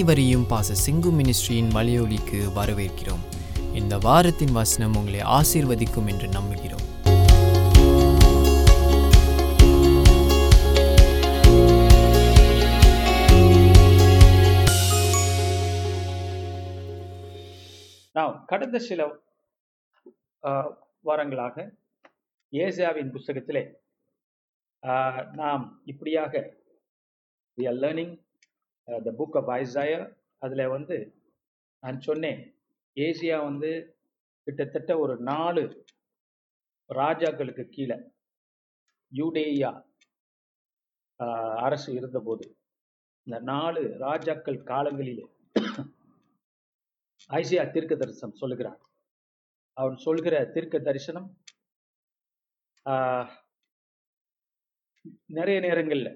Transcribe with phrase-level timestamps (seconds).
[0.00, 3.24] அனைவரையும் பாச சிங்கு மினிஸ்ட்ரியின் மலையொலிக்கு வரவேற்கிறோம்.
[3.74, 6.86] இந்த வாரத்தின் வசனம் உங்களை ஆசீர்வதிக்கும் என்று நம்புகிறோம்.
[18.12, 19.00] நாம் கடந்த சில
[20.44, 20.72] ஆஹ்,
[21.04, 21.56] வாரங்களாக
[22.52, 23.64] ஏசியாவின் புஸ்தகத்திலே
[24.82, 26.32] ஆஹ், நாம் இப்படியாக
[27.58, 28.14] we are learning
[28.98, 30.00] the book of Isaiah
[30.38, 30.96] அதில் வந்து
[31.82, 32.40] நான் சொன்னேன்
[32.96, 33.70] ஏசியா வந்து
[34.46, 35.62] கிட்டத்தட்ட ஒரு நாலு
[36.90, 37.98] ராஜாக்களுக்கு கீழே
[39.12, 39.70] யூடேயா
[41.58, 42.44] அரசு இருந்தபோது
[43.26, 45.26] இந்த நாலு ராஜாக்கள் காலங்களிலே
[47.30, 48.78] ஐசியா தீர்க்க தரிசனம் சொல்லுகிறான்
[49.76, 51.28] அவன் சொல்கிற தீர்க்க தரிசனம்
[55.30, 56.12] நிறைய நேரங்களில்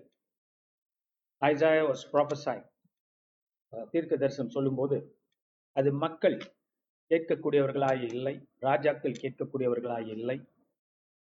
[1.50, 2.62] ஐசாயா வாஸ் ப்ராஃபஸாய்
[3.92, 4.96] தீர்க்க தரிசனம் சொல்லும்போது
[5.76, 6.36] அது மக்கள்
[7.10, 8.34] கேட்கக்கூடியவர்களாக இல்லை
[8.66, 10.36] ராஜாக்கள் கேட்கக்கூடியவர்களாக இல்லை.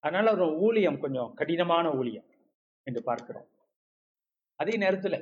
[0.05, 2.29] அதனால் ஒரு ஊழியம் கொஞ்சம் கடினமான ஊழியம்
[2.87, 3.49] என்று பார்க்கிறோம்.
[4.61, 5.19] அதே நேரத்தில்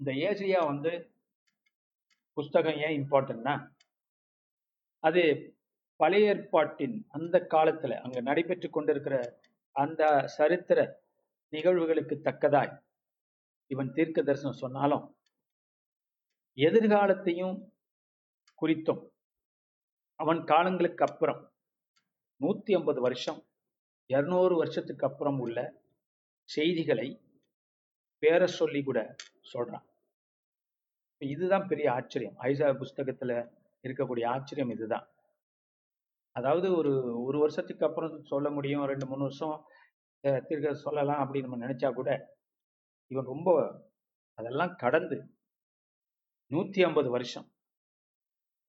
[0.00, 0.92] இந்த ஏசியா வந்து
[2.36, 3.54] புஸ்தகம் ஏன் இம்பார்ட்டன்னா
[5.08, 5.22] அது
[6.00, 9.16] பழைய ஏற்பாட்டின் அந்த காலத்தில் அங்கே நடைபெற்று கொண்டிருக்கிற
[9.76, 10.02] அந்த
[10.36, 10.78] சரித்திர
[11.52, 12.72] நிகழ்வுகளுக்கு தக்கதாய்
[13.70, 15.04] இவன் தீர்க்க தரிசனம் சொன்னாலும்
[16.58, 17.56] எதிர்காலத்தையும்
[18.58, 19.02] குறித்தும்
[20.20, 21.40] அவன் காலங்களுக்கு அப்புறம்
[22.40, 23.40] நூற்றி ஐம்பது வருஷம்
[24.10, 25.58] இரநூறு வருஷத்துக்கு அப்புறம் உள்ள
[26.48, 27.08] செய்திகளை
[28.22, 28.98] பேர சொல்லி கூட
[29.52, 29.86] சொல்றான்.
[31.22, 32.36] இதுதான் பெரிய ஆச்சரியம்.
[32.40, 33.32] ஐசா புஸ்தகத்துல
[33.84, 35.06] இருக்கக்கூடிய ஆச்சரியம் இதுதான்.
[36.36, 36.92] அதாவது ஒரு
[37.24, 39.56] ஒரு வருஷத்துக்கு அப்புறம் சொல்ல முடியும் ரெண்டு மூணு வருஷம்
[40.24, 42.10] திருக்க தீர்க்க சொல்லலாம் அப்படின்னு நம்ம நினைச்சா கூட
[43.10, 43.50] இவன் ரொம்ப
[44.38, 45.16] அதெல்லாம் கடந்து
[46.50, 47.48] நூத்தி ஐம்பது வருஷம்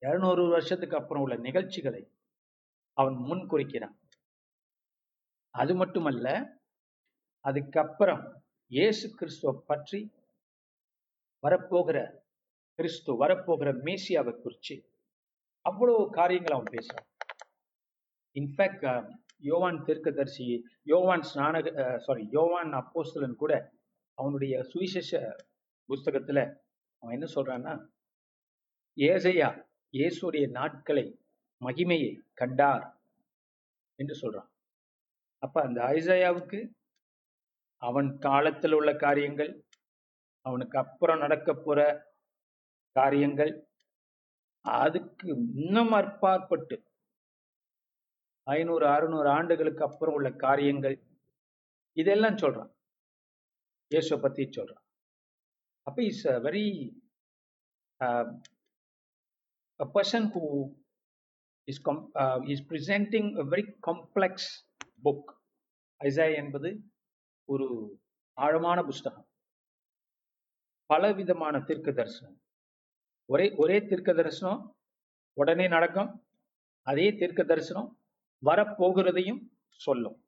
[0.02, 2.02] இருநூறு வருஷத்துக்கு அப்புறம் உள்ள நிகழ்ச்சிகளை
[2.96, 3.96] அவன் முன் குறிக்கிறான்.
[5.54, 6.26] அது மட்டுமல்ல
[7.44, 8.22] அதுக்கப்புறம்
[8.70, 10.00] இயேசு கிறிஸ்துவ பற்றி
[11.42, 11.98] வரப்போகிற
[12.78, 14.76] கிறிஸ்து வரப்போகிற மேசியாவை குறித்து
[15.64, 17.08] அவ்வளவு காரியங்கள் அவன் பேசுறான்.
[18.36, 18.86] இன்ஃபேக்ட்
[19.50, 20.46] யோவான் தீர்க்கதரிசி
[20.92, 21.68] யோவான் ஸ்நானக
[22.06, 23.52] சாரி யோவான் அப்போஸ்தலன் கூட
[24.18, 25.10] அவனுடைய சுவிசேஷ
[25.88, 26.38] புஸ்தகத்துல
[27.02, 27.74] அவன் என்ன சொல்றான்னா
[28.96, 29.48] ஏசையா
[29.94, 31.04] இயேசுடைய நாட்களை
[31.60, 32.84] மகிமையை கண்டார்
[33.98, 34.48] என்று சொல்றான்.
[35.42, 36.58] அப்ப அந்த ஐசையாவுக்கு
[37.82, 39.52] அவன் காலத்தில் உள்ள காரியங்கள்
[40.46, 41.80] அவனுக்கு அப்புறம் நடக்க போற
[42.96, 43.52] காரியங்கள்
[44.64, 46.76] அதுக்கு இன்னும் அற்பாற்பட்டு
[48.46, 50.96] ஐநூறு அறுநூறு ஆண்டுகளுக்கு அப்புறம் உள்ள காரியங்கள்
[51.96, 52.70] இதெல்லாம் சொல்றான்.
[53.92, 54.84] இயேசுவை பற்றி சொல்கிறான்
[55.82, 56.92] அப்போ it's a very
[58.04, 58.40] um,
[59.82, 60.72] a person who
[61.70, 64.36] is com- uh, is presenting a very complex
[65.02, 65.42] book.
[66.04, 66.80] Isaiah என்பது
[67.44, 67.98] ஒரு
[68.32, 69.28] ஆழமான புஸ்தகம்.
[70.86, 72.40] பலவிதமான தீர்க்க தரிசனம்.
[73.24, 74.76] ஒரே ஒரே தீர்க்க தரிசனம்
[75.32, 76.26] உடனே நடக்கும்.
[76.82, 78.02] அதே தீர்க்க தரிசனம்
[78.44, 80.24] வரப்போகிறதையும் சொல்லும்.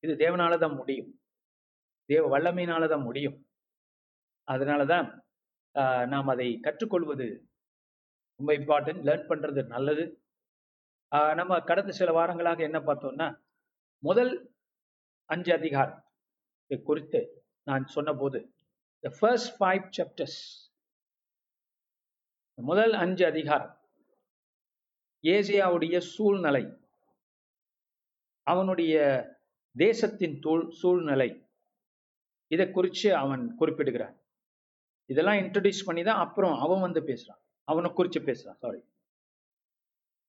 [0.00, 1.20] இது தேவனால தான் முடியும்.
[2.08, 3.36] தேவ வல்லமையினால தான் முடியும்.
[4.48, 5.08] அதனால தான்
[6.12, 7.26] நாம் அதை கற்றுக்கொள்வது
[8.40, 10.04] ரொம்ப இம்பார்ட்டன்ட் லேர்ன் பண்ணுறது நல்லது.
[11.40, 13.28] நம்ம கடந்த சில வாரங்களாக என்ன பார்த்தோம்னா
[14.02, 14.32] முதல்
[15.30, 16.02] அஞ்சு அதிகாரம்
[16.88, 17.20] குறித்து
[17.66, 18.38] நான் சொன்னபோது
[19.04, 20.34] த ஃபர்ஸ்ட் ஃபைவ் chapters
[22.58, 23.74] முதல் அஞ்சு அதிகாரம்
[25.24, 26.64] ஏசியாவுடைய சூழ்நிலை
[28.46, 28.94] அவனுடைய
[29.76, 31.28] தேசத்தின் தூள் சூழ்நிலை
[32.50, 34.14] இதை குறித்து அவன் குறிப்பிடுகிறான்.
[35.10, 37.40] இதெல்லாம் இன்ட்ரடியூஸ் பண்ணி தான் அப்புறம் அவன் வந்து பேசுறான்.
[37.68, 38.80] அவனை குறித்து பேசுறான் சாரி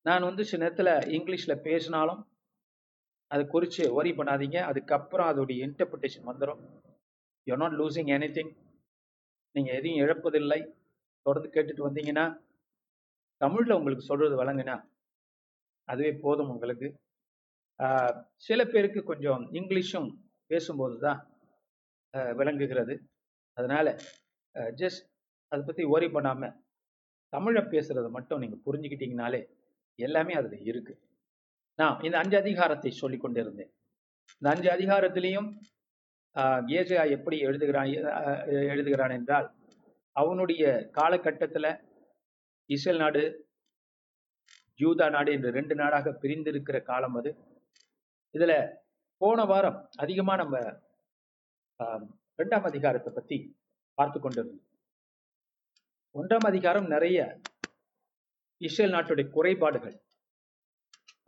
[0.06, 2.20] நான் வந்து சில நேரத்துல இங்கிலீஷ்ல பேசினாலும்
[3.30, 4.58] அதை குறித்து ஒரி பண்ணாதீங்க.
[4.70, 6.62] அதுக்கப்புறம் அதோடைய இன்டர்பிரிட்டேஷன் வந்துடும்
[7.46, 8.52] you not losing anything
[9.54, 10.60] நீங்கள் எதையும் இழப்பதில்லை.
[11.26, 12.24] தொடர்ந்து கேட்டுட்டு வந்தீங்கன்னா
[13.40, 14.76] தமிழில் உங்களுக்கு சொல்றது வழங்குனா
[15.88, 16.88] அதுவே போதும் உங்களுக்கு.
[17.80, 20.08] ஆஹ், சில பேருக்கு கொஞ்சம் இங்கிலீஷும்
[20.50, 21.20] பேசும்போது தான்
[22.38, 22.94] விளங்குகிறது.
[23.56, 23.90] அதனால்
[24.80, 25.04] ஜஸ்ட்
[25.52, 26.56] அதை பற்றி ஓரி பண்ணாமல்
[27.32, 29.40] தமிழை பேசுறதை மட்டும் நீங்கள் புரிஞ்சுக்கிட்டீங்கனாலே
[29.98, 31.00] எல்லாமே அதில் இருக்குது
[31.78, 33.70] நான் இந்த அஞ்சு அதிகாரத்தை சொல்லி கொண்டிருந்தேன்.
[34.38, 35.48] இந்த அஞ்சு அதிகாரத்திலையும்
[36.78, 37.88] ஏஜயா எப்படி எழுதுகிறான்
[38.72, 39.46] எழுதுகிறான் என்றால்
[40.16, 40.64] அவனுடைய
[40.98, 41.70] காலகட்டத்தில்
[42.70, 43.22] இஸ்ரேல் நாடு
[44.80, 47.30] ஜூதா நாடு என்று ரெண்டு நாடாக பிரிந்திருக்கிற காலம் அது.
[48.34, 48.56] இதில்
[49.20, 50.58] போன வாரம் அதிகமாக நம்ம
[52.38, 53.36] ரெண்டாம் அதிகாரத்தை பத்தி
[53.98, 54.64] பார்த்து கொண்டிருந்தோம்.
[56.14, 57.18] ஒன்றாம் அதிகாரம் நிறைய
[58.60, 59.96] இஸ்ரேல் நாட்டுடைய குறைபாடுகள்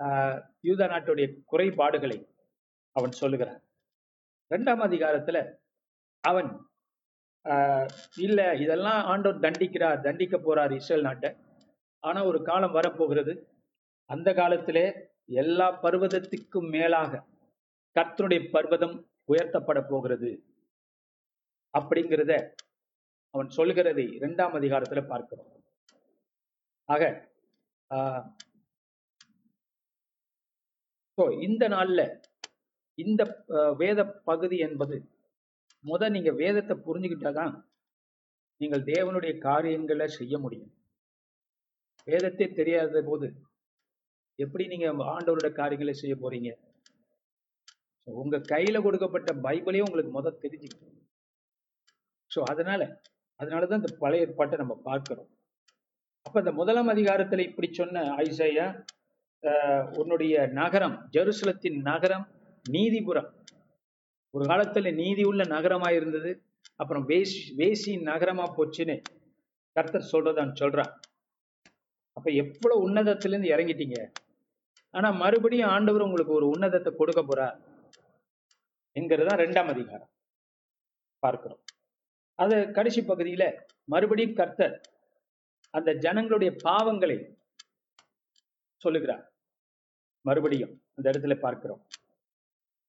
[0.01, 2.19] ஆஹ், யூதா நாட்டுடைய குறைபாடுகளை
[2.97, 3.61] அவன் சொல்லுகிறான்.
[4.51, 5.39] ரெண்டாம் அதிகாரத்துல
[6.25, 6.51] அவன்
[7.45, 7.89] ஆஹ்,
[8.19, 11.31] இல்ல இதெல்லாம் ஆண்டோர் தண்டிக்கிறார் தண்டிக்க போறார் இஸ்ரேல் நாட்டை.
[12.03, 13.33] ஆனா ஒரு காலம் வரப்போகிறது.
[14.11, 14.85] அந்த காலத்திலே
[15.43, 17.23] எல்லா பர்வதத்துக்கும் மேலாக
[17.97, 18.95] கர்த்தனுடைய பர்வதம்
[19.33, 20.31] உயர்த்தப்பட போகிறது.
[21.75, 22.33] அப்படிங்கிறத
[23.35, 25.51] அவன் சொல்கிறதை இரண்டாம் அதிகாரத்துல பார்க்கிறோம்.
[26.89, 27.03] ஆக
[27.91, 28.25] ஆஹ்,
[31.47, 32.01] இந்த நாள்ல
[32.99, 33.23] இந்த
[33.81, 34.97] வேத பகுதி என்பது
[35.85, 37.55] முத நீங்க வேதத்தை புரிஞ்சுக்கிட்டாதான்
[38.61, 40.73] நீங்கள் தேவனுடைய காரியங்களை செய்ய முடியும்.
[42.07, 43.29] வேதத்தை தெரியாத போது
[44.39, 46.51] எப்படி நீங்க ஆண்டவருடைய காரியங்களை செய்ய போறீங்க?
[48.09, 50.99] உங்க கையில கொடுக்கப்பட்ட பைபிளையும் உங்களுக்கு முத தெரிஞ்சுக்கணும்
[52.31, 52.83] ஸோ அதனால
[53.41, 55.31] அதனாலதான் இந்த பழைய ஏற்பாட்டை நம்ம பார்க்கிறோம்.
[56.27, 58.67] அப்ப இந்த முதலாம் அதிகாரத்துல இப்படி சொன்ன ஐசையா
[60.01, 62.27] உன்னுடைய நகரம் ஜெருசலத்தின் நகரம்
[62.65, 63.31] நீதிபுரம்.
[64.35, 66.31] ஒரு காலத்துல நீதி உள்ள நகரமா இருந்தது.
[66.81, 68.97] அப்புறம் வேசி வேசியின் நகரமா போச்சுன்னு
[69.77, 70.93] கர்த்தர் சொல்றதான் சொல்றான்.
[72.17, 73.99] அப்ப எவ்வளவு உன்னதத்திலிருந்து இறங்கிட்டீங்க?
[74.95, 77.57] ஆனா மறுபடியும் ஆண்டவர் உங்களுக்கு ஒரு உன்னதத்தை கொடுக்க போறார்.
[79.01, 80.11] என்கிறதா ரெண்டாம் அதிகாரம்.
[81.19, 81.61] பார்க்கிறோம்.
[82.35, 84.81] அது கடைசி பகுதியில மறுபடியும் கர்த்தர்
[85.71, 87.37] அந்த ஜனங்களுடைய பாவங்களை
[88.77, 89.33] சொல்லுகிறார்.
[90.21, 91.87] மறுபடியும் அந்த இடத்துல பார்க்கிறோம்.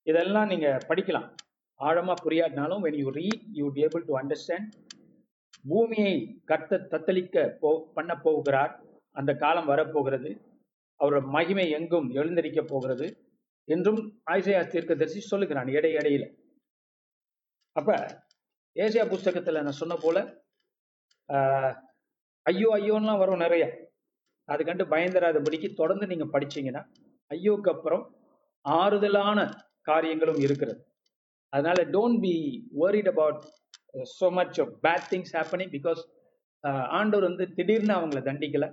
[0.02, 1.34] இதெல்லாம் நீங்க படிக்கலாம்.
[1.78, 4.68] ஆழமா புரியாட்டினாலும் when you read you able to understand
[5.68, 8.84] பூமியை கர்த்த தத்தளிக்க போ பண்ண போகிறார்.
[9.12, 10.40] அந்த காலம் வரப்போகிறது.
[10.98, 13.23] அவரோட மகிமை எங்கும் எழுந்தரிக்க போகிறது.
[13.68, 14.00] என்றும்
[14.32, 16.24] ஆயிசையா தீர்க்கதரிசி சொல்லுகிறான் இடை இடையில
[17.76, 17.90] அப்ப
[18.76, 20.18] ஏசியா புஸ்தகத்துல நான் சொன்ன போல
[22.46, 23.64] ஐயோ ஐயோன்லாம் வரும் நிறைய.
[24.48, 26.82] அது கண்டு பயந்துராதபடிக்கு தொடர்ந்து நீங்க படிச்சீங்கன்னா
[27.30, 28.02] ஐயோக்கு அப்புறம்
[28.64, 29.38] ஆறுதலான
[29.88, 30.80] காரியங்களும் இருக்கிறது.
[31.52, 32.34] அதனால don't be
[32.82, 33.40] worried about
[34.18, 36.02] so much bad things happening because
[36.98, 38.66] ஆண்டவர் வந்து திடீர்னு அவங்கள தண்டிக்கல.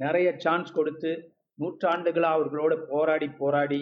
[0.00, 1.10] நிறைய சான்ஸ் கொடுத்து
[1.58, 3.80] நூற்றாண்டுகளாக அவர்களோட போராடி போராடி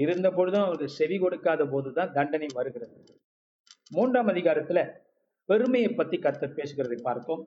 [0.00, 2.96] இருந்த பொழுதும் அவருக்கு செவி கொடுக்காத போதுதான் தண்டனை வருகிறது.
[3.90, 4.80] மூன்றாம் அதிகாரத்துல
[5.44, 7.42] பெருமையை பத்தி கர்த்தர் பேசுகிறதை பார்த்தோம்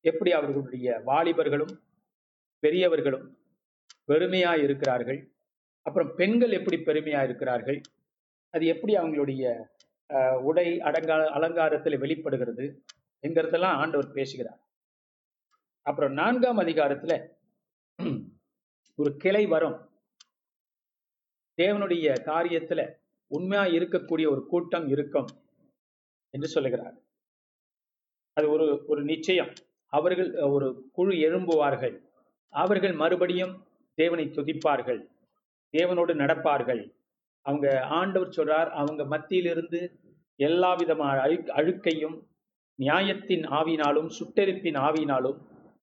[0.00, 1.74] எப்படி அவர்களுடைய வாலிபர்களும்
[2.58, 3.26] பெரியவர்களும்
[4.08, 5.20] பெருமையா இருக்கிறார்கள்?
[5.82, 7.80] அப்புறம் பெண்கள் எப்படி பெருமையா இருக்கிறார்கள்?
[8.50, 9.42] அது எப்படி அவங்களுடைய
[10.42, 12.66] உடை அடங்கா அலங்காரத்தில் வெளிப்படுகிறது
[13.22, 14.60] என்கிறதெல்லாம் ஆண்டவர் பேசுகிறார்.
[15.82, 17.14] அப்புறம் நான்காம் அதிகாரத்துல
[18.94, 19.76] ஒரு கிளை வரும்.
[21.58, 22.94] தேவனுடைய காரியத்துல
[23.26, 25.26] உண்மையா இருக்கக்கூடிய ஒரு கூட்டம் இருக்கும்
[26.30, 26.94] என்று சொல்லுகிறார்.
[28.32, 29.52] அது ஒரு ஒரு நிச்சயம்.
[29.86, 32.00] அவர்கள் ஒரு குழு எழும்புவார்கள்.
[32.48, 35.06] அவர்கள் மறுபடியும் தேவனை துதிப்பார்கள்.
[35.76, 36.96] தேவனோடு நடப்பார்கள்.
[37.40, 39.98] அவங்க ஆண்டவர் சொல்றார் அவங்க மத்தியிலிருந்து
[40.36, 42.26] எல்லா விதமான அழு அழுக்கையும்
[42.74, 45.38] நியாயத்தின் ஆவினாலும் சுட்டெரிப்பின் ஆவினாலும்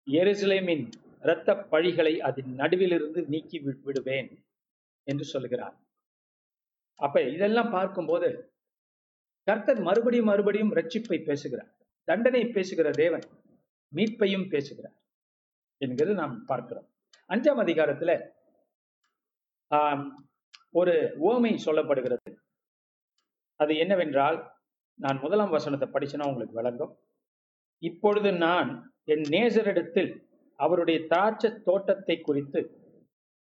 [0.10, 4.46] எருசலேமின் இரத்த பழிகளை அதன் நடுவிலிருந்து நீக்கி விடுவேன்.
[5.04, 5.76] என்று சொல்லுகிறார்
[7.00, 8.30] அப்ப இதெல்லாம் பார்க்கும்போது
[9.48, 11.72] கர்த்தர் மறுபடியும் மறுபடியும் ரட்சிப்பை பேசுகிறார்.
[12.08, 13.26] தண்டனை பேசுகிற தேவன்
[13.94, 14.98] மீட்பையும் பேசுகிறார்
[15.82, 16.88] என்கிறது நாம் பார்க்கிறோம்.
[17.30, 18.12] அஞ்சாம் அதிகாரத்துல
[19.72, 20.06] ஆம்,
[20.72, 22.32] ஒரு ஓமை சொல்லப்படுகிறது.
[23.60, 24.38] அது என்னவென்றால்
[25.00, 26.94] நான் முதலாம் வசனத்தை படிச்சேன்னா உங்களுக்கு விளங்கும்.
[27.82, 28.70] இப்பொழுது நான்
[29.04, 30.12] என் நேசரிடத்தில்
[30.60, 32.62] அவருடைய திராட்சை தோட்டத்தை குறித்து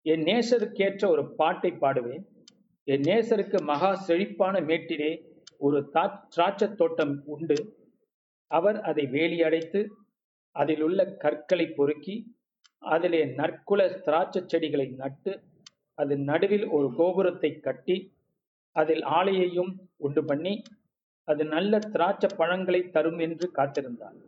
[0.03, 2.25] என் நேசருக்கேற்ற ஒரு பாட்டை பாடுவேன்.
[2.85, 7.77] என் நேசருக்கு மகா செழிப்பான மேட்டிலே ஒரு தா- திராட்சை தோட்டம் உண்டு.
[8.47, 9.89] அவர் அதை வேலியடைத்து
[10.51, 12.37] அதில் உள்ள கற்களை பொறுக்கி
[12.79, 15.43] அதிலே நற்குல திராட்சை செடிகளை நட்டு
[15.95, 18.13] அதன் நடுவில் ஒரு கோபுரத்தை கட்டி
[18.73, 20.63] அதில் ஆலையையும் உண்டு பண்ணி
[21.25, 24.21] அது நல்ல திராட்சை பழங்களை தரும் என்று காத்திருந்தார்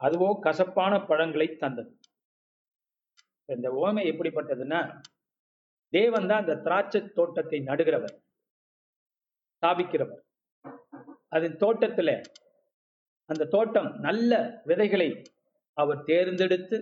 [0.00, 1.96] அதுவோ கசப்பான பழங்களை தந்தது.
[3.44, 5.00] இந்த ஓமை எப்படிப்பட்டதுன்னா
[5.96, 8.14] தேவன் தான் அந்த திராட்சை தோட்டத்தை நடுகிறவர்
[9.56, 10.22] ஸ்தாபிக்கிறவர்.
[11.36, 12.10] அதன் தோட்டத்துல
[13.30, 14.32] அந்த தோட்டம் நல்ல
[14.70, 15.08] விதைகளை
[15.76, 16.76] அவர் தேர்ந்தெடுத்து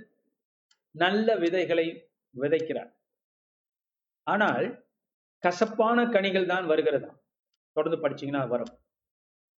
[0.95, 1.87] நல்ல விதைகளை
[2.35, 2.91] விதைக்கிறார்.
[4.27, 4.67] ஆனால்
[5.43, 7.11] கசப்பான கனிகள் தான் வருகிறதா?
[7.77, 8.73] தொடர்ந்து படிச்சீங்கன்னா வரும்.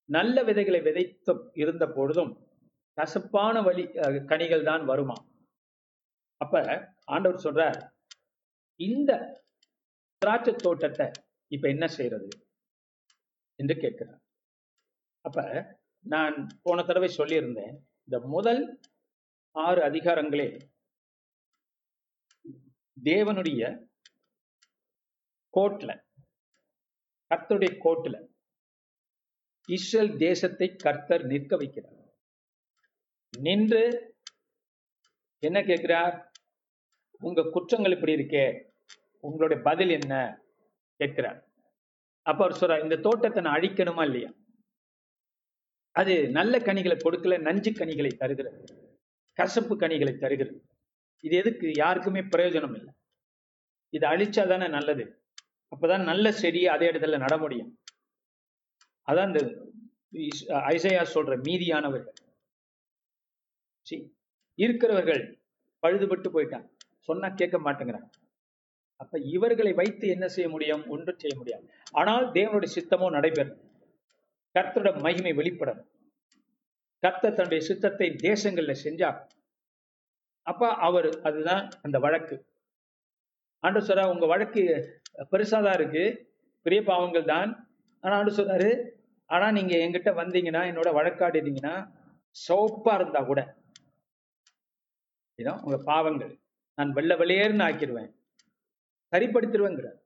[0.08, 1.32] நல்ல விதைகளை விதைத்து
[1.62, 2.32] இருந்த பொழுதும்
[2.98, 3.84] கசப்பான வழி
[4.32, 5.16] கனிகள் தான் வருமா?
[6.40, 6.54] அப்ப
[7.14, 7.78] ஆண்டவர் சொல்றார்
[8.80, 9.12] இந்த
[10.24, 11.06] திராட்சை தோட்டத்தை
[11.52, 12.28] இப்ப என்ன செய்யறது
[13.58, 14.20] என்று கேட்கிறார்.
[15.24, 15.38] அப்ப
[16.04, 17.74] நான் போன தடவை சொல்லியிருந்தேன்
[18.06, 18.62] இந்த முதல்
[19.56, 20.48] ஆறு அதிகாரங்களே
[22.96, 23.62] தேவனுடைய
[25.54, 25.90] கோட்ல
[27.30, 28.16] கர்த்தருடைய கோட்ல
[29.68, 32.00] இஸ்ரேல் தேசத்தை கர்த்தர் நிற்க வைக்கிறார்.
[33.32, 33.84] நின்று
[35.42, 36.16] என்ன கேட்கிறார்?
[37.20, 38.46] உங்க குற்றங்கள் இப்படி இருக்கே
[39.26, 40.14] உங்களுடைய பதில் என்ன?
[41.00, 41.38] கேட்கிறார்.
[42.26, 44.30] அப்ப அவர் சொல்றார் இந்த தோட்டத்தை நான் அழிக்கணுமா இல்லையா?
[45.94, 48.60] அது நல்ல கனிகளை கொடுக்கல நஞ்சு கனிகளை தருகிறது
[49.38, 50.58] கசப்பு கனிகளை தருகிறது.
[51.24, 51.66] இது எதுக்கு?
[51.76, 52.92] யாருக்குமே பிரயோஜனம் இல்லை.
[53.94, 55.04] இது அழிச்சாதானே நல்லது.
[55.72, 57.70] அப்பதான் நல்ல செடியை அதே இடத்துல நட முடியும்.
[59.08, 59.42] அதான் இந்த
[60.72, 62.18] ஐசையா சொல்ற மீதியானவர்கள்.
[64.58, 65.22] இருக்கிறவர்கள்
[65.82, 66.68] பழுதுபட்டு போயிட்டாங்க.
[67.08, 68.08] சொன்னா கேட்க மாட்டேங்கிறாங்க.
[69.00, 70.82] அப்ப இவர்களை வைத்து என்ன செய்ய முடியும்?
[70.88, 71.64] ஒன்றும் செய்ய முடியாது.
[72.00, 73.60] ஆனால் தேவனுடைய சித்தமோ நடைபெறும்.
[74.54, 75.80] கர்த்தருடைய மகிமை வெளிப்படும்.
[77.02, 79.18] கர்த்தர் தன்னுடைய சித்தத்தை தேசங்கள்ல செஞ்சார்.
[80.46, 82.36] அப்ப அவர் அதுதான் அந்த வழக்கு.
[83.62, 84.62] ஆண்டு சொல்ற உங்க வழக்கு
[85.32, 86.04] பெருசாதான் இருக்கு.
[86.66, 87.50] பெரிய பாவங்கள் தான்.
[88.04, 88.70] ஆனா ஆண்டு சொல்றாரு
[89.30, 91.74] ஆனா நீங்க என்கிட்ட வந்தீங்கன்னா என்னோட வழக்காடினீங்கன்னா
[92.36, 93.40] சோப்பா இருந்தா கூட
[95.38, 96.32] இதான் உங்க பாவங்கள்.
[96.78, 98.10] நான் வெள்ள வெளியேறுன்னு ஆக்கிடுவேன்
[99.12, 99.98] சரிப்படுத்திடுவேங்கிறார்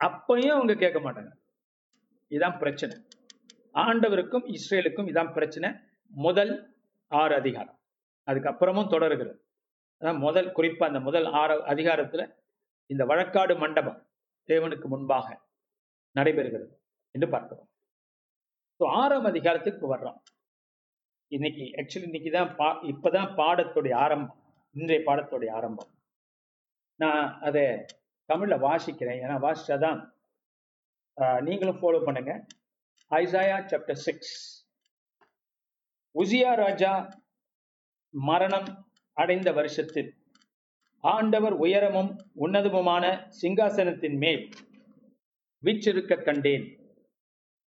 [0.00, 1.32] அப்பையும் அவங்க கேட்க மாட்டாங்க.
[2.30, 2.94] இதான் பிரச்சனை.
[3.74, 5.68] ஆண்டவருக்கும் இஸ்ரேலுக்கும் இதான் பிரச்சனை.
[6.14, 6.52] முதல்
[7.12, 7.78] ஆறு அதிகாரம்.
[8.28, 9.38] அதுக்கப்புறமும் தொடர்கிறது.
[10.02, 12.22] அதான் முதல் குறிப்பா அந்த முதல் ஆறு அதிகாரத்துல
[12.90, 14.00] இந்த வழக்காடு மண்டபம்
[14.48, 15.28] தேவனுக்கு முன்பாக
[16.16, 16.74] நடைபெறுகிறது
[17.14, 17.68] என்று பார்க்கிறோம்.
[18.80, 20.18] ஸோ ஆறாம் அதிகாரத்துக்கு வர்றோம்.
[21.32, 24.40] இன்னைக்கு ஆக்சுவலி இன்னைக்கு தான் பா இப்பதான் பாடத்துடைய ஆரம்பம்.
[24.74, 25.90] இன்றைய பாடத்துடைய ஆரம்பம்.
[27.00, 27.64] நான் அதை
[28.28, 29.20] தமிழில் வாசிக்கிறேன்.
[29.24, 30.00] ஏன்னா வாசிச்சாதான்
[31.16, 32.32] ஆஹ், நீங்களும் ஃபாலோ பண்ணுங்க.
[33.10, 34.34] ஐசாயா சாப்டர் சிக்ஸ்
[36.14, 36.92] உசியா ராஜா
[38.14, 38.68] மரணம்
[39.16, 40.10] அடைந்த வருஷத்தில்
[41.04, 43.04] ஆண்டவர் உயரமும் உன்னதமுமான
[43.40, 44.44] சிங்காசனத்தின் மேல்
[45.62, 46.66] வீச்சிருக்க கண்டேன்.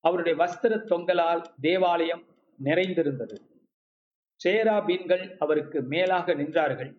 [0.04, 2.24] அவருடைய வஸ்திர தொங்கலால் தேவாலயம்
[2.60, 3.38] நிறைந்திருந்தது.
[4.42, 6.92] சேராபீன்கள் அவருக்கு மேலாக நின்றார்கள்.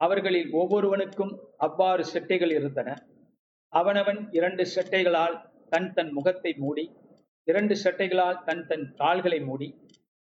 [0.00, 2.88] அவர்களில் ஒவ்வொருவனுக்கும் அவ்வாறு செட்டைகள் இருந்தன.
[3.68, 5.36] அவனவன் இரண்டு செட்டைகளால்
[5.68, 6.84] தன் தன் முகத்தை மூடி
[7.44, 9.68] இரண்டு செட்டைகளால் தன் தன் கால்களை மூடி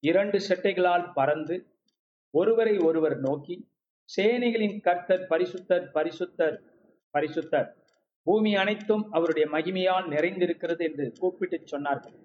[0.00, 1.56] இரண்டு செட்டைகளால் பறந்து
[2.30, 3.68] ஒருவரை ஒருவர் நோக்கி
[4.16, 6.56] சேனைகளின் கர்த்தர் பரிசுத்தர் பரிசுத்தர்
[7.14, 7.68] பரிசுத்தர்.
[8.22, 12.16] பூமி அனைத்தும் அவருடைய மகிமையால் நிறைந்திருக்கிறது என்று கூப்பிட்டு சொன்னார்கள்.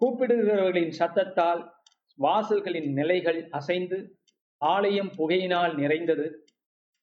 [0.00, 1.62] கூப்பிடுகிறவர்களின் சத்தத்தால்
[2.18, 3.98] வாசல்களின் நிலைகள் அசைந்து
[4.60, 6.26] ஆலயம் புகையினால் நிறைந்தது.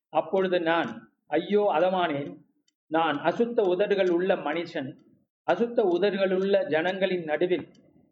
[0.10, 2.32] அப்பொழுது நான் ஐயோ அதமானேன்
[2.92, 4.90] நான் அசுத்த உதடுகள் உள்ள மனுஷன்
[5.48, 7.68] அசுத்த உதடுகள் உள்ள ஜனங்களின் நடுவில்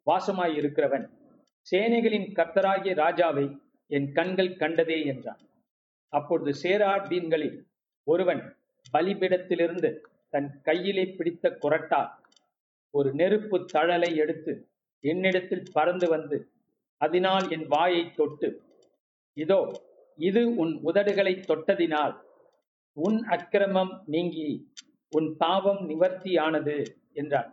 [0.08, 1.06] வாசமாய் இருக்கிறவன்
[1.72, 3.46] சேனைகளின் கர்த்தராகிய ராஜாவை
[3.88, 5.42] என் கண்கள் கண்டதே என்றான்.
[6.10, 7.58] அப்பொழுது சேராபீன்களில்
[8.04, 8.58] ஒருவன்
[8.94, 9.90] பலிபிடத்திலிருந்து
[10.30, 12.12] தன் கையிலே பிடித்த குரட்டால்
[12.92, 14.68] ஒரு நெருப்பு தழலை எடுத்து
[15.04, 16.38] என்னிடத்தில் பறந்து வந்து
[16.98, 18.50] அதனால் என் வாயை தொட்டு
[19.34, 19.60] இதோ
[20.20, 22.16] இது உன் உதடுகளை தொட்டதினால்
[22.98, 24.50] உன் அக்கிரமம் நீங்கி
[25.12, 26.78] உன் பாவம் நிவர்த்தியானது
[27.14, 27.50] என்றான்.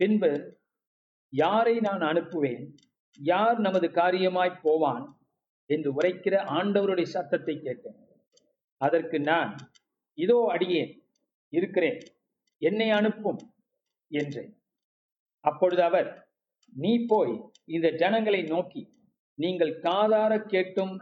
[0.00, 0.30] பின்பு
[1.32, 2.64] யாரை நான் அனுப்புவேன்?
[3.18, 5.04] யார் நமது காரியமாய் போவான்?
[5.70, 7.98] என்று உரைக்கிற ஆண்டவருடைய சத்தத்தை கேட்டேன்.
[8.80, 9.52] அதற்கு நான்
[10.18, 10.92] இதோ அடியேன்
[11.52, 12.00] இருக்கிறேன்
[12.62, 13.40] என்னை அனுப்பும்
[14.10, 14.52] என்றேன்.
[15.44, 16.08] அப்பொழுது அவர்
[16.76, 17.32] நீ போய்
[17.66, 18.82] இந்த ஜனங்களை நோக்கி
[19.38, 20.94] நீங்கள் காதார கேட்டும்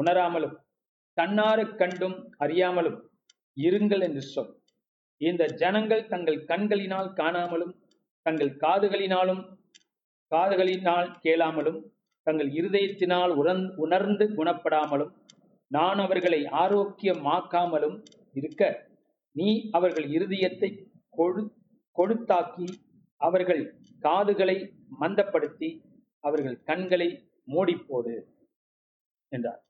[0.00, 0.56] உணராமலும்
[1.16, 2.98] தன்னாறு கண்டும் அறியாமலும்
[3.56, 4.52] இருங்கள் என்று சொல்.
[5.20, 7.74] இந்த ஜனங்கள் தங்கள் கண்களினால் காணாமலும்
[8.26, 9.42] தங்கள் காதுகளினாலும்
[10.32, 11.80] காதுகளினால் கேளாமலும்
[12.26, 15.12] தங்கள் இருதயத்தினால் உணர்ந் உணர்ந்து குணப்படாமலும்
[15.70, 17.96] நான் அவர்களை ஆரோக்கியமாக்காமலும்
[18.38, 18.62] இருக்க
[19.36, 20.70] நீ அவர்கள் இருதயத்தை
[21.18, 21.42] கொழு
[21.96, 22.68] கொழுத்தாக்கி
[23.20, 23.62] அவர்கள்
[24.00, 24.56] காதுகளை
[25.00, 25.70] மந்தப்படுத்தி
[26.24, 27.08] அவர்கள் கண்களை
[27.48, 28.14] மூடிப்போடு
[29.32, 29.62] என்றார்.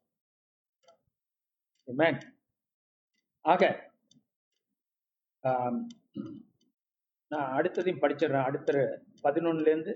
[1.88, 2.14] Amen.
[3.45, 3.62] ஆக
[7.30, 8.73] நான் அடுத்ததையும் படிச்சிடுறேன் அடுத்த
[9.25, 9.92] பதினொன்னுலேருந்து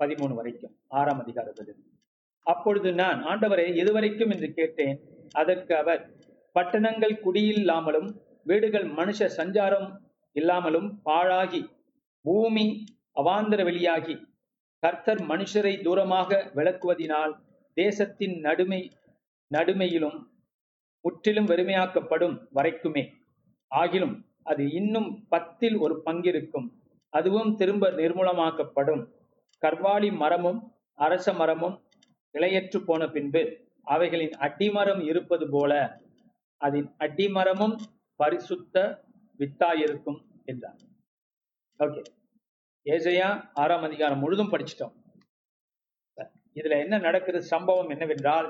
[0.00, 1.90] பதிமூணு வரைக்கும் ஆறாம் அதிகாரத்திலிருந்து
[2.46, 4.96] அப்பொழுது நான் ஆண்டவரை எதுவரைக்கும் என்று கேட்டேன்
[5.32, 6.02] அதற்கு அவர்
[6.56, 8.08] பட்டணங்கள் குடியில்லாமலும்
[8.46, 9.88] வீடுகள் மனுஷ சஞ்சாரம்
[10.36, 11.62] இல்லாமலும் பாழாகி
[12.24, 12.66] பூமி
[13.16, 14.16] அவாந்தர வெளியாகி
[14.82, 17.32] கர்த்தர் மனுஷரை தூரமாக விளக்குவதினால்
[17.76, 18.80] தேசத்தின் நடுமை
[19.50, 20.18] நடுமையிலும்
[21.04, 23.04] முற்றிலும் வெறுமையாக்கப்படும் வரைக்குமே.
[23.70, 26.68] ஆகிலும் அது இன்னும் பத்தில் ஒரு பங்கிருக்கும்.
[27.12, 29.02] அதுவும் திரும்ப நிர்மூலமாக்கப்படும்.
[29.62, 30.60] கர்வாலி மரமும்
[30.94, 31.76] அரச மரமும்
[32.34, 33.42] இலையற்று போன பின்பு
[33.84, 36.00] அவைகளின் அடிமரம் இருப்பது போல
[36.56, 37.76] அதன் அடிமரமும்
[38.16, 39.04] பரிசுத்த
[39.38, 40.80] வித்தாயிருக்கும் என்றார்.
[41.78, 42.02] ஓகே.
[42.84, 44.94] ஏசையா ஆறாம் அதிகாரம் முழுதும் படிச்சிட்டோம்.
[46.54, 48.48] இதுல என்ன நடக்குது சம்பவம் என்னவென்றால்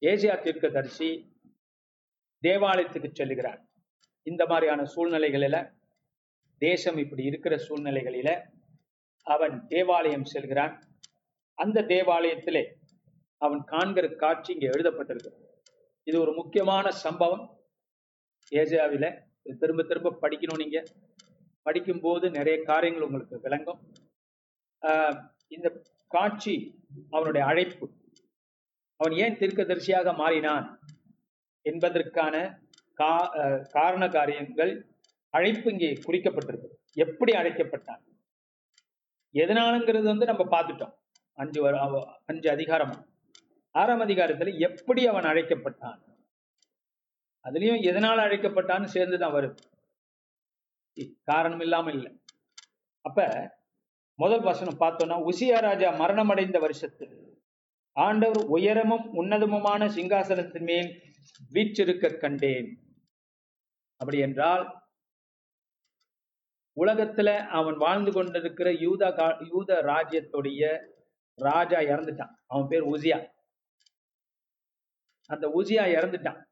[0.00, 1.08] ஏசியா தீர்க்கதரிசி
[2.46, 3.60] தேவாலயத்துக்கு செல்லுகிறார்.
[4.26, 5.56] இந்த மாதிரியான சூழ்நிலைகளில
[6.62, 8.30] தேசம் இப்படி இருக்கிற சூழ்நிலைகளில
[9.26, 10.74] அவன் தேவாலயம் செல்கிறான்.
[11.58, 12.64] அந்த தேவாலயத்திலே
[13.42, 15.32] அவன் காண்கிற காட்சி இங்கே எழுதப்பட்டிருக்கு.
[16.06, 17.44] இது ஒரு முக்கியமான சம்பவம்.
[18.52, 19.06] ஏசியாவில
[19.46, 20.78] இது திரும்ப திரும்ப படிக்கணும் நீங்க.
[21.66, 23.80] படிக்கும்போது நிறைய காரியங்கள் உங்களுக்கு விளங்கும்.
[25.54, 25.68] இந்த
[26.14, 26.54] காட்சி
[27.16, 27.86] அவனுடைய அழைப்பு.
[29.00, 30.66] அவன் ஏன் தீர்க்கதரிசியாக மாறினான்?
[31.70, 32.34] என்பதற்கான
[32.98, 33.12] கா
[33.70, 34.72] காரண காரியங்கள்
[35.34, 36.68] அழைப்பு இங்கே குறிக்கப்பட்டிருக்கு
[37.04, 38.02] எப்படி அழைக்கப்பட்டான்?
[39.34, 40.94] எதனாலங்கிறது வந்து நம்ம பார்த்துட்டோம்.
[41.38, 41.60] அஞ்சு
[42.30, 42.94] அஞ்சு அதிகாரம்.
[43.74, 45.98] ஆறாம் அதிகாரத்துல எப்படி அவன் அழைக்கப்பட்டான்?
[47.44, 49.60] அதுலயும் எதனால அழைக்கப்பட்டான்னு சேர்ந்துதான் வருது
[51.30, 52.10] காரணம் இல்லாம இல்லை.
[53.04, 53.26] அப்ப
[54.18, 57.14] முதல் வசனம் பார்த்தோம்னா உசியா ராஜா மரணமடைந்த வருஷத்தில்
[57.96, 60.90] ஆண்டவர் உயரமும் உன்னதமுமான சிங்காசனத்தின் மேல்
[61.50, 62.82] வீற்றிருக்க கண்டேன்.
[63.96, 64.82] அப்படி என்றால்
[66.80, 70.90] உலகத்துல அவன் வாழ்ந்து கொண்டிருக்கிற யூதா கா- யூத ராஜ்யத்துடைய
[71.34, 72.34] ராஜா இறந்துட்டான்.
[72.46, 73.32] அவன் பேர் உசியா.
[75.26, 76.44] அந்த உசியா இறந்துட்டான்.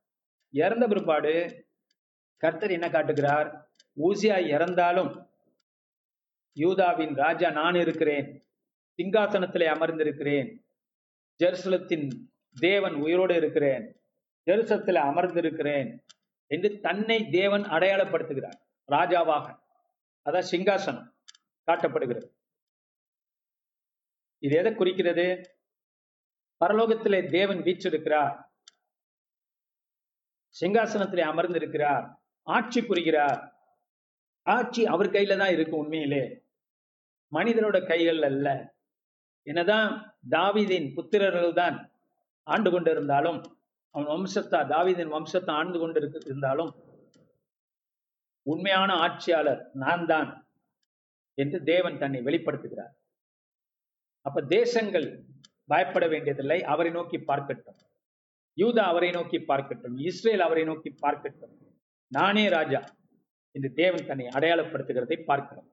[0.51, 1.65] இறந்த பிற்பாடு
[2.37, 3.71] கர்த்தர் என்ன காட்டுகிறார்?
[3.97, 5.31] ஊசியா இறந்தாலும்
[6.53, 8.49] யூதாவின் ராஜா நான் இருக்கிறேன்
[9.03, 10.59] சிங்காசனத்திலே அமர்ந்திருக்கிறேன்
[11.39, 12.11] ஜெருசலத்தின்
[12.53, 14.01] தேவன் உயிரோடு இருக்கிறேன்
[14.47, 16.05] ஜெருசத்துல அமர்ந்திருக்கிறேன்
[16.47, 18.59] என்று தன்னை தேவன் அடையாளப்படுத்துகிறார்.
[18.91, 19.59] ராஜாவாக.
[20.25, 21.15] அதான் சிங்காசனம்
[21.67, 22.35] காட்டப்படுகிறது.
[24.39, 25.57] இது எதை குறிக்கிறது?
[26.65, 28.45] பரலோகத்திலே தேவன் வீச்சிருக்கிறார்
[30.61, 32.23] சிங்காசனத்திலே அமர்ந்திருக்கிறார்.
[32.43, 33.55] ஆட்சி புரிகிறார்.
[34.43, 36.45] ஆட்சி அவர் கையில தான் இருக்கு உண்மையிலே.
[37.31, 38.75] மனிதனோட கைகள் அல்ல.
[39.43, 41.93] என்னதான் தாவிதின் புத்திரர்கள் தான்
[42.43, 43.56] ஆண்டு கொண்டிருந்தாலும்
[43.95, 46.73] அவன் வம்சத்தா தாவிதின் வம்சத்தை ஆண்டு கொண்டு இருந்தாலும்
[48.53, 50.29] உண்மையான ஆட்சியாளர் நான் தான்
[51.43, 52.93] என்று தேவன் தன்னை வெளிப்படுத்துகிறார்.
[54.27, 55.07] அப்ப தேசங்கள்
[55.73, 57.79] பயப்பட வேண்டியதில்லை அவரை நோக்கி பார்க்கட்டும்.
[58.59, 61.55] யூதா அவரை நோக்கி பார்க்கட்டும் இஸ்ரேல் அவரை நோக்கி பார்க்கட்டும்.
[62.13, 62.81] நானே ராஜா
[63.55, 65.69] என்று தேவன் தன்னை அடையாளப்படுத்துகிறதை பார்க்கிறோம்.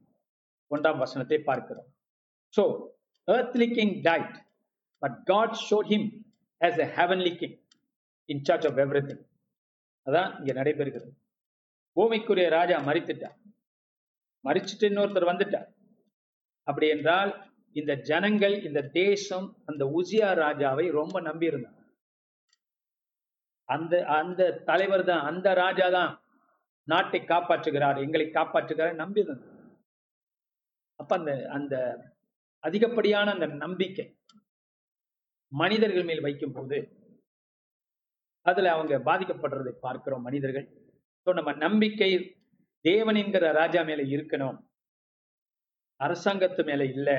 [0.71, 1.89] ஒன்றாம் வசனத்தை பார்க்கிறோம்.
[2.57, 2.65] So
[3.27, 4.31] earthly king died
[5.01, 6.03] but god showed him
[6.61, 7.53] as a heavenly king.
[8.29, 9.23] In charge of everything
[10.07, 11.11] அதான் இங்க நடைபெறுகிறது.
[11.97, 13.37] பூமிக்குரிய ராஜா மறித்துட்டார்.
[14.45, 15.69] மறிச்சுட்டு இன்னொருத்தர் வந்துட்டார்.
[16.67, 17.31] அப்படி என்றால்
[17.75, 21.79] இந்த ஜனங்கள் இந்த தேசம் அந்த உசியா ராஜாவை ரொம்ப நம்பி இருந்தாங்க
[23.69, 26.11] அந்த அந்த தலைவர் தான் அந்த ராஜா தான்
[26.87, 29.21] நாட்டை காப்பாற்றுகிறார் எங்களை காப்பாற்றுகிறார் நம்பி
[30.99, 31.75] அப்ப அந்த அந்த
[32.63, 34.05] அதிகப்படியான அந்த நம்பிக்கை
[35.51, 36.77] மனிதர்கள் மேல் வைக்கும் போது
[38.45, 40.67] அதுல அவங்க பாதிக்கப்படுறதை பார்க்கிறோம் மனிதர்கள்.
[41.27, 42.09] ஸோ நம்ம நம்பிக்கை
[42.85, 44.57] தேவன் என்கிற ராஜா மேல இருக்கணும்.
[45.99, 47.09] அரசாங்கத்து மேல இல்ல.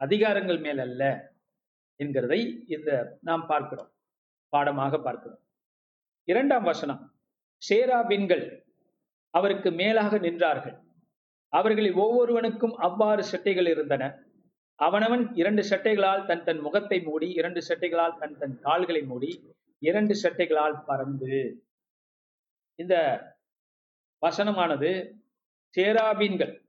[0.00, 1.02] அதிகாரங்கள் மேல அல்ல
[2.00, 3.90] என்கிறதை இந்த நாம் பார்க்கிறோம்.
[4.52, 5.40] பாடமாக பார்க்கிறோம்.
[6.28, 7.00] இரண்டாம் வசனம்.
[7.62, 8.44] சேராபின்கள்
[9.34, 10.76] அவருக்கு மேலாக நின்றார்கள்.
[11.52, 14.04] அவர்களில் ஒவ்வொருவனுக்கும் அவ்வாறு சட்டைகள் இருந்தன.
[14.78, 19.30] அவனவன் இரண்டு சட்டைகளால் தன் தன் முகத்தை மூடி இரண்டு சட்டைகளால் தன் தன் கால்களை மூடி
[19.78, 21.64] இரண்டு சட்டைகளால் பறந்து.
[22.74, 22.94] இந்த
[24.26, 25.16] வசனமானது
[25.76, 26.64] சேராபீன்கள்.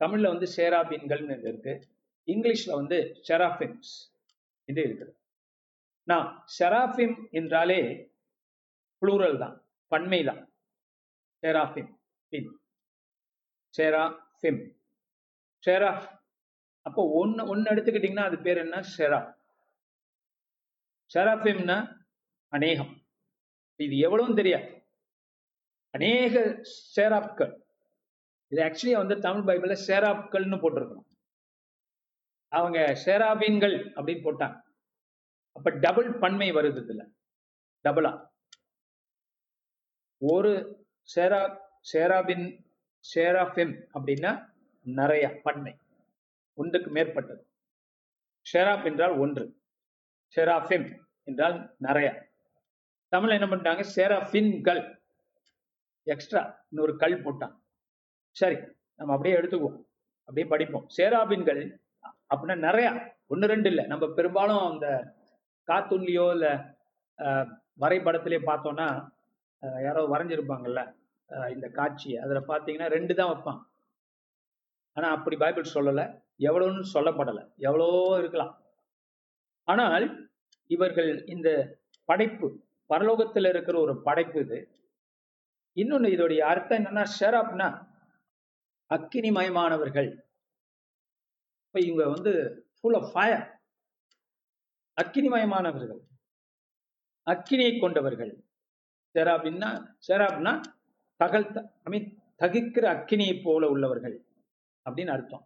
[0.00, 1.88] தமிழ்ல வந்து சேராபீன்கள்னு இருக்கு.
[2.26, 3.92] இங்கிலீஷ்ல வந்து செராஃபிம்ஸ்
[4.64, 5.12] என்று இருக்குது.
[6.02, 8.10] நான் செராஃபிம் என்றாலே
[9.02, 10.52] புளூரல் தான் பன்மை தான்.
[11.42, 11.92] செராஃபிம்
[12.28, 12.60] பின்.
[13.78, 14.78] செராஃபிம்.
[15.66, 16.18] ஷெராஃப்
[16.82, 18.80] அப்போ ஒன்னு ஒன்னு எடுத்துக்கிட்டிங்கன்னா அது பேர் என்ன?
[18.96, 19.34] செரா.
[21.14, 21.99] செராஃபிம்னா
[22.52, 22.92] அநேகம்.
[23.76, 24.68] இது எவ்வளவும் தெரியாது.
[25.90, 26.62] அநேக
[26.96, 27.52] சேராப்கள்
[28.52, 31.08] இது ஆக்சுவலி வந்து தமிழ் பைபிள்ல சேராப்கள்னு போட்டிருக்கணும்.
[32.48, 34.56] அவங்க சேராபீன்கள் அப்படின்னு போட்டாங்க.
[35.52, 37.02] அப்ப டபுள் பன்மை வருது இதுல.
[37.84, 38.12] டபுளா
[40.18, 40.52] ஒரு
[41.02, 41.42] சேரா
[41.92, 42.46] சேராபின்
[43.14, 44.32] சேராஃபிம் அப்படின்னா
[44.86, 45.72] நிறைய பன்மை.
[46.54, 47.42] ஒன்றுக்கு மேற்பட்டது.
[48.52, 49.44] ஷெராப் என்றால் ஒன்று.
[50.36, 50.88] ஷெராஃபிம்
[51.24, 52.29] என்றால் நிறைய.
[53.14, 53.84] தமிழ் என்ன பண்ணிட்டாங்க?
[53.96, 54.82] சேராஃபின்கள்.
[56.12, 57.54] எக்ஸ்ட்ரா இன்னொரு கல் போட்டான்
[58.40, 58.58] சரி
[58.98, 59.78] நம்ம அப்படியே எடுத்துக்குவோம்.
[60.28, 60.84] அப்படியே படிப்போம்.
[60.96, 61.62] சேராபின்கள்
[62.32, 62.90] அப்படின்னா நிறையா.
[63.32, 63.84] ஒன்று ரெண்டு இல்லை.
[63.92, 64.86] நம்ம பெரும்பாலும் அந்த
[65.70, 66.52] காத்துன்லையோ இல்லை
[67.82, 68.88] வரைபடத்திலே பார்த்தோம்னா
[69.86, 70.80] யாரோ வரைஞ்சிருப்பாங்கல்ல
[71.54, 73.60] இந்த காட்சி அதில் பார்த்தீங்கன்னா ரெண்டு தான் வைப்பான்
[74.96, 76.04] ஆனால் அப்படி பைபிள் சொல்லலை.
[76.48, 77.42] எவ்வளோன்னு சொல்லப்படலை.
[77.66, 77.86] எவ்வளோ
[78.20, 78.52] இருக்கலாம்.
[79.72, 80.06] ஆனால்
[80.74, 81.48] இவர்கள் இந்த
[82.08, 82.48] படைப்பு
[82.90, 84.58] பரலோகத்தில் இருக்கிற ஒரு படைப்பு இது.
[85.76, 87.68] இன்னொன்னு இதோடைய அர்த்தம் என்னன்னா ஷெராப்னா
[88.90, 90.10] அக்கினிமயமானவர்கள்.
[91.66, 92.32] இப்ப இவங்க வந்து
[92.80, 93.44] ஃபுல் ஆஃப் ஃபயர்
[95.02, 96.00] அக்கினிமயமானவர்கள்.
[97.26, 98.32] அக்கினியை கொண்டவர்கள்.
[99.14, 99.70] செராபின்னா
[100.08, 100.52] செராப்னா
[101.20, 104.16] தகல் ஐ மீன் தகிக்கிற அக்கினியை போல உள்ளவர்கள்
[104.86, 105.44] அப்படின்னு அர்த்தம்.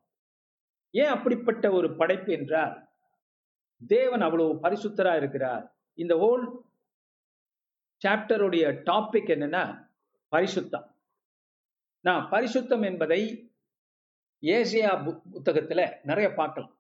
[0.95, 2.75] ஏன் அப்படிப்பட்ட ஒரு படைப்பு என்றால்
[3.87, 5.65] தேவன் அவ்வளவு பரிசுத்தரா இருக்கிறார்.
[5.99, 6.45] இந்த ஹோல்
[8.05, 9.65] சாப்டருடைய டாபிக் என்னன்னா
[10.35, 10.87] பரிசுத்தம்.
[12.05, 13.21] நான் பரிசுத்தம் என்பதை
[14.43, 14.91] ஏசியா
[15.35, 16.73] புத்தகத்துல நிறைய பார்க்கலாம்.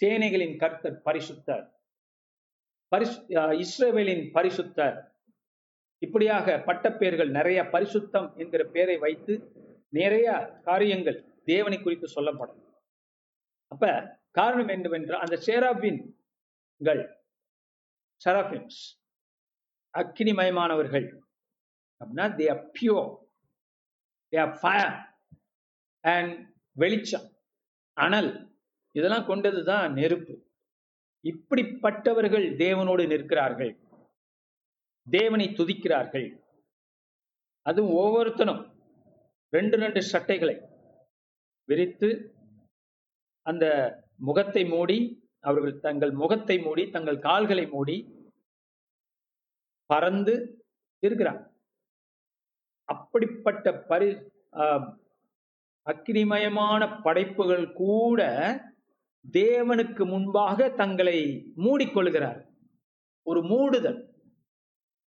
[0.00, 1.64] தேனைகளின் கர்த்தர் பரிசுத்தர்.
[2.92, 3.18] பரிசு
[3.64, 4.96] இஸ்ரேவேலின் பரிசுத்தர்.
[6.02, 9.34] இப்படியாக பட்டப்பேர்கள் நிறைய பரிசுத்தம் என்கிற பெயரை வைத்து
[9.98, 10.26] நிறைய
[10.64, 12.60] காரியங்கள் தேவனை குறித்து சொல்லப்படும்.
[13.72, 13.84] அப்ப
[14.38, 17.02] காரணம் என்னவென்றால் அந்த சேராபின்கள்
[18.24, 18.80] செராபின்ஸ்
[19.94, 21.06] அக்கினிமயமானவர்கள்
[22.00, 23.10] அப்படின்னா they are pure
[24.32, 24.94] they are fire
[26.04, 26.32] and
[26.76, 27.26] வெளிச்சம்
[27.96, 28.32] அனல்.
[28.94, 30.34] இதெல்லாம் கொண்டது தான் நெருப்பு.
[31.24, 33.72] இப்படிப்பட்டவர்கள் தேவனோடு நிற்கிறார்கள்.
[35.06, 36.28] தேவனை துதிக்கிறார்கள்.
[37.66, 38.62] அதுவும் ஒவ்வொருத்தனும்
[39.52, 40.56] ரெண்டு ரெண்டு சட்டைகளை
[41.68, 42.08] விரித்து
[43.46, 43.64] அந்த
[44.28, 44.98] முகத்தை மூடி
[45.40, 47.96] அவர்கள் தங்கள் முகத்தை மூடி தங்கள் கால்களை மூடி
[49.86, 50.64] பறந்து
[50.98, 51.52] இருக்கிறார்
[52.84, 54.16] அப்படிப்பட்ட பரி
[55.90, 58.20] அக்னிமயமான படைப்புகள் கூட
[59.32, 62.46] தேவனுக்கு முன்பாக தங்களை மூடிக்கொள்கிறார்.
[63.22, 64.14] ஒரு மூடுதல்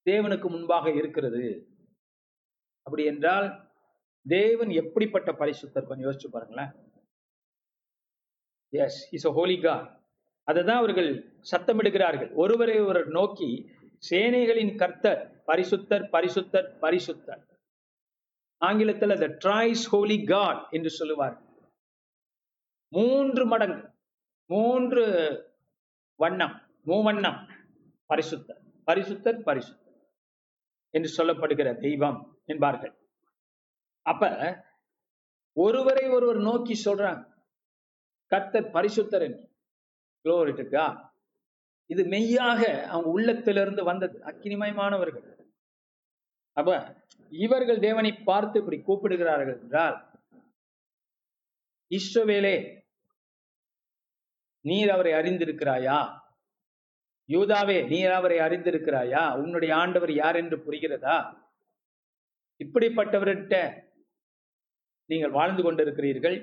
[0.10, 1.68] தேவனுக்கு முன்பாக இருக்கிறது.
[2.82, 3.72] அப்படி என்றால்
[4.28, 6.72] தேவன் எப்படிப்பட்ட பரிசுத்தர் கொஞ்சம் யோசிச்சு பாருங்களேன்.
[8.70, 10.00] Yes is a holy God.
[10.44, 12.34] அதுதான் அவர்கள் சத்தமிடுகிறார்கள்.
[12.34, 13.70] ஒருவரை ஒருவர் நோக்கி
[14.10, 17.42] சேனைகளின் கர்த்தர் பரிசுத்தர் பரிசுத்தர் பரிசுத்தர்.
[18.62, 21.36] ஆங்கிலத்தில் த ட்ரைஸ் ஹோலி காட் என்று சொல்லுவார்.
[22.92, 23.84] மூன்று மடங்கு
[24.50, 25.04] மூன்று
[26.20, 27.40] வண்ணம் மூவண்ணம்
[28.10, 29.98] பரிசுத்தர் பரிசுத்தர் பரிசுத்தர்
[30.94, 32.94] என்று சொல்லப்படுகிற தெய்வம் என்பார்கள்.
[34.06, 34.24] அப்ப
[35.58, 37.24] ஒருவரை ஒருவர் நோக்கி சொல்றாங்க
[38.32, 39.44] கர்த்தர் பரிசுத்தர் என்று.
[41.86, 45.26] இது மெய்யாக அவங்க உள்ளத்திலிருந்து வந்தது அக்கினிமயமானவர்கள்.
[46.58, 46.98] அப்ப
[47.32, 49.98] இவர்கள் தேவனை பார்த்து இப்படி கூப்பிடுகிறார்கள் என்றால்
[51.92, 52.56] இஸ்ரவேலே
[54.62, 55.98] நீர் அவரை அறிந்திருக்கிறாயா?
[57.30, 59.38] யூதாவே நீர் அவரை அறிந்திருக்கிறாயா?
[59.42, 61.18] உன்னுடைய ஆண்டவர் யார் என்று புரிகிறதா?
[62.60, 63.56] இப்படிப்பட்டவர்கிட்ட
[65.10, 66.38] நீங்கள் வாழ்ந்து கொண்டிருக்கிறீர்கள்.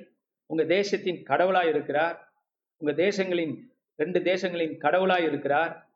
[0.46, 2.16] உங்க தேசத்தின் கடவுளாய் இருக்கிறார்
[2.80, 3.54] உங்க தேசங்களின்
[3.94, 5.90] ரெண்டு தேசங்களின் கடவுளாய் இருக்கிறார்.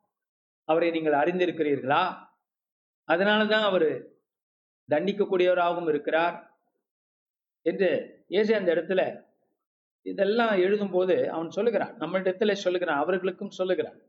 [0.64, 2.02] அவரை நீங்கள் அறிந்திருக்கிறீர்களா?
[3.08, 3.88] அதனாலதான் அவர்
[4.90, 6.36] தண்டிக்கக்கூடியவராகவும் இருக்கிறார்
[7.62, 7.88] என்று
[8.28, 9.24] இயேசு அந்த இடத்துல
[10.02, 11.94] இதெல்லாம் எழுதும்போது அவன் சொல்லுகிறான்.
[11.98, 14.00] நம்மளிடத்துல சொல்லுகிறான் அவர்களுக்கும் சொல்லுகிறான்.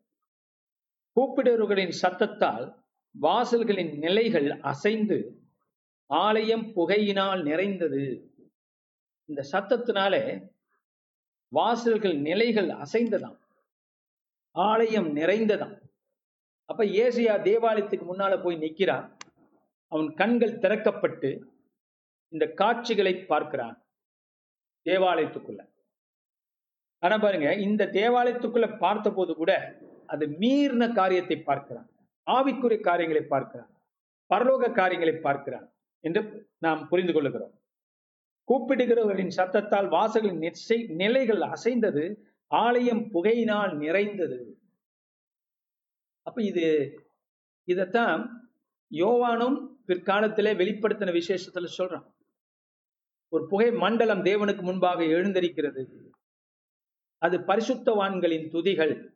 [1.15, 2.65] கூப்பிடுவர்களின் சத்தத்தால்
[3.21, 5.17] வாசல்களின் நிலைகள் அசைந்து
[6.05, 8.03] ஆலயம் புகையினால் நிறைந்தது.
[9.25, 10.23] இந்த சத்தத்தினாலே
[11.47, 13.39] வாசல்கள் நிலைகள் அசைந்ததாம்.
[14.65, 15.75] ஆலயம் நிறைந்ததாம்.
[16.69, 19.05] அப்ப ஏசியா தேவாலயத்துக்கு முன்னால போய் நிக்கிறான்.
[19.91, 21.29] அவன் கண்கள் திறக்கப்பட்டு
[22.33, 23.75] இந்த காட்சிகளை பார்க்கிறான்
[24.85, 25.61] தேவாலயத்துக்குள்ள.
[27.03, 29.51] ஆனா பாருங்க இந்த தேவாலயத்துக்குள்ள பார்த்த போது கூட
[30.05, 31.89] அது மீறின காரியத்தை பார்க்கிறான்.
[32.27, 33.71] ஆவிக்குரிய காரியங்களை பார்க்கிறான்.
[34.33, 35.67] பரலோக காரியங்களை பார்க்கிறான்
[36.03, 36.21] என்று
[36.59, 37.53] நாம் புரிந்து கொள்ளுகிறோம்.
[38.47, 42.03] கூப்பிடுகிறவர்களின் சத்தத்தால் வாசல்களின் நிச்சை நிலைகள் அசைந்தது.
[42.47, 44.61] ஆலயம் புகையினால் நிறைந்தது.
[46.21, 46.65] அப்ப இது
[47.67, 48.29] இதத்தான்
[48.91, 49.57] யோவானும்
[49.87, 52.07] பிற்காலத்திலே வெளிப்படுத்தின விசேஷத்துல சொல்றான்.
[53.29, 56.11] ஒரு புகை மண்டலம் தேவனுக்கு முன்பாக எழுந்திருக்கிறது.
[57.17, 59.15] அது பரிசுத்தவான்களின் துதிகள்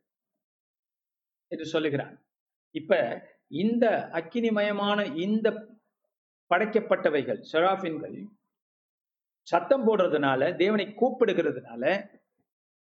[1.47, 2.25] என்று சொல்லுகிறான்.
[2.71, 5.47] இப்ப இந்த அக்கினிமயமான இந்த
[6.49, 8.25] படைக்கப்பட்டவைகள் ஷெராஃபின்கள்
[9.47, 11.83] சத்தம் போடுறதுனால தேவனை கூப்பிடுகிறதுனால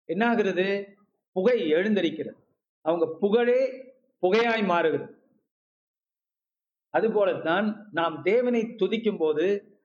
[0.06, 0.94] என்ன ஆகுறது
[1.32, 2.36] புகை எழுந்தரிக்கிறது
[2.80, 3.60] அவங்க புகழே
[4.22, 5.14] புகையாய் மாறுகிறது.
[6.90, 9.76] அதுபோலத்தான் நாம் தேவனை துதிக்கும் போது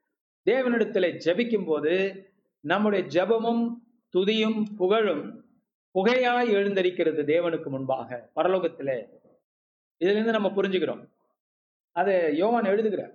[0.46, 2.26] தேவனிடத்தில் ஜெபிக்கும் போது
[2.60, 3.70] நம்முடைய ஜெபமும்
[4.18, 5.46] துதியும் புகழும்
[5.94, 9.10] புகையாய் எழுந்தரிக்கிறது தேவனுக்கு முன்பாக பரலோகத்திலே.
[10.00, 11.10] இதுல இருந்து நம்ம புரிஞ்சுக்கிறோம்.
[11.92, 13.14] அதை யோவான் எழுதுகிறார்.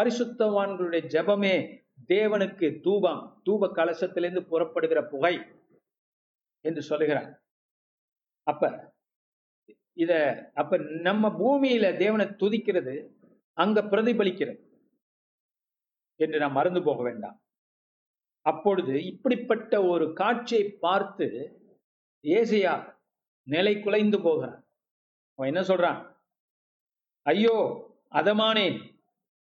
[0.00, 5.40] பரிசுத்தவான்களுடைய ஜெபமே தேவனுக்கு தூபம் தூப கலசத்திலிருந்து புறப்படுகிற புகை.
[6.64, 7.30] என்று சொல்லுகிறான்.
[8.46, 8.70] அப்ப
[9.92, 10.12] இத
[10.54, 12.94] அப்ப நம்ம பூமியில தேவனை துதிக்கிறது
[13.58, 14.60] அங்க பிரதிபலிக்கிறது
[16.16, 17.36] என்று நாம் மறந்து போக வேண்டாம்.
[18.46, 21.26] அப்பொழுது இப்படிப்பட்ட ஒரு காட்சியை பார்த்து
[22.24, 22.74] ஏசியா
[23.46, 24.58] நிலை குலைந்து போகிறான்.
[25.38, 26.00] அவன் என்ன சொல்றான்?
[27.26, 27.56] ஐயோ
[28.08, 28.78] அதமானேன்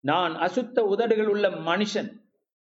[0.00, 2.10] நான் அசுத்த உதடுகள் உள்ள மனுஷன்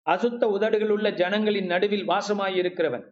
[0.06, 3.06] அசுத்த உதடுகள் உள்ள ஜனங்களின் நடுவில் வாசமாய் இருக்கிறவன்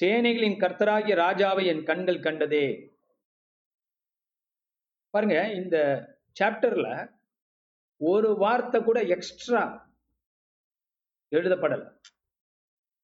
[0.00, 2.92] சேனைகளின் கர்த்தராகிய ராஜாவை என் கண்கள் கண்டதே.
[5.10, 5.76] பாருங்க இந்த
[6.40, 7.16] சாப்டர்ல
[7.96, 9.92] ஒரு வார்த்தை கூட எக்ஸ்ட்ரா
[11.30, 12.00] எழுதப்படல.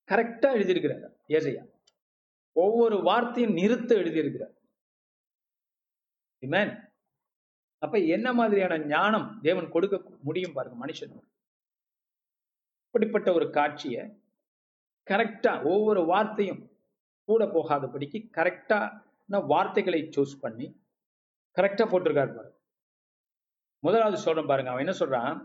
[0.07, 1.65] கரெக்டா எழுதியிருக்கிறார் ஏசையா.
[2.53, 4.57] ஒவ்வொரு வார்த்தையும் நிறுத்த எழுதியிருக்கிறார்.
[6.43, 6.87] Amen.
[7.79, 11.21] அப்ப என்ன மாதிரியான ஞானம் தேவன் கொடுக்க முடியும் பாருங்க மனுஷன்
[12.85, 14.23] இப்படிப்பட்ட ஒரு காட்சியை
[15.11, 16.78] கரெக்டா ஒவ்வொரு வார்த்தையும்
[17.29, 20.67] கூட போகாதபடிக்கு கரெக்டான வார்த்தைகளை சூஸ் பண்ணி
[21.57, 22.57] கரெக்டா போட்டிருக்காரு பாருங்க.
[23.85, 25.37] முதலாவது சொல்றேன் பாருங்க அவன் என்ன சொல்றான்?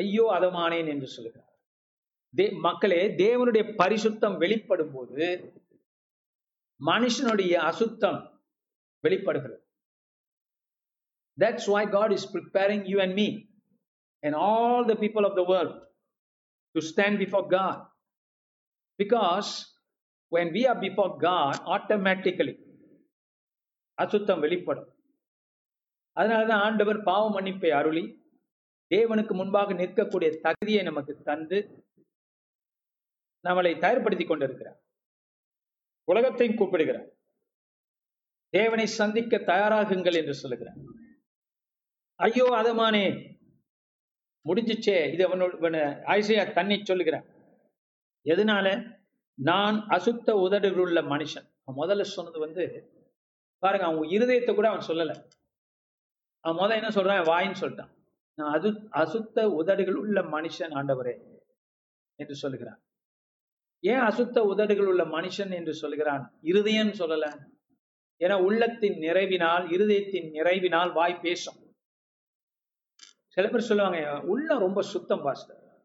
[0.00, 1.52] ஐயோ அதமானேன் என்று சொல்லுகிறார்.
[2.34, 5.26] தே மக்களே தேவனுடைய பரிசுத்தம் வெளிப்படும் போது
[6.80, 8.20] மனுஷனுடைய அசுத்தம்
[9.04, 9.62] வெளிப்படுகிறது.
[11.38, 13.28] That's why God is preparing you and me
[14.22, 15.76] and all the people of the world
[16.74, 17.82] to stand before God
[18.98, 19.50] because
[20.34, 22.64] when we are before God, automatically
[23.94, 24.94] அசுத்தம் வெளிப்படும்.
[26.20, 28.24] அதனாலதான் ஆண்டவர் பாவ மன்னிப்பை அருளி
[28.94, 31.84] தேவனுக்கு முன்பாக நிற்கக்கூடிய தகுதியை நமக்கு தந்து
[33.48, 34.82] நம்மளை தயார்படுத்தி கொண்டிருக்கிறார்.
[36.04, 37.08] உலகத்தையும் கூப்பிடுகிறார்.
[38.48, 40.76] தேவனை சந்திக்க தயாராகுங்கள் என்று சொல்லுகிறார்.
[42.14, 43.10] ஐயோ அதமானே
[44.48, 47.24] முடிஞ்சிச்சே இது அவனோட ஆயிசையா தண்ணி சொல்லுகிறான்
[48.24, 48.95] எதனால?
[49.38, 51.50] நான் அசுத்த உதடுகள் உள்ள மனுஷன்.
[51.64, 52.94] அவன் முதல்ல சொன்னது வந்து
[53.58, 55.24] பாருங்க அவன் இருதயத்தை கூட அவன் சொல்லல.
[56.40, 57.24] அவன் முதல்ல என்ன சொல்றான்?
[57.24, 57.94] வாயின்னு சொல்லிட்டான்.
[58.34, 61.20] நான் அது அசுத்த உதடுகள் உள்ள மனுஷன் ஆண்டவரே
[62.14, 62.80] என்று சொல்லுகிறான்.
[63.80, 66.38] ஏன் அசுத்த உதடுகள் உள்ள மனுஷன் என்று சொல்லுகிறான்?
[66.40, 67.48] இருதயம் சொல்லல.
[68.18, 71.74] ஏன்னா உள்ளத்தின் நிறைவினால் இருதயத்தின் நிறைவினால் வாய் பேசும்.
[73.26, 75.84] சில பேர் சொல்லுவாங்க உள்ள ரொம்ப சுத்தம் பாஸ்டர்.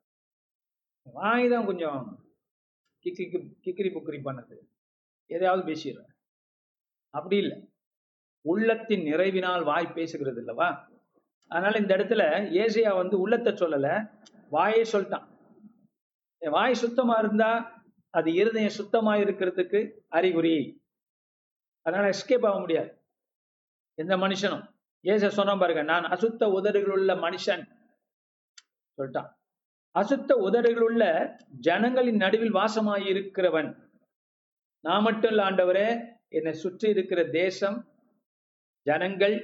[1.03, 2.20] வாய் தான் கொஞ்சம்
[3.03, 4.57] கிக்கி கிக்கிரி புக்கிரி பண்ணது.
[5.25, 6.09] எதையாவது பேசிடுறேன்.
[7.09, 7.69] அப்படி இல்லை.
[8.41, 10.89] உள்ளத்தின் நிறைவினால் வாய் பேசுகிறது இல்லவா
[11.47, 14.11] அதனால இந்த இடத்துல ஏசியா வந்து உள்ளத்தை சொல்லல
[14.51, 15.27] வாயே சொல்லிட்டான்.
[16.37, 20.83] என் வாய் சுத்தமா இருந்தா அது இருதயம் சுத்தமா இருக்கிறதுக்கு அறிகுறி.
[21.81, 23.01] அதனால எஸ்கேப் ஆக முடியாது.
[23.93, 24.73] எந்த மனுஷனும்.
[25.03, 27.67] ஏச சொன்ன பாருங்க நான் அசுத்த உதடுகள் உள்ள மனுஷன்.
[28.97, 29.40] சொல்லிட்டான்.
[29.95, 31.03] அசுத்த உதடுகள் உள்ள
[31.67, 33.69] ஜனங்களின் நடுவில் வாசமாயிருக்கிறவன்.
[34.85, 35.87] நான் மட்டும் இல்ல ஆண்டவரே
[36.37, 37.77] என்னை சுற்றி இருக்கிற தேசம்
[38.87, 39.35] ஜனங்கள்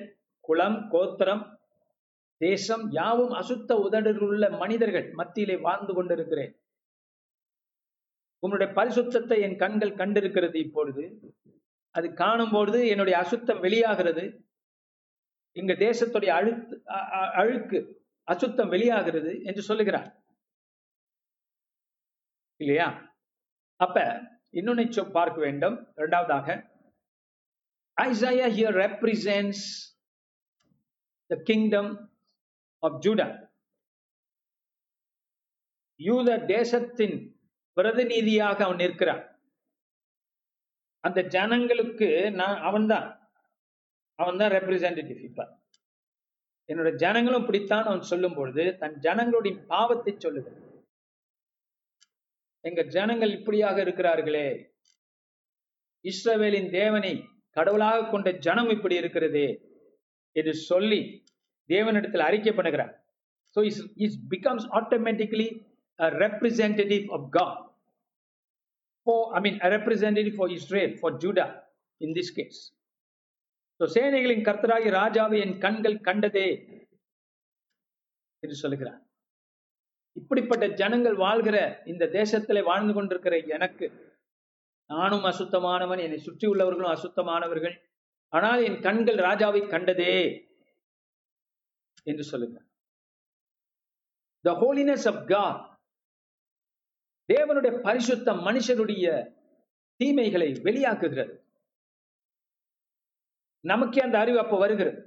[0.47, 1.43] குலம் கோத்திரம்
[2.41, 6.53] தேசம் யாவும் அசுத்த உதடுகள் உள்ள மனிதர்கள் மத்தியிலே வாழ்ந்து கொண்டிருக்கிறேன்.
[8.43, 11.03] உன்னுடைய பரிசுத்தத்தை என் கண்கள் கண்டிருக்கிறது இப்பொழுது.
[11.95, 14.25] அது காணும் பொழுது என்னுடைய அசுத்தம் வெளியாகிறது.
[15.55, 16.75] இங்க தேசத்துடைய அழுத்து
[17.41, 17.79] அழுக்கு
[18.27, 20.09] அசுத்தம் வெளியாகிறது என்று சொல்லுகிறார்.
[22.61, 22.87] இல்லையா?
[23.79, 23.97] அப்ப
[24.53, 25.75] இன்னொன்னு பார்க்க வேண்டும்.
[25.95, 26.47] இரண்டாவதாக
[28.01, 29.63] Isaiah here represents
[31.25, 31.91] the kingdom
[32.83, 33.27] of Judah
[35.99, 37.17] யூத தேசத்தின்
[37.77, 39.23] பிரதிநிதியாக அவன் நிற்கிறான்.
[41.03, 43.07] அந்த ஜனங்களுக்கு நான் அவன்தான்.
[44.19, 45.41] அவன் தான் ரெப்ரசன்டேட்டிவ் இப்ப.
[46.69, 50.66] என்னோட ஜனங்களும் இப்படித்தான் அவன் சொல்லும் பொழுது தன் ஜனங்களுடைய பாவத்தை சொல்லுகிறான்
[52.63, 54.47] எங்க ஜனங்கள் இப்படியாக இருக்கிறார்களே.
[56.05, 57.13] இஸ்ரவேலின் தேவனை
[57.57, 59.47] கடவுளாக கொண்ட ஜனம் இப்படி இருக்கிறதே
[60.35, 60.99] என்று சொல்லி
[61.69, 62.93] தேவனிடத்தில் அறிக்கை பண்ணுகிறார்
[63.55, 65.47] so is is becomes automatically
[66.23, 67.57] representative of God
[69.07, 71.47] for I mean representative for Israel for Judah
[72.01, 72.59] in this case
[73.79, 76.47] so சேனைகளின் கர்த்தராகி ராஜாவை என் கண்கள் கண்டதே
[78.43, 79.01] என்று சொல்லுகிறார்.
[80.17, 84.15] இப்படிப்பட்ட ஜனங்கள் வாழ்கிற இந்த தேசத்திலே வாழ்ந்து கொண்டிருக்கிற எனக்கு
[84.85, 87.75] நானும் அசுத்தமானவன் என்னை சுற்றி உள்ளவர்களும் அசுத்தமானவர்கள்.
[88.29, 90.13] ஆனால் என் கண்கள் ராஜாவை கண்டதே
[92.03, 92.59] என்று சொல்லுங்க
[94.41, 95.59] த ஹோலினஸ் ஆஃப் காட்
[97.33, 99.05] தேவனுடைய பரிசுத்தம் மனுஷருடைய
[99.99, 101.33] தீமைகளை வெளியாக்குகிறது.
[103.59, 104.99] நமக்கே அந்த அறிவு அப்போ வருகிறது.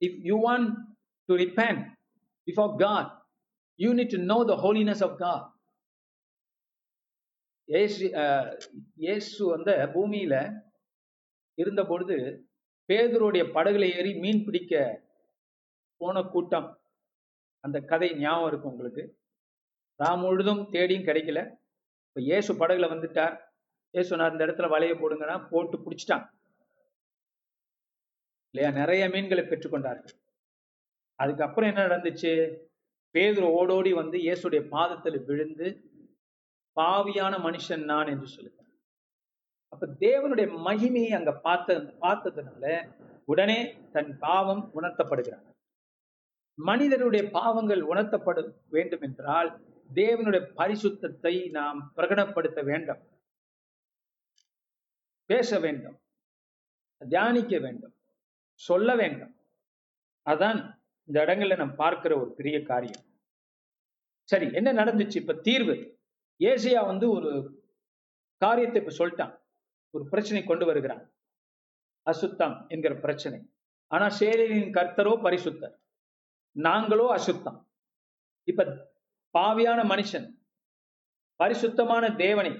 [0.00, 0.68] If you want
[1.28, 1.78] to repent
[2.46, 3.15] before God
[3.78, 5.42] you need to know the holiness of God.
[7.68, 8.04] இயேசு
[9.04, 10.34] இயேசு அந்த பூமியில
[11.62, 12.16] இருந்த பொழுது
[12.88, 14.74] பேதருடைய படகுல ஏறி மீன் பிடிக்க
[16.00, 16.68] போன கூட்டம்.
[17.64, 19.04] அந்த கதை ஞாபகம் இருக்கும் உங்களுக்கு.
[20.02, 21.40] ராம் முழுதும் தேடியும் கிடைக்கல.
[22.08, 23.34] இப்போ இயேசு படகுல வந்துட்டார்.
[23.94, 26.24] இயேசு நான் இந்த இடத்துல வலைய போடுங்கன்னா போட்டு பிடிச்சிட்டான்.
[28.50, 28.70] இல்லையா?
[28.80, 30.14] நிறைய மீன்களை பெற்றுக்கொண்டார்கள்.
[31.22, 32.32] அதுக்கப்புறம் என்ன நடந்துச்சு?
[33.16, 35.68] பேதுரு ஓடோடி வந்து இயேசுடைய பாதத்தில் விழுந்து
[36.76, 38.70] பாவியான மனுஷன் நான் என்று சொல்லுகிறார்.
[39.68, 42.92] அப்ப தேவனுடைய மகிமையை அங்க பார்த்த பார்த்ததுனால
[43.24, 43.60] உடனே
[43.92, 45.46] தன் பாவம் உணர்த்தப்படுகிறார்.
[46.58, 49.60] மனிதனுடைய பாவங்கள் உணர்த்தப்பட வேண்டும் என்றால்
[49.94, 53.02] தேவனுடைய பரிசுத்தத்தை நாம் பிரகடனப்படுத்த வேண்டும்.
[55.30, 55.96] பேச வேண்டும்.
[56.98, 57.94] தியானிக்க வேண்டும்.
[58.60, 59.34] சொல்ல வேண்டும்.
[60.26, 60.58] அதான்
[61.08, 63.05] இந்த இடங்கள்ல நாம் பார்க்கிற ஒரு பெரிய காரியம்.
[64.28, 65.16] சரி என்ன நடந்துச்சு?
[65.16, 65.98] இப்ப தீர்வு.
[66.38, 67.62] ஏசியா வந்து ஒரு
[68.36, 69.38] காரியத்தை இப்ப சொல்லிட்டான்.
[69.90, 71.12] ஒரு பிரச்சனை கொண்டு வருகிறான்.
[72.02, 73.38] அசுத்தம் என்கிற பிரச்சனை.
[73.86, 75.74] ஆனா சேரின் கர்த்தரோ பரிசுத்தர்.
[76.58, 77.68] நாங்களோ அசுத்தம்.
[78.44, 78.64] இப்ப
[79.38, 80.26] பாவியான மனுஷன்
[81.36, 82.52] பரிசுத்தமான தேவனை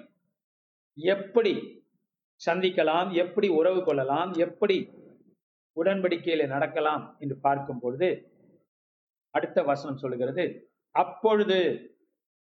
[0.94, 1.52] எப்படி
[2.46, 3.14] சந்திக்கலாம்?
[3.14, 4.32] எப்படி உறவு கொள்ளலாம்?
[4.32, 4.76] எப்படி
[5.76, 7.16] உடன்படிக்கையில நடக்கலாம்?
[7.18, 8.08] என்று பார்க்கும் பொழுது
[9.30, 10.70] அடுத்த வசனம் சொல்லுகிறது.
[10.96, 11.58] அப்பொழுது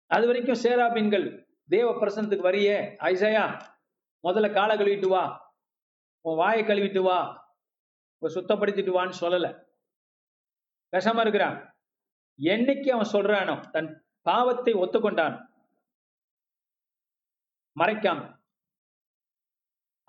[0.07, 3.45] அது வரைக்கும் சேராபின்கள் தேவ பிரசனத்துக்கு வரிய ஐசையா
[4.25, 5.53] முதல்ல காலை கழுவிட்டு வா
[6.21, 7.19] உன் வாயை கழுவிட்டு வா
[8.19, 9.67] உன் சுத்தப்படுத்திட்டு வான்னு சொல்லல.
[10.93, 11.57] விஷமா இருக்கிறான்.
[12.39, 15.37] என்னைக்கு அவன் சொல்றானோ தன் பாவத்தை ஒத்துக்கொண்டான்.
[17.77, 18.21] மறைக்காம.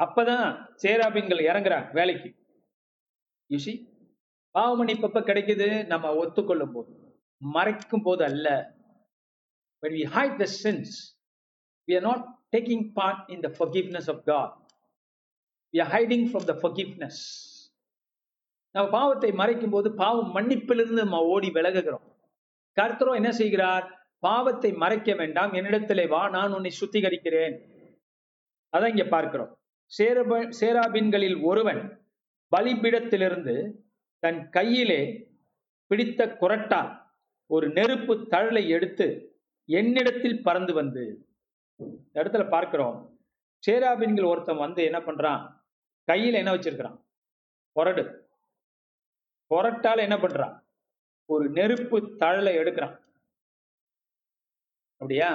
[0.03, 0.47] அப்பதான்
[0.83, 2.29] சேராபின்கள் இறங்குறான் வேலைக்கு.
[3.49, 3.73] யூசி
[4.51, 5.85] பாவ மன்னிப்பு கிடைக்குது?
[5.85, 7.04] நம்ம ஒத்துக்கொள்ளும் போது
[7.41, 8.73] மறைக்கும் போது அல்ல
[9.83, 11.15] when we hide the sins
[11.87, 12.21] we are not
[12.55, 14.51] taking part in the forgiveness of god.
[15.73, 17.17] We are hiding from the forgiveness.
[18.71, 22.05] நம்ம பாவத்தை மறைக்கும் போது பாவம் மன்னிப்பிலிருந்து நம்ம ஓடி விலகுகிறோம்.
[22.81, 24.09] கர்த்தரோ என்ன செய்கிறார்?
[24.19, 25.53] பாவத்தை மறைக்க வேண்டாம்.
[25.53, 27.55] என்னிடத்திலே வா நான் உன்னை சுத்திகரிக்கிறேன்.
[28.77, 29.57] அதான் இங்க பார்க்கிறோம்.
[29.85, 32.07] சேரப சேராபின்களில் ஒருவன்
[32.55, 33.55] பலிபீடத்திலிருந்து
[34.19, 35.01] தன் கையிலே
[35.87, 37.04] பிடித்த குரட்டால்
[37.49, 39.07] ஒரு நெருப்பு தழலை எடுத்து
[39.69, 41.03] என்னிடத்தில் பறந்து வந்து
[41.77, 42.97] இந்த இடத்துல பார்க்கிறோம்
[43.67, 45.43] சேராபின்கள் ஒருத்தன் வந்து என்ன பண்றான்?
[46.11, 46.97] கையில என்ன வச்சிருக்கிறான்?
[47.75, 48.03] கொரடு
[49.51, 50.55] கொரட்டால என்ன பண்றான்?
[51.29, 52.95] ஒரு நெருப்பு தழலை எடுக்கிறான்.
[54.91, 55.31] அப்படியா?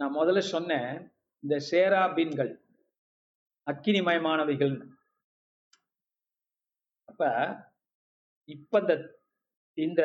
[0.00, 0.92] நான் முதல்ல சொன்னேன்
[1.42, 2.52] இந்த சேராபின்கள்
[3.66, 4.76] அக்கினிமயமானவைகள்.
[7.04, 7.22] அப்ப
[8.48, 8.80] இப்ப
[9.78, 10.02] இந்த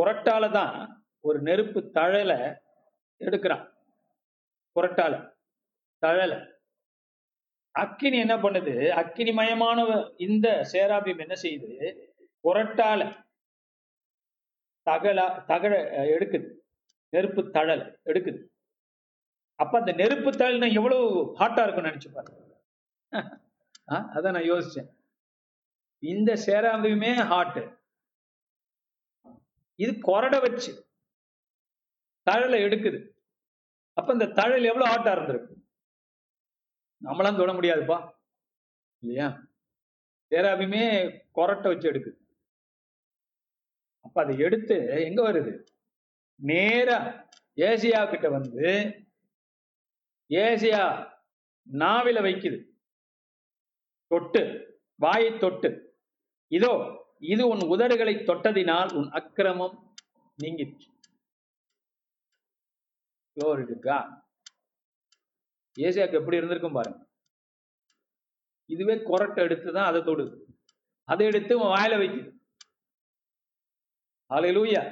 [0.00, 0.76] புரட்டால குரட்டால தான்
[1.20, 2.36] ஒரு நெருப்பு தழலை
[3.20, 3.64] எடுக்கிறான்.
[4.76, 5.14] குரட்டால
[6.02, 6.38] தழலை.
[7.70, 8.74] அக்கினி என்ன பண்ணுது?
[8.90, 9.78] அக்கினி மயமான
[10.16, 11.72] இந்த சேராபியம் என்ன செய்யுது?
[12.44, 13.00] குரட்டால
[14.86, 15.72] தகலா தகழ
[16.14, 16.48] எடுக்குது.
[17.12, 18.40] நெருப்பு தழல் எடுக்குது.
[19.54, 22.38] அப்ப அந்த நெருப்பு தழல்னா எவ்வளவு ஹாட்டா இருக்கும்னு நினைச்சு பாருங்க
[24.16, 24.90] அதான் நான் யோசிச்சேன்.
[26.02, 27.62] இந்த சேராபியுமே ஹாட்டு
[29.80, 30.86] இது கொரடை வச்சு
[32.22, 33.08] தழலை எடுக்குது.
[33.92, 35.54] அப்ப இந்த தழல் எவ்வளவு ஆட்டா இருந்திருக்கு?
[37.04, 38.12] நம்மளாம் தொட முடியாதுப்பா.
[39.02, 39.28] இல்லையா?
[40.30, 40.84] தேராபியுமே
[41.34, 42.18] கொரட்டை வச்சு எடுக்குது.
[44.00, 45.66] அப்ப அதை எடுத்து எங்க வருது?
[46.34, 48.60] நேரா ஏசியா கிட்ட வந்து
[50.28, 50.84] ஏசியா
[51.70, 52.58] நாவில வைக்குது.
[54.06, 54.42] தொட்டு
[54.94, 55.98] வாயை தொட்டு.
[56.46, 56.72] இதோ
[57.22, 59.76] இது உன் உதடுகளை தொட்டதினால் உன் அக்கிரமம்
[60.38, 60.86] நீங்கிற்று.
[65.76, 67.00] ஏசியாக்கு எப்படி இருந்திருக்கும் பாருங்க.
[68.70, 70.34] இதுவே கொரட்டை எடுத்து தான் அதை தொடுது.
[71.04, 72.30] அதை எடுத்து உன் வாயில வைக்குது.
[74.30, 74.82] ஹalleluya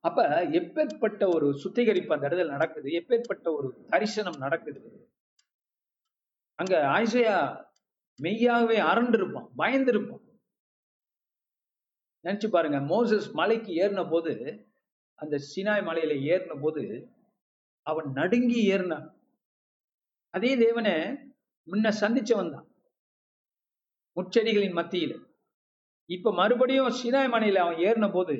[0.00, 4.80] அப்ப எப்பேற்பட்ட ஒரு சுத்திகரிப்பு அந்த இடத்துல நடக்குது எப்பேற்பட்ட ஒரு தரிசனம் நடக்குது.
[6.58, 7.36] அங்க ஆயிசையா
[8.22, 10.17] மெய்யாகவே அரண்டு இருப்பான் பயந்து இருப்பான்.
[12.28, 12.78] நினைச்சு பாருங்க.
[12.92, 14.32] மோசஸ் மலைக்கு ஏறின போது
[15.18, 16.82] அந்த சினாய் மலையில ஏறின போது
[17.86, 19.06] அவன் நடுங்கி ஏறினான்.
[20.34, 20.92] அதே தேவனை
[21.68, 22.66] முன்ன சந்திச்சவன் தான்
[24.16, 25.14] முச்செடிகளின் மத்தியில.
[26.10, 28.36] இப்ப மறுபடியும் சினாய் மலையில அவன் ஏறின போது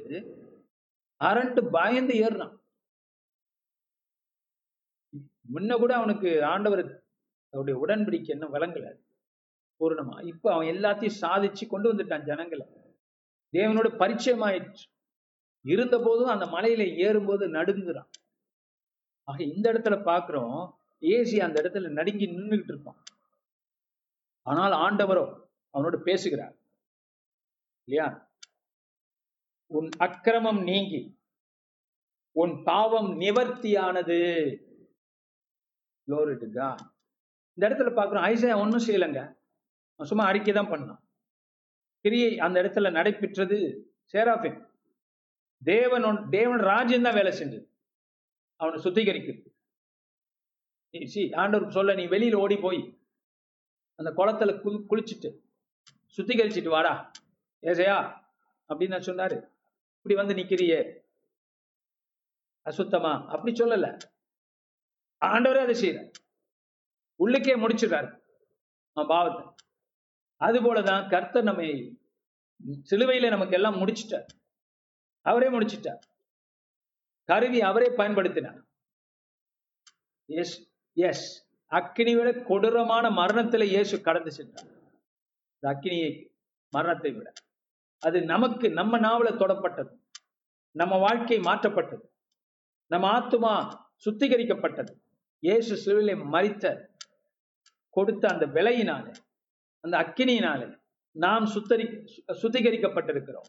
[1.20, 2.55] அரண்டு பயந்து ஏறினான்.
[5.55, 6.82] முன்ன கூட அவனுக்கு ஆண்டவர்
[7.55, 8.89] அவருடைய உடன்படிக்கை என்ன வழங்கல
[9.80, 10.16] பூரணமா.
[10.32, 12.66] இப்ப அவன் எல்லாத்தையும் சாதிச்சு கொண்டு வந்துட்டான் ஜனங்களை.
[13.53, 14.86] தேவனோட பரிச்சயம் ஆயிடுச்சு
[15.64, 18.11] இருந்த போதும் அந்த மலையில ஏறும்போது நடுங்குறான்
[19.28, 20.59] ஆக இந்த இடத்துல பாக்குறோம்
[21.01, 23.03] ஏசி அந்த இடத்துல நடுங்கி நின்றுகிட்டு இருப்பான்.
[24.42, 25.24] ஆனால் ஆண்டவரோ
[25.74, 26.55] அவனோட பேசுகிறார்.
[27.88, 28.09] இல்லையா?
[29.66, 31.03] உன் அக்கிரமம் நீங்கி
[32.36, 34.18] உன் பாவம் நிவர்த்தியானது.
[37.55, 39.22] இந்த இடத்துல பாக்குறோம் ஐசையா ஒன்றும் செய்யலைங்க.
[40.01, 41.01] சும்மா அறிக்கை தான் பண்ணான்.
[42.01, 44.66] கிரியை அந்த இடத்துல நடைபெற்றது சேராபின்.
[45.64, 47.66] தேவன் ஒன்- தேவன் ராஜ்யம் தான் வேலை செஞ்சது.
[48.57, 49.46] அவனை சுத்திகரிக்கிறது.
[50.92, 52.99] நீ- see, ஆண்டவர் சொல்ல நீ வெளியில ஓடி போய்
[53.94, 55.38] அந்த குளத்துல குளி குளிச்சுட்டு
[56.16, 57.11] சுத்திகரிச்சிட்டு வாடா.
[57.62, 58.24] ஏசையா
[58.68, 59.51] அப்படின்னு நான் சொன்னாரு.
[59.96, 61.07] இப்படி வந்து நிக்கிறியே
[62.70, 63.26] அசுத்தமா?
[63.26, 63.99] அப்படி சொல்லல.
[65.26, 66.11] ஆண்டவரே அதை செய்யற
[67.18, 68.20] உள்ளுக்கே முடிச்சிடுறாரு.
[68.92, 69.67] அவன் பாவத்தை.
[70.39, 71.99] அது போலதான் கர்த்தர் நம்மை
[72.91, 74.26] சிலுவையில நமக்கு எல்லாம் முடிச்சிட்டார்.
[75.20, 76.03] அவரே முடிச்சிட்டார்.
[77.24, 78.61] கருவி அவரே பயன்படுத்தினார்.
[80.24, 81.26] எஸ் எஸ்
[81.66, 84.70] அக்கினி விட கொடூரமான மரணத்துல இயேசு கடந்து சென்றார்.
[85.62, 86.28] அக்கினியை
[86.70, 87.32] மரணத்தை விட.
[87.99, 89.93] அது நமக்கு நம்ம நாவல தொடப்பட்டது.
[90.70, 92.07] நம்ம வாழ்க்கை மாற்றப்பட்டது.
[92.86, 93.55] நம்ம ஆத்துமா
[94.05, 94.93] சுத்திகரிக்கப்பட்டது.
[95.39, 96.86] இயேசு சிலுவிலை மறித்த
[97.91, 99.14] கொடுத்த அந்த விலையினால.
[99.81, 102.07] அந்த அக்கினியினாலே நாம் சுத்தரி
[102.43, 103.49] சுத்திகரிக்கப்பட்டிருக்கிறோம்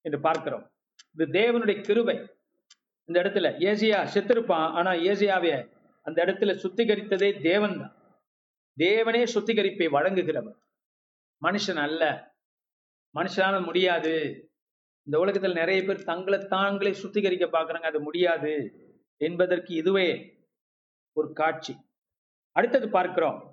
[0.00, 0.70] என்று பார்க்கிறோம்.
[1.12, 2.16] இது தேவனுடைய கிருபை.
[3.04, 7.96] இந்த இடத்துல ஏசியா செத்திருப்பான் ஆனா ஏசியாவே அந்த இடத்துல சுத்திகரித்ததே தேவன் தான்
[8.78, 10.58] தேவனே சுத்திகரிப்பை வழங்குகிறவர்.
[11.42, 12.32] மனுஷன் அல்ல.
[13.14, 14.14] மனுஷனால முடியாது.
[15.02, 18.72] இந்த உலகத்தில் நிறைய பேர் தங்களை தாங்களே சுத்திகரிக்க பார்க்குறாங்க அது முடியாது
[19.16, 20.38] என்பதற்கு இதுவே
[21.12, 21.76] ஒரு காட்சி.
[22.52, 23.51] அடுத்தது பார்க்கிறோம்.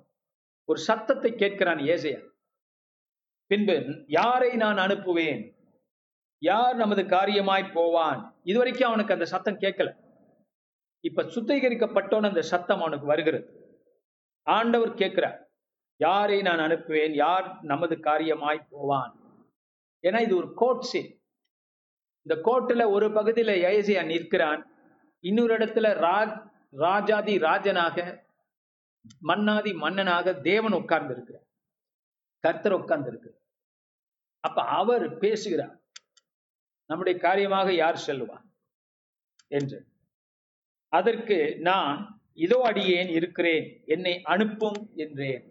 [0.64, 2.28] ஒரு சத்தத்தை கேட்கிறான் ஏசையா.
[3.46, 5.58] பின்பு யாரை நான் அனுப்புவேன்?
[6.38, 8.40] யார் நமது காரியமாய் போவான்?
[8.42, 9.96] இதுவரைக்கும் அவனுக்கு அந்த சத்தம் கேட்கல.
[11.00, 13.46] இப்ப சுத்திகரிக்கப்பட்டோன்னு அந்த சத்தம் அவனுக்கு வருகிறது.
[14.42, 15.50] ஆண்டவர் கேட்கிறார்
[15.96, 17.14] யாரை நான் அனுப்புவேன்?
[17.14, 19.12] யார் நமது காரியமாய் போவான்?
[20.02, 21.22] ஏன்னா இது ஒரு கோட் சீன்.
[22.26, 24.62] இந்த கோட்டில் ஒரு பகுதியில் ஏசியா நிற்கிறான்.
[25.20, 28.28] இன்னொரு இடத்துல ராஜ் ராஜாதி ராஜனாக
[29.18, 31.46] மன்னாதி மன்னனாக தேவன் உட்கார்ந்து இருக்கிறார்
[32.44, 33.30] கர்த்தர் உட்கார்ந்து இருக்கு
[34.40, 35.74] அப்ப அவர் பேசுகிறார்.
[36.86, 38.44] நம்முடைய காரியமாக யார் செல்வார்
[39.48, 39.78] என்று.
[40.88, 43.82] அதற்கு நான் இதோ அடியேன் இருக்கிறேன்.
[43.86, 45.42] என்னை அனுப்பும் என்றேன்.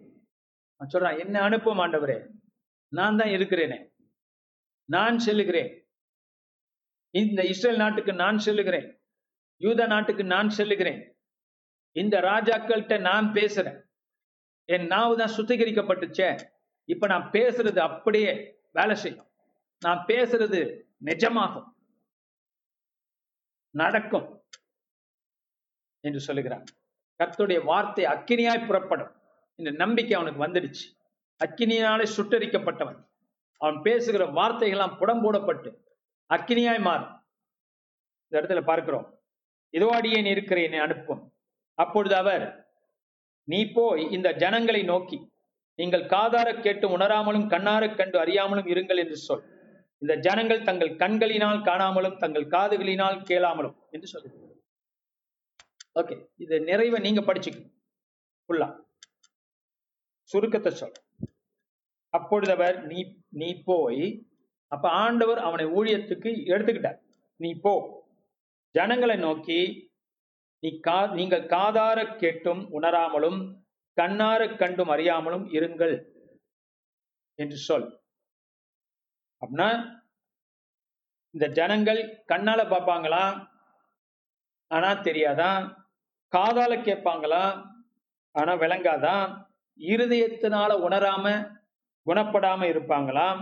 [0.94, 2.18] சொல்றான் என்ன அனுப்பும் ஆண்டவரே.
[2.88, 3.80] நான் தான் இருக்கிறேனே.
[4.86, 5.72] நான் செல்லுகிறேன்.
[7.14, 8.88] இந்த இஸ்ரேல் நாட்டுக்கு நான் செல்லுகிறேன்.
[9.62, 11.00] யூதா நாட்டுக்கு நான் செல்லுகிறேன்.
[11.92, 13.82] இந்த ராஜாக்கள்கிட்ட நான் பேசுறேன்.
[14.66, 16.40] என் நாவு தான் சுத்திகரிக்கப்பட்டுச்சே.
[16.86, 19.28] இப்ப நான் பேசுறது அப்படியே வேலை செய்யும்.
[19.80, 21.68] நான் பேசுறது நிஜமாகும்.
[23.70, 24.44] நடக்கும்
[26.00, 26.64] என்று சொல்லுகிறான்.
[27.20, 29.12] கர்த்தருடைய வார்த்தை அக்கினியாய் புறப்படும்.
[29.56, 30.86] இந்த நம்பிக்கை அவனுக்கு வந்துடுச்சு.
[31.46, 33.08] அக்கினியாலே சுட்டரிக்கப்பட்டவன்.
[33.58, 35.70] அவன் பேசுகிற வார்த்தைகள்லாம் புடம்போடப்பட்டு
[36.30, 37.24] அக்கினியாய் மாறும்.
[38.28, 39.20] இந்த இடத்துல பார்க்கிறோம்.
[39.70, 41.34] இதோ அடியேன் இருக்கிறேன் அனுப்பும்.
[41.80, 42.46] அப்பொழுது அவர்
[43.48, 45.18] நீ போய் இந்த ஜனங்களை நோக்கி
[45.80, 49.44] நீங்கள் காதார கேட்டு உணராமலும் கண்ணார கண்டு அறியாமலும் இருங்கள் என்று சொல்.
[50.02, 54.30] இந்த ஜனங்கள் தங்கள் கண்களினால் காணாமலும் தங்கள் காதுகளினால் கேளாமலும் என்று சொல்லு
[56.00, 57.74] ஓகே இது நிறைவை நீங்க படிச்சுக்கணும்.
[58.50, 58.68] ஃபுல்லா
[60.30, 60.98] சுருக்கத்தை சொல்.
[62.14, 63.00] அப்பொழுது அவர் நீ
[63.42, 64.06] நீ போய்
[64.72, 67.00] அப்ப ஆண்டவர் அவனை ஊழியத்துக்கு எடுத்துக்கிட்டார்.
[67.40, 67.74] நீ போ.
[68.76, 69.60] ஜனங்களை நோக்கி
[70.60, 73.40] நீ கா நீங்கள் காதார கேட்டும் உணராமலும்
[73.98, 75.96] கண்ணார கண்டும் அறியாமலும் இருங்கள்
[77.36, 77.88] என்று சொல்.
[79.42, 79.70] அப்படின்னா
[81.34, 83.24] இந்த ஜனங்கள் கண்ணால பார்ப்பாங்களா?
[84.68, 85.52] ஆனா தெரியாதா?
[86.36, 87.44] காதால கேட்பாங்களா?
[88.32, 89.24] ஆனா விளங்காதான்
[89.80, 91.26] இருதயத்தினால உணராம
[92.06, 93.40] குணப்படாம இருப்பாங்களாம்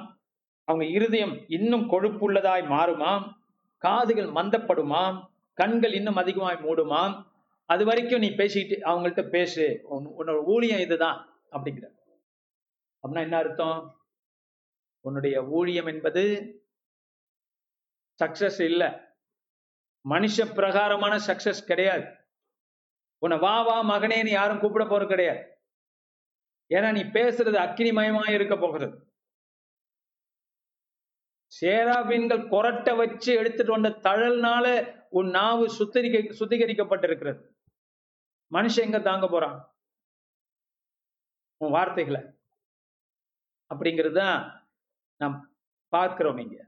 [0.67, 3.25] அவங்க இருதயம் இன்னும் கொழுப்புள்ளதாய் மாறுமாம்?
[3.77, 5.17] காதுகள் மந்தப்படுமாம்?
[5.57, 7.23] கண்கள் இன்னும் அதிகமாய் மூடுமாம்
[7.65, 9.81] அது வரைக்கும் நீ பேசிட்டு அவங்கள்ட்ட பேசு.
[9.91, 11.85] உன்னோட ஊழியம் இதுதான் அப்படிங்கிற.
[13.01, 14.01] அப்படின்னா என்ன அர்த்தம்?
[14.99, 16.23] உன்னுடைய ஊழியம் என்பது
[18.23, 18.83] சக்சஸ் இல்ல.
[20.09, 22.05] மனுஷ பிரகாரமான சக்சஸ் கிடையாது.
[23.17, 25.43] உன்னை வா வா மகனேன்னு யாரும் கூப்பிட போறது கிடையாது.
[26.69, 29.16] ஏன்னா நீ பேசுறது அக்கினிமயமா இருக்க போகிறது.
[31.61, 37.41] சேராபீன்கள் கொரட்டை வச்சு எடுத்துட்டு வந்த தழல்னால உன் நாவு சுத்திரிக்க சுத்திகரிக்கப்பட்டிருக்கிறது.
[38.51, 39.75] மனுஷன் எங்க தாங்க போறான்?
[41.57, 42.21] உன் வார்த்தைகளை.
[43.73, 44.69] அப்படிங்கிறது தான்
[45.17, 45.55] நாம்
[45.87, 46.65] பார்க்கிறோம் இங்க.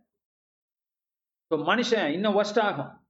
[1.41, 3.07] இப்போ மனுஷன் இன்னும் ஒஸ்ட் ஆகும்.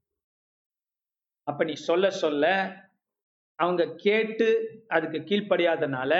[1.43, 2.45] அப்ப நீ சொல்ல சொல்ல
[3.55, 4.47] அவங்க கேட்டு
[4.88, 6.13] அதுக்கு கீழ்ப்படியாதனால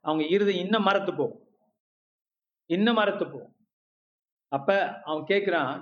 [0.00, 1.46] அவங்க இருதை இன்னும் மறத்து போகும்.
[2.66, 3.55] இன்னும் மறத்து போகும்.
[4.52, 4.68] அப்ப
[5.02, 5.72] அவன் கேட்கிறான்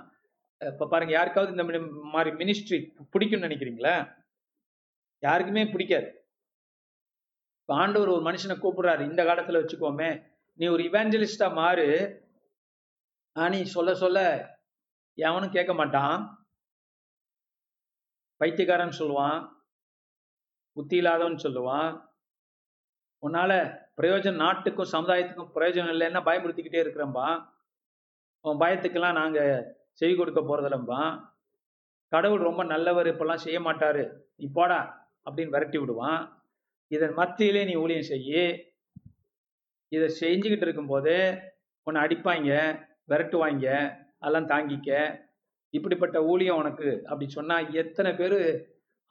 [0.61, 1.65] இப்ப பாருங்க யாருக்காவது இந்த
[2.13, 2.77] மாதிரி மினிஸ்ட்ரி
[3.13, 3.95] பிடிக்கும்னு நினைக்கிறீங்களா?
[5.23, 6.07] யாருக்குமே பிடிக்காது.
[7.69, 10.09] ஆண்டவர் ஒரு மனுஷனை கூப்பிடுறாரு இந்த காலத்துல வச்சுக்கோமே
[10.59, 11.87] நீ ஒரு இவாஞ்சலிஸ்டா மாறு
[13.35, 14.19] ஆ நீ சொல்ல சொல்ல
[15.17, 16.17] எவனும் கேட்க மாட்டான்.
[18.41, 19.39] பைத்தியக்காரன் சொல்லுவான்
[20.77, 21.91] புத்தி இல்லாதவன் சொல்லுவான்.
[23.23, 23.51] உன்னால
[23.97, 27.27] பிரயோஜனம் நாட்டுக்கும் சமுதாயத்துக்கும் பிரயோஜனம் இல்லைன்னா பயமுறுத்திக்கிட்டே இருக்கிறம்பா
[28.45, 29.53] உன் பயத்துக்கெல்லாம் நாங்கள்
[29.91, 31.11] செவி கொடுக்க போகிறதில்லம்பான்
[32.11, 34.03] கடவுள் ரொம்ப நல்லவர் இப்பெல்லாம் செய்ய மாட்டாரு.
[34.35, 34.79] நீ போடா
[35.25, 36.21] அப்படின்னு விரட்டி விடுவான்.
[36.91, 38.43] இதன் மத்தியிலே நீ ஊழியம் செய்யி
[39.91, 41.13] இதை செஞ்சுக்கிட்டு இருக்கும்போது
[41.87, 42.51] உன்னை அடிப்பாங்க
[43.09, 43.67] விரட்டுவாங்க
[44.19, 44.89] அதெல்லாம் தாங்கிக்க.
[45.73, 48.39] இப்படிப்பட்ட ஊழியம் உனக்கு அப்படி சொன்னா எத்தனை பேரு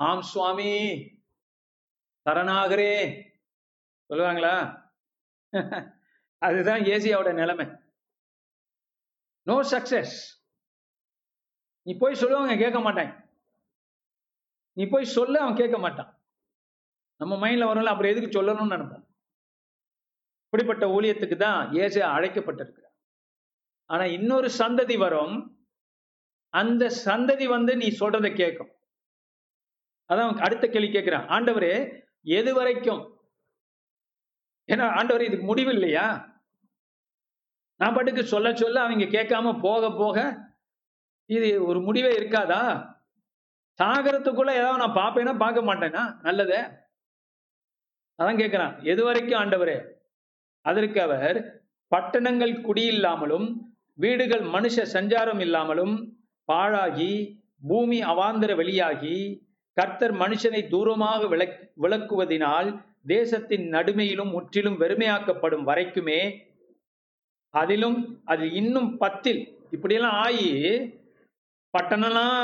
[0.00, 0.70] ஆம் சுவாமி
[2.26, 2.92] சரணாகரே
[4.10, 4.54] சொல்லுவாங்களா?
[6.38, 7.66] அதுதான் ஏசியாவோட நிலைமை.
[9.46, 10.14] நோ சக்சஸ்
[11.82, 13.12] நீ போய் சொல்லுவாங்க கேட்க மாட்டேன்.
[14.72, 16.22] நீ போய் சொல்ல அவன் கேட்க மாட்டான்.
[17.16, 19.06] நம்ம மைண்ட்ல வரும்ல அப்புறம் எதுக்கு சொல்லணும்னு நினைப்போம்?
[20.44, 22.94] இப்படிப்பட்ட ஊழியத்துக்கு தான் ஏசியா அழைக்கப்பட்டிருக்கிறார்.
[23.86, 25.66] ஆனா இன்னொரு சந்ததி வரும்.
[26.48, 28.72] அந்த சந்ததி வந்து நீ சொல்றதை கேட்கும்.
[30.08, 31.28] அதான் அடுத்த கேள்வி கேட்கிறான்.
[31.28, 33.02] ஆண்டவரே எது வரைக்கும்?
[34.68, 36.33] ஏன்னா ஆண்டவர் இதுக்கு முடிவு இல்லையா?
[37.80, 40.16] நான் பாட்டுக்கு சொல்ல சொல்ல அவங்க கேட்காம போக போக
[41.30, 42.62] இது ஒரு முடிவே இருக்காதா?
[43.78, 46.02] சாகரத்துக்குள்ள ஏதாவது நான் பார்ப்பேனா பார்க்க மாட்டேனா?
[46.22, 46.60] நல்லதே.
[48.18, 48.74] அதான் கேட்கிறான்.
[48.82, 49.76] எது வரைக்கும் ஆண்டவரே?
[50.64, 51.38] அதற்கு அவர்
[51.92, 53.46] பட்டணங்கள் குடியில்லாமலும்
[53.98, 55.94] வீடுகள் மனுஷ சஞ்சாரம் இல்லாமலும்
[56.48, 57.12] பாழாகி
[57.68, 59.16] பூமி அவாந்தர வெளியாகி
[59.76, 62.68] கர்த்தர் மனுஷனை தூரமாக விளக் விளக்குவதினால்
[63.06, 66.20] தேசத்தின் நடுமையிலும் முற்றிலும் வெறுமையாக்கப்படும் வரைக்குமே
[67.54, 69.40] அதிலும் அது இன்னும் பத்தில்
[69.70, 70.50] இப்படியெல்லாம் ஆகி
[71.74, 72.40] பட்டணம்லாம்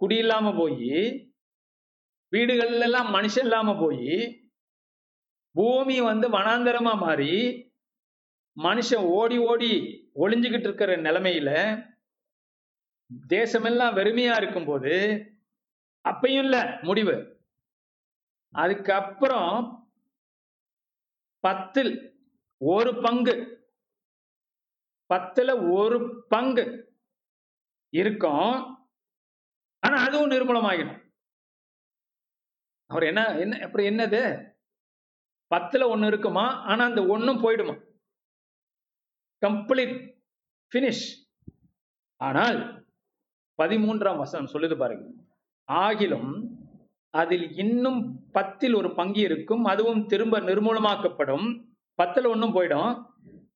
[0.00, 0.92] குடியில்லாம போய்
[2.32, 4.12] வீடுகள் எல்லாம் மனுஷன் இல்லாம போய்
[5.54, 7.34] பூமி வந்து வனாந்தரமா மாறி
[8.56, 9.70] மனுஷன் ஓடி ஓடி
[10.14, 11.50] ஒளிஞ்சுக்கிட்டு இருக்கிற நிலைமையில
[13.28, 14.94] தேசமெல்லாம் வெறுமையா இருக்கும்போது
[16.04, 17.14] அப்பையும் இல்ல முடிவு.
[18.54, 19.54] அதுக்கப்புறம்
[21.44, 21.92] பத்தில்
[22.60, 23.34] ஒரு பங்கு
[25.14, 26.94] பத்துல ஒரு பங்கு
[27.88, 28.76] இருக்கும்.
[29.78, 31.06] ஆனா அதுவும் நிர்மூலமாகிடும்
[32.86, 34.52] அவர் என்ன என்ன அப்புறம் என்னது?
[35.54, 36.50] பத்துல ஒன்னு இருக்குமா?
[36.50, 37.86] ஆனா அந்த ஒண்ணும் போயிடுமா?
[39.46, 40.20] கம்ப்ளீட்
[40.74, 41.30] பினிஷ்
[42.16, 42.86] ஆனால்
[43.62, 45.22] பதிமூன்றாம் வசனம் சொல்லுது பாருங்க.
[45.72, 46.48] ஆகிலும்
[47.10, 49.64] அதில் இன்னும் பத்தில் ஒரு பங்கு இருக்கும்.
[49.64, 51.68] அதுவும் திரும்ப நிர்மூலமாக்கப்படும்.
[52.02, 53.07] பத்துல ஒன்றும் போயிடும்.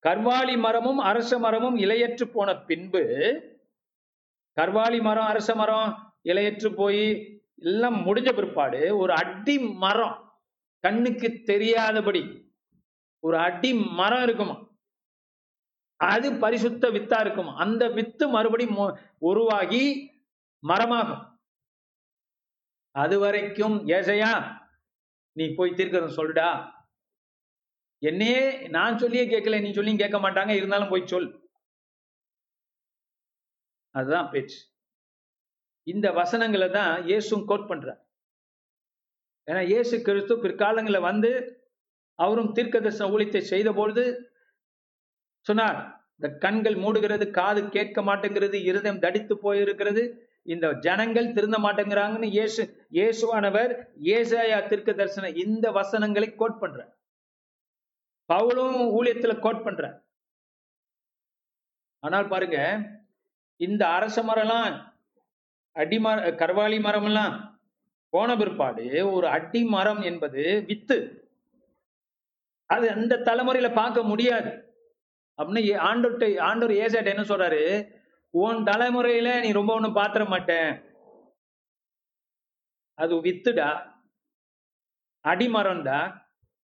[0.07, 3.03] கர்வாலி மரமும் அரச மரமும் இலையற்று போன பின்பு
[4.57, 5.93] கர்வாலி மரம் அரச மரம்
[6.25, 7.05] இலையற்று போய்
[7.63, 10.17] எல்லாம் முடிஞ்ச பிற்பாடு ஒரு அடி மரம்
[10.85, 12.23] கண்ணுக்கு தெரியாதபடி
[13.23, 14.57] ஒரு அடி மரம் இருக்குமா?
[16.01, 17.53] அது பரிசுத்த வித்தா இருக்குமா?
[17.55, 18.65] அந்த வித்து மறுபடி
[19.19, 19.85] உருவாகி
[20.63, 21.23] மரமாகும்.
[22.95, 24.33] அது வரைக்கும் ஏசையா
[25.37, 26.49] நீ போய் தீர்க்கறத சொல்லுடா.
[28.03, 28.43] என்னையே
[28.77, 31.29] நான் சொல்லியே கேட்கல நீ சொல்லியும் கேட்க மாட்டாங்க இருந்தாலும் போய் சொல்.
[33.95, 34.59] அதுதான் பேச்சு.
[35.87, 38.01] இந்த வசனங்களை தான் இயேசும் கோட் பண்றார்.
[39.49, 41.31] ஏன்னா இயேசு கிறிஸ்து பிற்காலங்களில் வந்து
[42.19, 44.05] அவரும் தீர்க்கதர்சன ஊழியத்தை செய்த பொழுது
[45.47, 45.79] சொன்னார்
[46.17, 50.03] இந்த கண்கள் மூடுகிறது காது கேட்க மாட்டேங்கிறது இருதயம் தடித்து போயிருக்கிறது
[50.53, 52.63] இந்த ஜனங்கள் திருந்த மாட்டேங்கிறாங்கன்னு இயேசு
[52.99, 53.73] இயேசுவானவர்
[54.17, 56.81] ஏசாயா தீர்க்க தரிசன இந்த வசனங்களை கோட் பண்ற
[58.33, 60.05] பவுலும் ஊழியத்துல கோட் பண்ற
[61.99, 62.79] ஆனால் பாருங்க
[63.57, 64.91] இந்த அரச மரம்லாம்
[65.75, 67.61] அடிமர கர்வாலி மரம் எல்லாம்
[68.09, 71.29] போன பிற்பாடு ஒரு அடி மரம் என்பது வித்து.
[72.67, 74.51] அது அந்த தலைமுறையில பார்க்க முடியாது.
[75.39, 77.93] அப்படின்னு ஆண்டோட்ட ஆண்டோர் ஏசாட்ட என்ன சொல்றாரு?
[78.31, 80.85] உன் தலைமுறையில நீ ரொம்ப ஒண்ணும் பாத்திர மாட்டேன்.
[82.95, 83.95] அது வித்துடா.
[85.29, 86.21] அடிமரம்டா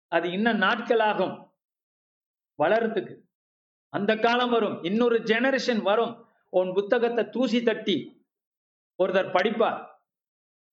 [0.08, 1.45] அது இன்னும் நாட்கள் ஆகும்.
[2.64, 3.16] வளர்றதுக்கு
[3.90, 4.84] அந்த காலம் வரும்.
[4.84, 6.28] இன்னொரு ஜெனரேஷன் வரும்.
[6.50, 8.26] உன் புத்தகத்தை தூசி தட்டி
[9.04, 9.88] ஒருத்தர் படிப்பார்.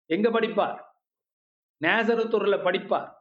[0.06, 0.78] எங்க படிப்பார்?
[1.84, 3.12] நேசரத்தூர்ல படிப்பார்.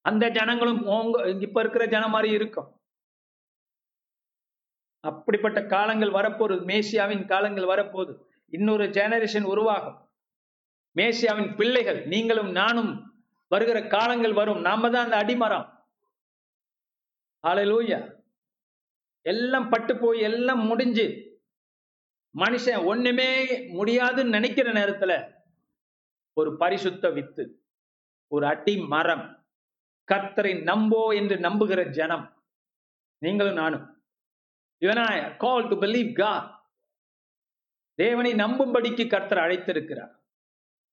[0.00, 2.80] அந்த ஜனங்களும் இப்ப இருக்கிற ஜனம் மாதிரி இருக்கும்.
[5.00, 6.60] அப்படிப்பட்ட காலங்கள் வரப்போகுது.
[6.70, 8.14] மேசியாவின் காலங்கள் வரப்போகுது.
[8.46, 9.98] இன்னொரு ஜெனரேஷன் உருவாகும்.
[10.96, 12.92] மேசியாவின் பிள்ளைகள் நீங்களும் நானும்
[13.48, 14.60] வருகிற காலங்கள் வரும்.
[14.60, 15.79] நாம தான் அந்த அடிமரம்.
[17.46, 18.18] ஹalleluya.
[19.22, 21.28] எல்லாம் பட்டு போய் எல்லாம் முடிஞ்சு.
[22.38, 25.32] மனுஷன் ஒண்ணுமே முடியாதுன்னு நினைக்கிற நேரத்துல
[26.32, 27.64] ஒரு பரிசுத்த வித்து
[28.28, 29.46] ஒரு அடி மரம்
[30.12, 32.44] கர்த்தரை நம்போ என்று நம்புகிற ஜனம்
[33.18, 34.04] நீங்களும் நானும்.
[34.80, 36.64] இவனா கால் டு பிலீவ் கா
[37.94, 40.14] தேவனை நம்பும்படிக்கு கர்த்தர் அழைத்திருக்கிறார்.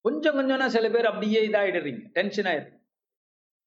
[0.02, 2.86] கொஞ்சம் கொஞ்சம்னா சில பேர் அப்படியே இதாயிடுறீங்க டென்ஷன் ஆயிடுறீங்க.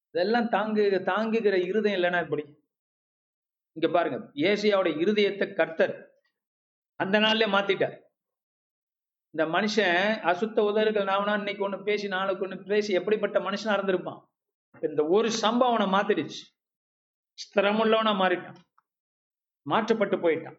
[0.09, 2.60] இதெல்லாம் தாங்கு தாங்குகிற இருதயம் இல்லைன்னா இப்படி.
[3.73, 5.95] இங்க பாருங்க ஏசியாவோட இருதயத்தை கர்த்தர்
[6.97, 7.97] அந்த நாள்ல மாத்திட்டார்.
[9.31, 14.21] இந்த மனுஷன் அசுத்த உதறுகள் நாவனா இன்னைக்கு ஒண்ணு பேசி நாளைக்கு ஒண்ணு பேசி எப்படிப்பட்ட மனுஷனா இருந்திருப்பான்?
[14.81, 16.41] இந்த ஒரு சம்பவம் மாத்திடுச்சு.
[17.43, 18.57] ஸ்திரமுள்ளவனா மாறிட்டான்.
[19.63, 20.59] மாற்றப்பட்டு போயிட்டான்.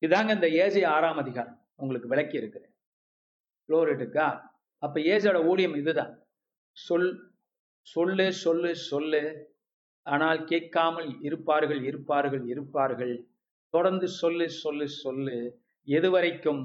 [0.00, 1.66] இதாங்க இந்த ஏசி ஆறாம் அதிகாரம்.
[1.76, 2.74] உங்களுக்கு விளக்கி இருக்கிறேன்.
[3.68, 6.26] குளோரிட்டுக்கா அப்ப ஏசியோட ஊழியம் இதுதான்.
[6.70, 7.36] சொல்
[7.80, 9.22] சொல்லு சொல்லு சொல்லு.
[10.08, 13.14] ஆனால் கேட்காமல் இருப்பார்கள் இருப்பார்கள் இருப்பார்கள்.
[13.74, 15.36] தொடர்ந்து சொல்லு சொல்லு சொல்லு.
[15.88, 16.62] எது வரைக்கும்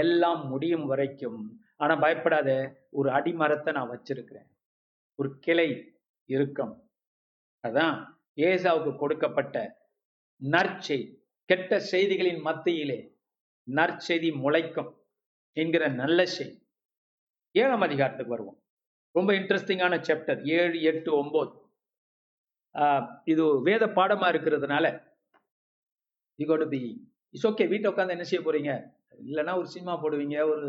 [0.00, 1.40] எல்லாம் முடியும் வரைக்கும்.
[1.76, 2.50] ஆனா பயப்படாத.
[2.90, 4.48] ஒரு அடிமரத்தை நான் வச்சிருக்கிறேன்.
[5.18, 5.68] ஒரு கிளை
[6.28, 6.74] இருக்கும்
[7.64, 7.96] அதான்
[8.40, 9.56] ஏசாவுக்கு கொடுக்கப்பட்ட
[10.42, 11.06] நற்செய்தி
[11.48, 12.98] கெட்ட செய்திகளின் மத்தியிலே
[13.68, 14.90] நற்செய்தி முளைக்கும்
[15.56, 16.58] என்கிற நல்ல செய்தி
[17.54, 18.58] ஏழாம் அதிகாரத்துக்கு வருவோம்.
[19.14, 21.52] ரொம்ப இன்ட்ரெஸ்டிங்கான சாப்டர் ஏழு எட்டு ஒன்பது
[23.24, 24.86] இது வேத பாடமா இருக்கிறதுனால
[26.38, 26.82] யூ பி
[27.34, 28.72] இட்ஸ் ஓகே வீட்டை உட்காந்து என்ன செய்ய போறீங்க?
[29.22, 30.66] இல்லைன்னா ஒரு சினிமா போடுவீங்க ஒரு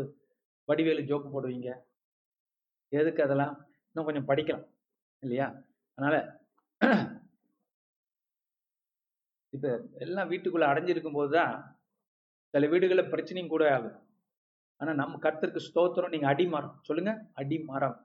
[0.68, 1.68] வடிவேலு ஜோக்கு போடுவீங்க.
[2.92, 3.54] எதுக்கு அதெல்லாம்?
[3.88, 4.64] இன்னும் கொஞ்சம் படிக்கலாம்
[5.22, 5.46] இல்லையா?
[5.98, 6.16] அதனால
[9.52, 11.54] இப்ப எல்லாம் வீட்டுக்குள்ள அடைஞ்சிருக்கும் போதுதான்
[12.54, 13.96] சில வீடுகளில் பிரச்சனையும் கூட ஆகும்.
[14.80, 17.96] ஆனா நம்ம கர்த்தருக்கு ஸ்தோத்திரம் நீங்க அடிமரம் சொல்லுங்க அடிமாறம்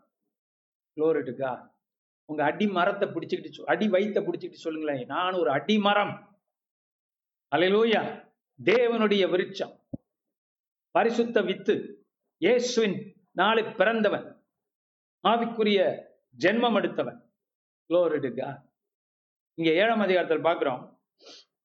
[0.97, 1.51] குளோரிட்டுக்கா
[2.25, 5.05] உங்க அடி மரத்தை பிடிச்சிக்கிட்டு அடி வைத்த பிடிச்சிக்கிட்டு சொல்லுங்களேன்.
[5.05, 6.13] நான் ஒரு அடிமரம்
[7.55, 8.01] அலையிலூயா
[8.63, 9.73] தேவனுடைய விருட்சம்.
[10.91, 12.05] பரிசுத்த வித்து.
[12.37, 12.97] இயேசுவின்
[13.31, 14.45] நாளை பிறந்தவன்.
[15.27, 16.03] ஆவிக்குரிய
[16.37, 17.19] ஜென்மம் எடுத்தவன்.
[19.53, 20.83] இங்க ஏழாம் அதிகாரத்தில் பாக்குறோம்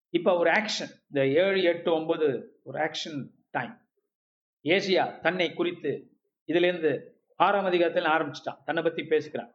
[0.08, 2.28] இப்ப ஒரு ஆக்ஷன் இந்த ஏழு எட்டு ஒன்பது
[2.62, 3.74] ஒரு ஆக்ஷன் டைம்
[4.64, 5.92] ஏசியா தன்னை குறித்து
[6.46, 6.92] இதுல இருந்து
[7.36, 8.62] ஆறாம் அதிகாரத்தில் ஆரம்பிச்சிட்டான்.
[8.64, 9.54] தன்னை பத்தி பேசுகிறான்.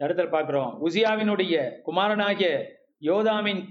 [0.00, 0.86] இடத்துல பார்க்கிறோம்.
[0.86, 2.66] உசியாவினுடைய குமாரனாகிய
[3.00, 3.68] யோதாமின்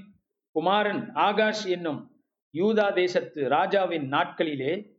[0.51, 2.23] குமாரன் ஆகாஷ் என்னும்
[2.53, 4.97] யூதா தேசத்து ராஜாவின் நாட்களிலே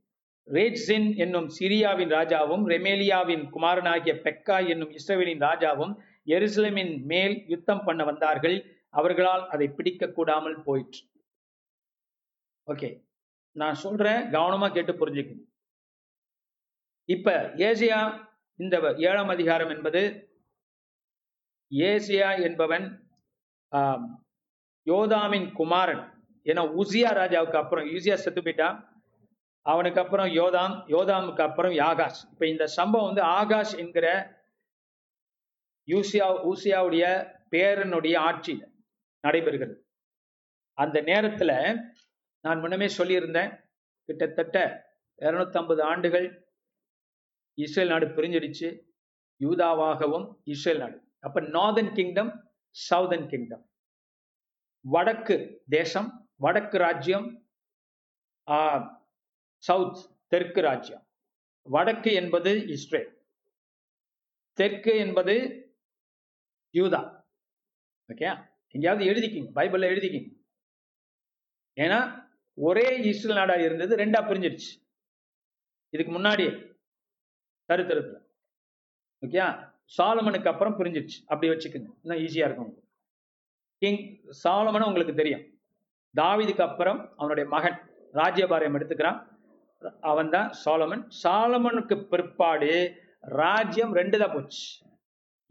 [0.48, 5.94] ரேட்ஸின் என்னும் சிரியாவின் ராஜாவும் ரெமேலியாவின் குமாரனாகிய பெக்கா என்னும் இஸ்ரவேலின் ராஜாவும்
[6.26, 8.56] எருசலேமின் மேல் யுத்தம் பண்ண வந்தார்கள்.
[8.90, 11.02] அவர்களால் அதை பிடிக்க கூடாமல் போயிற்று.
[12.66, 13.04] ஓகே.
[13.52, 15.46] நான் சொல்றேன் கவனமா கேட்டு புரிஞ்சுக்கணும்.
[17.04, 18.26] இப்ப ஏசியா
[18.56, 20.02] இந்த ஏழாம் அதிகாரம் என்பது
[21.70, 22.86] ஏசியா என்பவன்
[24.86, 26.04] யோதாமின் குமாரன்
[26.46, 28.76] ஏன்னா உசியா ராஜாவுக்கு அப்புறம் யூசியா செத்து போயிட்டான்.
[29.66, 34.06] அவனுக்கு அப்புறம் யோதாம் யோதாமுக்கு அப்புறம் யாகாஷ் இப்ப இந்த சம்பவம் வந்து ஆகாஷ் என்கிற
[35.88, 37.04] யூசியா ஊசியாவுடைய
[37.52, 38.64] பேரனுடைய ஆட்சியில்
[39.24, 39.74] நடைபெறுகிறது.
[40.78, 41.52] அந்த நேரத்துல
[42.44, 43.50] நான் முன்னமே சொல்லியிருந்தேன்
[44.08, 44.58] கிட்டத்தட்ட
[45.18, 46.26] 250 ஆண்டுகள்
[47.58, 48.68] இஸ்ரேல் நாடு பிரிஞ்சிடுச்சு.
[49.40, 50.98] யூதாவாகவும் இஸ்ரேல் நாடு.
[51.24, 52.32] அப்ப நார்தன் கிங்டம்
[52.76, 53.64] சவுதன் கிங்டம்
[54.84, 55.36] வடக்கு
[55.76, 56.08] தேசம்
[56.44, 57.26] வடக்கு ராஜ்யம்
[59.64, 59.98] சவுத்
[60.32, 61.02] தெற்கு ராஜ்யம்.
[61.66, 63.10] வடக்கு என்பது இஸ்ரேல்.
[64.58, 65.34] தெற்கு என்பது
[66.74, 67.00] யூதா.
[68.08, 68.28] ஓகே
[68.74, 70.30] எங்கேயாவது எழுதிக்கிங்க பைபிள்ல எழுதிக்கிங்க.
[71.76, 71.98] ஏன்னா
[72.58, 74.70] ஒரே இஸ்ரேல் நாடா இருந்தது ரெண்டா பிரிஞ்சிருச்சு.
[75.92, 76.52] இதுக்கு முன்னாடியே
[77.68, 78.18] சரித்திரத்துல
[79.22, 79.40] ஓகே
[79.98, 81.24] சாலமனுக்கு அப்புறம் பிரிஞ்சிருச்சு.
[81.26, 81.94] அப்படி வச்சுக்கோங்க.
[82.02, 82.88] இன்னும் ஈஸியா இருக்கும் உங்களுக்கு.
[83.78, 85.42] கிங் சாலமன் உங்களுக்கு தெரியும்.
[86.20, 87.78] தாவீதுக்கு அப்புறம் அவனுடைய மகன்
[88.12, 89.28] ராஜ்யபாரியம் எடுத்துக்கிறான்.
[90.00, 91.08] அவன் தான் சாலமன்.
[91.22, 94.86] சாலமனுக்கு பிற்பாடு ராஜ்யம் ரெண்டு தான் போச்சு.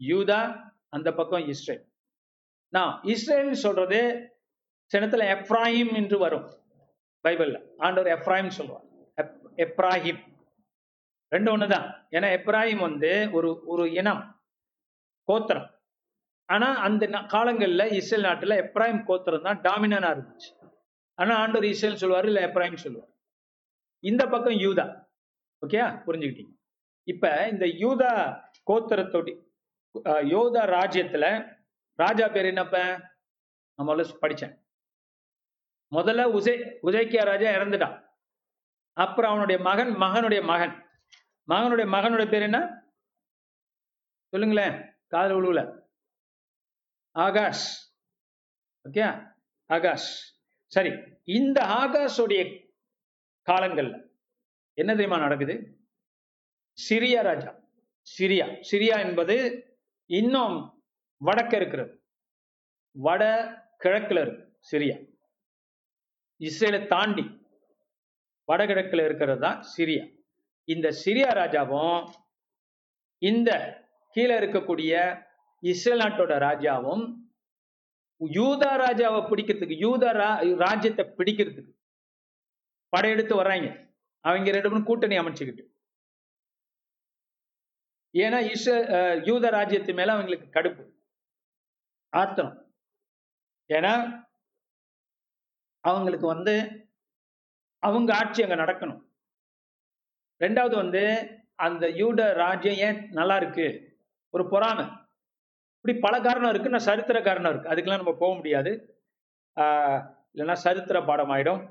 [0.00, 1.88] யூதா அந்த பக்கம் இஸ்ரேல்.
[2.68, 4.30] நான் இஸ்ரேல் சொல்றது
[4.96, 6.50] சினத்துல எப்ராஹிம் என்று வரும்.
[7.28, 7.62] பைபிள்ல.
[7.78, 8.84] ஆண்டவர் எப்ராஹிம் சொல்லுவார்.
[9.16, 10.29] எப்- எப்ராஹிம்.
[11.34, 11.86] ரெண்டு ஒண்ணுதான்.
[12.16, 14.22] ஏன்னா எப்ராஹிம் வந்து ஒரு ஒரு இனம்
[15.28, 15.68] கோத்திரம்.
[16.48, 20.50] ஆனா அந்த காலங்களில் காலங்கள்ல இஸ்ரேல் நாட்டில் எப்ராஹிம் கோத்திரம் தான் டாமினனா இருந்துச்சு.
[21.18, 23.12] ஆனா ஆண்டவர் இஸ்ரேல் சொல்லுவாரு இல்ல எப்ராஹிம் சொல்லுவார்
[24.04, 24.86] இந்த பக்கம் யூதா.
[25.62, 26.52] ஓகே புரிஞ்சுக்கிட்டீங்க?
[27.12, 28.10] இப்ப இந்த யூதா
[28.70, 29.32] கோத்திரத்தோடி
[30.32, 31.30] யோதா ராஜ்யத்தில்
[31.98, 32.76] ராஜா பேர் என்னப்ப?
[33.78, 34.54] நான் முதல்ல படிச்சேன்.
[35.92, 36.54] முதல்ல உசை
[36.88, 37.96] உசைக்கியா ராஜா இறந்துட்டான்.
[38.96, 40.74] அப்புறம் அவனுடைய மகன் மகனுடைய மகன்.
[41.48, 42.84] மகனுடைய மகனுடைய பேர் என்ன?
[44.28, 44.96] சொல்லுங்களேன்.
[45.06, 45.88] காதல் உழுவுல
[47.14, 47.94] ஆகாஷ்.
[48.88, 49.34] ஓகே?
[49.66, 50.38] ஆகாஷ்.
[50.66, 50.90] சரி.
[51.24, 52.70] இந்த ஆகாஷோடைய
[53.50, 54.08] காலங்கள்ல
[54.72, 55.78] என்ன தெரியுமா நடக்குது?
[56.88, 57.60] சிரியா ராஜா.
[58.18, 58.64] சிரியா.
[58.70, 59.64] சிரியா என்பது
[60.06, 60.84] இன்னும்
[61.24, 62.04] வடக்க இருக்கிறது.
[62.90, 63.24] வட
[63.84, 65.18] கிழக்குல இருக்கு சிரியா.
[66.38, 67.22] இஸ்ரேலை தாண்டி
[68.52, 70.19] வடகிழக்குல இருக்கிறது தான் சிரியா.
[70.72, 71.98] இந்த சிரியா ராஜாவும்
[73.22, 73.50] இந்த
[74.14, 74.92] கீழே இருக்கக்கூடிய
[75.62, 77.04] இஸ்ரேல் நாட்டோட ராஜாவும்
[78.20, 80.30] யூதா ராஜாவை பிடிக்கிறதுக்கு யூதா ரா
[80.64, 81.72] ராஜ்யத்தை பிடிக்கிறதுக்கு
[82.92, 83.68] படையெடுத்து வர்றாங்க.
[84.24, 85.64] அவங்க ரெண்டு பேரும் கூட்டணி அமைச்சுக்கிட்டு.
[88.14, 88.66] ஏன்னா இஸ்
[89.28, 90.84] யூத ராஜ்யத்து மேல அவங்களுக்கு கடுப்பு.
[92.12, 92.56] ஆத்திரம்.
[93.70, 93.92] ஏன்னா
[95.84, 96.54] அவங்களுக்கு வந்து
[97.82, 99.00] அவங்க ஆட்சி அங்க நடக்கணும்.
[100.44, 101.02] ரெண்டாவது வந்து
[101.66, 103.66] அந்த யூட ராஜ்யம் ஏன் நல்லா இருக்கு?
[104.34, 104.84] ஒரு பொறாமை.
[105.76, 107.70] இப்படி பல காரணம் இருக்கு நான் சரித்திர காரணம் இருக்கு.
[107.72, 108.72] அதுக்கெல்லாம் நம்ம போக முடியாது.
[110.32, 111.62] இல்லைன்னா சரித்திர பாடம் ஆயிடும்.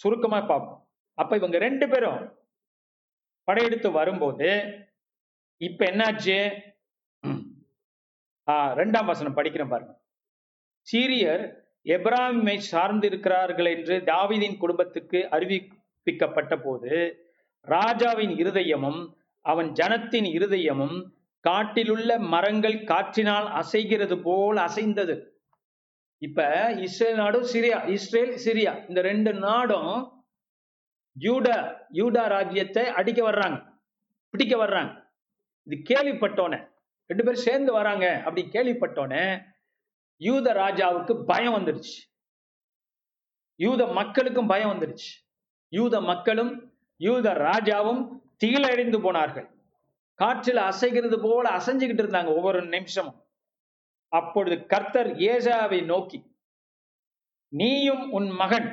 [0.00, 0.80] சுருக்கமாக பார்ப்போம்.
[1.18, 2.20] அப்ப இவங்க ரெண்டு பேரும்
[3.48, 4.48] படையெடுத்து வரும்போது
[5.60, 6.38] இப்ப என்னாச்சு?
[8.80, 9.94] ரெண்டாம் வசனம் படிக்கிறேன் பாருங்க.
[10.86, 11.44] சீரியர்
[11.94, 16.92] எப்ராஹிமை சார்ந்திருக்கிறார்கள் என்று தாவிதின் குடும்பத்துக்கு அறிவிப்பிக்கப்பட்ட போது
[17.66, 19.00] ராஜாவின் இருதயமும்
[19.44, 20.96] அவன் ஜனத்தின் இருதயமும்
[21.44, 25.14] காட்டிலுள்ள மரங்கள் காற்றினால் அசைகிறது போல் அசைந்தது.
[26.18, 26.46] இப்ப
[26.86, 29.92] இஸ்ரேல் நாடும் சிரியா இஸ்ரேல் சிரியா இந்த ரெண்டு நாடும்
[31.16, 31.58] யூடா
[31.90, 33.58] யூடா ராஜ்யத்தை அடிக்க வர்றாங்க
[34.34, 34.92] பிடிக்க வர்றாங்க.
[35.66, 36.58] இது கேள்விப்பட்டோன்னே
[37.10, 39.24] ரெண்டு பேரும் சேர்ந்து வராங்க அப்படி கேள்விப்பட்டோன்னே
[40.20, 41.96] யூத ராஜாவுக்கு பயம் வந்துடுச்சு
[43.60, 45.10] யூத மக்களுக்கும் பயம் வந்துடுச்சு
[45.72, 46.52] யூத மக்களும்
[47.00, 48.02] யூத ராஜாவும்
[48.42, 49.48] தீழடைந்து போனார்கள்.
[50.18, 53.18] காற்றில் அசைகிறது போல அசைஞ்சுக்கிட்டு இருந்தாங்க ஒவ்வொரு நிமிஷமும்.
[54.12, 56.18] அப்பொழுது கர்த்தர் ஏசாவை நோக்கி
[57.52, 58.68] நீயும் உன் மகன்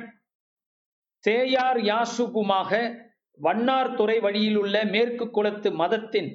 [1.24, 2.70] சேயார் யாசுகுமாக
[3.40, 6.30] வண்ணார் துறை வழியில் உள்ள மேற்கு குளத்து மதத்தின்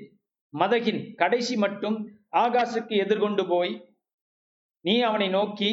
[0.53, 1.97] மதகின் கடைசி மட்டும்
[2.35, 3.73] ஆகாசுக்கு எதிர்கொண்டு போய்
[4.85, 5.71] நீ அவனை நோக்கி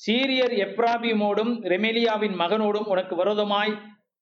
[0.00, 3.74] சீரியர் எப்ராபியமோடும் ரெமெலியாவின் மகனோடும் உனக்கு விரோதமாய்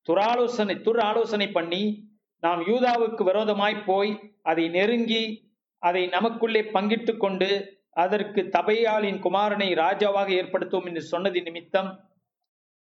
[0.03, 8.41] துராலோசனை துர் ஆலோசனை பண்ணி நாம் யூதாவுக்கு விரோதமாய் போய் அதை நெருங்கி அதை நமக்குள்ளே பங்கிட்டு கொண்டு அதற்கு
[8.43, 12.11] தபையாளின் குமாரனை ராஜாவாக ஏற்படுத்துவோம் என்று சொன்னது நிமித்தம்.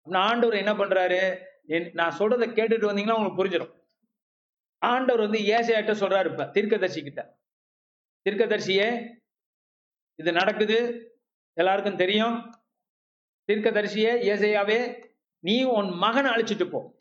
[0.02, 1.36] ஆண்டவர் என்ன பண்றாரு?
[1.66, 3.78] என்- நான் சொல்றதை கேட்டுட்டு வந்தீங்கன்னா உங்களுக்கு புரிஞ்சிடும்
[4.78, 7.38] ஆண்டவர் வந்து ஏசையாட்ட சொல்றாரு இப்ப தீர்க்கதரிசி கிட்ட.
[8.30, 9.08] தீர்க்கதரிசியே
[10.14, 11.04] இது நடக்குது.
[11.52, 12.54] எல்லாருக்கும் தெரியும்.
[13.46, 15.04] தீர்க்கதரிசியே ஏசையாவே
[15.38, 16.94] நீ உன் மகனை அழிச்சிட்டு போ.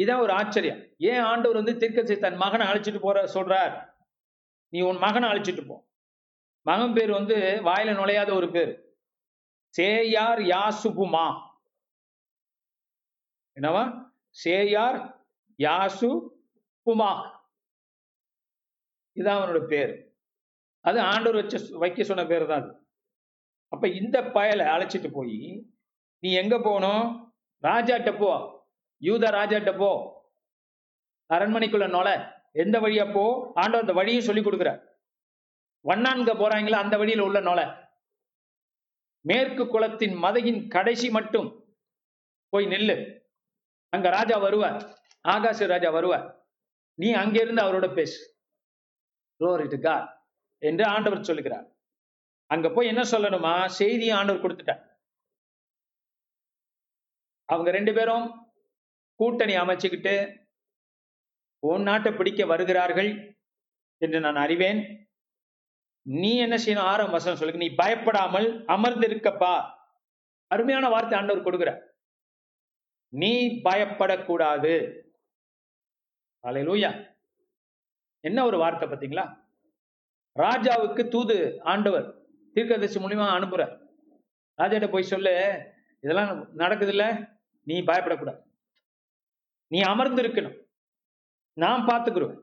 [0.00, 0.80] இதான் ஒரு ஆச்சரியம்.
[0.98, 3.74] ஏன் ஆண்டவர் வந்து தீர்க்கதரிசி தன் மகனை அழைச்சிட்டு போற சொல்றார்?
[4.68, 5.76] நீ உன் மகனை அழைச்சிட்டு போ.
[6.66, 8.72] மகன் பேர் வந்து வாயில நுழையாத ஒரு பேர்.
[9.78, 11.26] சேயார் யாசுபுமா.
[13.56, 14.12] என்னவா?
[14.44, 14.98] சேயார்
[15.58, 16.10] யாசு
[16.86, 17.10] புமா
[19.16, 19.92] இதான் அவனோட பேர்.
[20.80, 22.72] அது ஆண்டவர் வச்ச வைக்க சொன்ன பேர் தான் அது.
[23.68, 25.66] அப்ப இந்த பயலை அழைச்சிட்டு போய்
[26.18, 27.04] நீ எங்க போகணும்?
[27.62, 28.32] ராஜாட்ட போ.
[29.00, 29.90] யூத ராஜாட்ட போ.
[31.28, 33.52] அரண்மனைக்குள்ள நொல எந்த வழியா போ?
[33.54, 34.88] ஆண்டவர் அந்த வழியும் சொல்லி கொடுக்குற
[35.84, 37.88] வண்ணான்க போறாங்களா அந்த வழியில உள்ள நொல
[39.20, 41.76] மேற்கு குளத்தின் மதையின் கடைசி மட்டும்
[42.48, 43.20] போய் நெல்லு.
[43.88, 44.82] அங்க ராஜா வருவார்.
[45.28, 46.46] ஆகாச ராஜா வருவார்.
[46.94, 48.38] நீ அங்கிருந்து அவரோட பேசு.
[49.40, 50.16] Glory
[50.58, 51.76] என்று ஆண்டவர் சொல்லுகிறார்.
[52.46, 53.66] அங்க போய் என்ன சொல்லணுமா?
[53.66, 54.88] செய்தியும் ஆண்டவர் கொடுத்துட்டார்.
[57.44, 58.49] அவங்க ரெண்டு பேரும்
[59.20, 60.14] கூட்டணி அமைச்சுக்கிட்டு
[61.68, 63.10] உன் நாட்டை பிடிக்க வருகிறார்கள்
[64.02, 64.80] என்று நான் அறிவேன்.
[66.06, 66.88] நீ என்ன செய்யணும்?
[66.92, 69.54] ஆறாம் வசனம் சொல்லுங்க நீ பயப்படாமல் அமர்ந்திருக்கப்பா.
[70.50, 71.72] அருமையான வார்த்தை ஆண்டவர் கொடுக்குற
[73.12, 73.32] நீ
[73.66, 74.74] பயப்படக்கூடாது.
[76.44, 76.90] அலையலூயா
[78.24, 79.24] என்ன ஒரு வார்த்தை பார்த்தீங்களா?
[80.36, 81.36] ராஜாவுக்கு தூது
[81.72, 82.06] ஆண்டவர்
[82.56, 83.62] தீர்க்கதரிசி மூலியமா அனுப்புற
[84.58, 85.34] ராஜாட்ட போய் சொல்லு
[86.04, 86.30] இதெல்லாம்
[86.62, 87.04] நடக்குது இல்ல
[87.66, 88.40] நீ பயப்படக்கூடாது.
[89.70, 90.66] நீ அமர்ந்து இருக்கணும்
[91.52, 92.38] நான் பார்த்துக்கிறோம்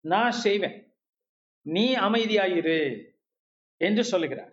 [0.00, 0.94] நான் செய்வேன்.
[1.62, 3.06] நீ அமைதியாயிரு
[3.76, 4.52] என்று சொல்லுகிறார்.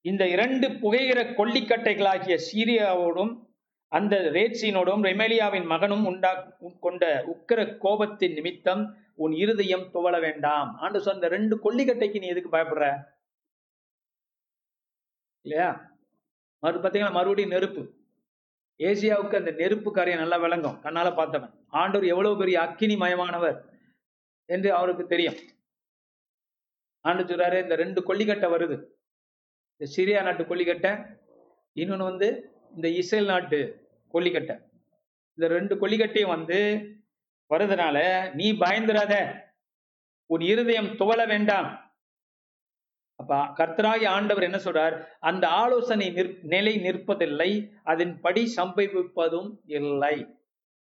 [0.00, 3.44] இந்த இரண்டு புகையிற கொல்லிக்கட்டைகளாகிய சீரியாவோடும்
[3.88, 10.76] அந்த ரேட்சினோடும் ரெமேலியாவின் மகனும் உண்டா கொண்ட உக்கிர கோபத்தின் நிமித்தம் உன் இருதயம் துவள வேண்டாம்.
[10.76, 13.02] ஆண்டு சொன்ன ரெண்டு கொல்லிக்கட்டைக்கு நீ எதுக்கு பயப்படுற?
[15.42, 15.70] இல்லையா?
[16.58, 17.95] மறு பார்த்தீங்கன்னா மறுபடியும் நெருப்பு.
[18.78, 20.80] ஏசியாவுக்கு அந்த நெருப்பு காரியம் நல்லா விளங்கும்.
[20.82, 21.52] கண்ணால பார்த்தவன்.
[21.68, 23.60] ஆண்டவர் எவ்வளவு பெரிய அக்கினி மயமானவர்
[24.44, 25.34] என்று அவருக்கு தெரியும்.
[27.00, 28.86] ஆண்டு சொல்றாரு இந்த ரெண்டு கொல்லிக்கட்டை வருது.
[29.76, 31.18] இந்த சிரியா நாட்டு கொல்லிக்கட்டை
[31.72, 34.60] இன்னொன்று வந்து இந்த இஸ்ரேல் நாட்டு கொல்லிக்கட்டை.
[35.34, 36.58] இந்த ரெண்டு கொல்லிக்கட்டையும் வந்து
[37.54, 39.44] வருதுனால நீ பயந்துராத.
[40.26, 41.85] உன் இருதயம் துவள வேண்டாம்.
[43.20, 44.94] அப்ப கர்த்தராகி ஆண்டவர் என்ன சொல்றார்?
[45.20, 47.50] அந்த ஆலோசனை நிற் நிலை நிற்பதில்லை
[47.82, 50.16] அதன்படி சம்பவிப்பதும் இல்லை.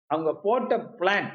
[0.09, 1.29] அவங்க போட்ட பிளான்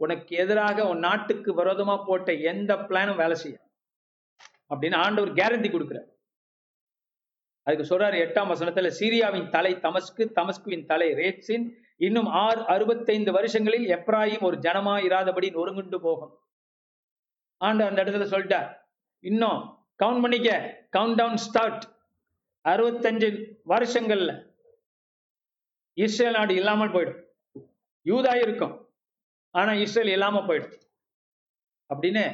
[0.00, 3.56] உனக்கு எதிராக உன் நாட்டுக்கு விரோதமா போட்ட எந்த பிளானும் வேலை செய்ய
[4.70, 6.08] அப்படின்னு ஆண்டவர் கேரண்டி கொடுக்கிறார்.
[7.66, 14.46] அதுக்கு சொல்றாரு எட்டாம் வசனத்துல சீரியாவின் தலை தமஸ்கு தமஸ்குவின் தலை ரேட்சின் இன்னும் ஆறு அறுபத்தைந்து வருஷங்களில் எப்ராஹிம்
[14.48, 16.32] ஒரு ஜனமா இராதபடி நொறுங்குண்டு போகும்.
[17.60, 18.70] ஆண்டு அந்த இடத்துல சொல்லிட்டார்
[19.24, 19.60] இன்னும்
[20.00, 20.50] கவுண்ட் பண்ணிக்க.
[20.96, 21.84] கவுண்ட் டவுன் ஸ்டார்ட்
[22.64, 23.28] அறுபத்தஞ்சு
[23.72, 24.32] வருஷங்கள்ல
[25.94, 27.20] இஸ்ரேல் நாடு இல்லாமல் போயிடும்.
[28.06, 28.74] யூதா இருக்கும்.
[29.50, 30.76] ஆனா இஸ்ரேல் இல்லாம போயிடும்
[31.90, 32.24] அப்படின்னு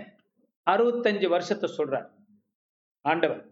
[0.67, 2.09] அறுபத்தஞ்சு வருஷத்தை சொல்றார்.
[3.05, 3.43] ஆண்டவர்.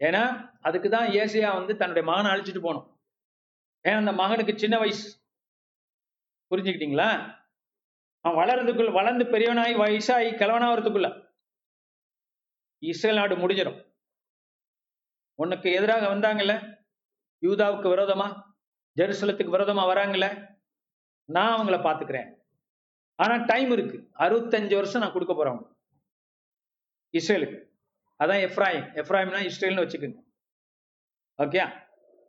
[0.00, 0.22] ஏன்னா
[0.60, 2.86] அதுக்கு தான் ஏசியா வந்து தன்னுடைய மகனை அழிச்சிட்டு போனோம்.
[3.84, 5.06] ஏன்னா அந்த மகனுக்கு சின்ன வயசு.
[6.50, 7.08] புரிஞ்சுக்கிட்டீங்களா?
[8.24, 11.08] அவன் வளர்றதுக்குள்ள வளர்ந்து பெரியவனாகி வயசாகி கிழவனாகிறதுக்குள்ள
[12.82, 13.78] இஸ்ரேல் நாடு முடிஞ்சிடும்.
[15.34, 16.54] உனக்கு எதிராக வந்தாங்கல்ல?
[17.42, 18.28] யூதாவுக்கு விரோதமா?
[18.96, 20.28] ஜெருசலத்துக்கு விரோதமா வராங்கல்ல?
[21.28, 22.30] நான் அவங்கள பாத்துக்கிறேன்
[23.14, 23.98] ஆனா டைம் இருக்கு.
[24.24, 25.60] அறுபத்தஞ்சு வருஷம் நான் கொடுக்க போறேன்
[27.14, 27.58] இஸ்ரேலுக்கு.
[28.20, 30.18] அதான் எஃப்ராயிம் எஃப்ராயிம்னா இஸ்ரேல்னு வச்சுக்கோங்க.
[31.38, 31.62] ஓகே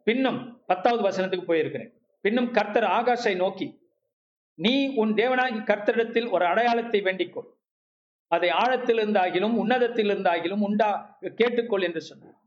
[0.08, 0.40] பின்னும்
[0.70, 1.92] பத்தாவது வசனத்துக்கு போயிருக்கிறேன்.
[2.26, 3.68] பின்னும் கர்த்தர் ஆகாஷை நோக்கி
[4.60, 7.50] நீ உன் தேவனாகி கர்த்தரிடத்தில் ஒரு அடையாளத்தை வேண்டிக்கொள்.
[8.32, 12.38] அதை ஆழத்தில் உன்னதத்திலிருந்தாகிலும் உன்னதத்தில் இருந்தாகிலும் உண்டா கேட்டுக்கொள் என்று சொன்னார்.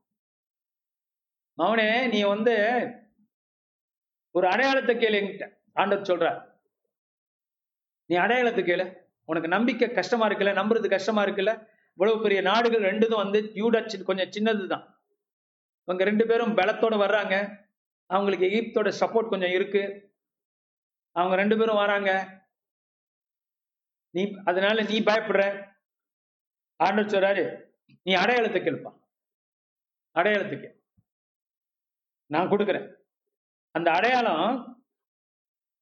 [1.54, 2.54] அவனே நீ வந்து
[4.30, 5.44] ஒரு அடையாளத்தை கேளு என்கிட்ட.
[5.74, 6.40] ஆண்டவர் சொல்றார்.
[8.06, 8.96] நீ அடையாளத்தை கேளு.
[9.24, 11.68] உனக்கு நம்பிக்கை கஷ்டமா இருக்குல்ல நம்புறது கஷ்டமா இருக்குல்ல?
[11.90, 15.02] இவ்வளவு பெரிய நாடுகள் ரெண்டுதும் வந்து யூடா கொஞ்சம் கொஞ்சம் சின்னதுதான்.
[15.84, 17.34] இவங்க ரெண்டு பேரும் பலத்தோட வர்றாங்க.
[18.06, 19.84] அவங்களுக்கு எகிப்தோட சப்போர்ட் கொஞ்சம் இருக்கு.
[21.12, 22.10] அவங்க ரெண்டு பேரும் வராங்க.
[24.10, 25.72] நீ அதனால நீ பயப்படுற.
[26.80, 27.44] ஆண்டு சொல்றாரு
[28.02, 28.90] நீ அடையாளத்தை கேள்ப்பா.
[30.16, 30.68] அடையாளத்துக்கு.
[32.30, 32.86] நான் கொடுக்குறேன்.
[33.74, 34.42] அந்த அடையாளம்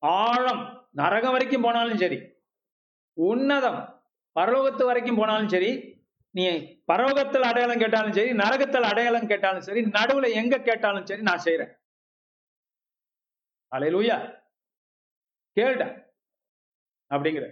[0.02, 0.62] ஆழம்.
[0.90, 2.18] நரகம் வரைக்கும் போனாலும் சரி
[3.16, 3.80] உன்னதம்.
[4.36, 5.70] பரலோகத்து வரைக்கும் போனாலும் சரி
[6.34, 6.44] நீ
[6.92, 11.72] பரலோகத்தில் அடையாளம் கேட்டாலும் சரி நரகத்தில் அடையாளம் கேட்டாலும் சரி நடுவுல எங்க கேட்டாலும் சரி நான் செய்யறேன்
[13.72, 14.16] அலையிலூயா
[15.56, 15.84] கேட்ட
[17.10, 17.46] அப்படிங்கிற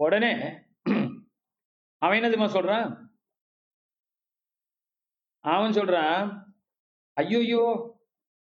[0.00, 0.32] உடனே
[2.04, 3.12] அவன் என்னதுமா சொல்றான்
[5.40, 6.46] அவன் சொல்றான்
[7.20, 7.92] ஐயோயோ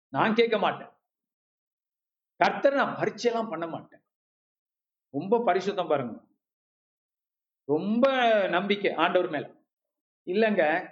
[0.10, 0.90] நான் கேட்க மாட்டேன்.
[2.36, 4.04] கர்த்தர் நான் பரீட்சையெல்லாம் பண்ண மாட்டேன்.
[5.10, 6.28] ரொம்ப பரிசுத்தம் பாருங்க.
[7.64, 8.06] ரொம்ப
[8.48, 9.54] நம்பிக்கை ஆண்டவர் மேல.
[10.26, 10.90] இல்லைங்க.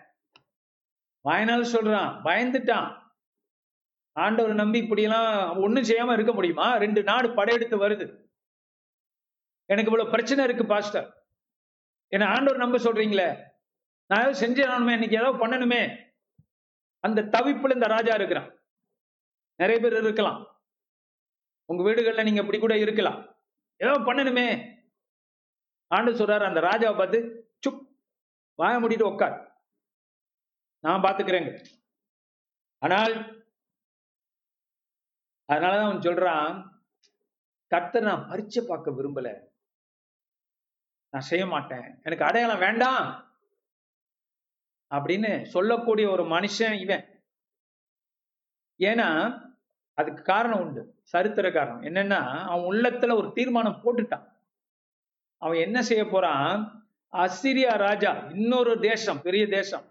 [1.30, 3.14] வாயனால சொல்றான் பயந்துட்டான்.
[4.12, 6.76] ஆண்டவர் நம்பி இப்படியெல்லாம் ஒண்ணும் செய்யாம இருக்க முடியுமா?
[6.76, 8.28] ரெண்டு நாடு படையெடுத்து வருது.
[9.66, 11.25] எனக்கு இவ்வளவு பிரச்சனை இருக்கு பாஸ்டர்.
[12.08, 13.44] என்ன ஆண்டவர் நம்ப சொல்றீங்களே.
[14.06, 16.14] நான் ஏதாவது செஞ்சானுமே இன்னைக்கு ஏதாவது பண்ணணுமே.
[17.00, 18.60] அந்த தவிப்புல இந்த ராஜா இருக்கிறான்.
[19.56, 20.62] நிறைய பேர் இருக்கலாம்.
[21.66, 23.38] உங்க வீடுகள்ல நீங்க இப்படி கூட இருக்கலாம்.
[23.78, 24.74] ஏதோ பண்ணணுமே.
[25.88, 28.00] ஆண்டு சொல்றாரு அந்த ராஜாவை பார்த்து சுப்
[28.58, 29.66] வாய மூடிட்டு உட்கார்
[30.80, 31.66] நான் பாத்துக்கிறேங்க.
[32.78, 33.44] ஆனால்
[35.48, 36.74] அதனாலதான் அவன் சொல்றான்
[37.68, 39.55] கர்த்தர் நான் பரீட்சை பார்க்க விரும்பல.
[41.16, 42.00] நான் செய்ய மாட்டேன்.
[42.04, 43.32] எனக்கு அடையாளம் வேண்டாம்.
[44.96, 47.24] அப்படின்னு சொல்லக்கூடிய ஒரு மனுஷன் இவன்.
[48.80, 49.40] ஏன்னா
[49.94, 51.00] அதுக்கு காரணம் உண்டு.
[51.02, 51.82] சரித்திர காரணம்.
[51.82, 54.32] என்னன்னா அவன் உள்ளத்துல ஒரு தீர்மானம் போட்டுட்டான்.
[55.38, 56.88] அவன் என்ன செய்ய போறான்?
[57.12, 59.86] அசிரியா ராஜா இன்னொரு தேசம் பெரிய தேசம்.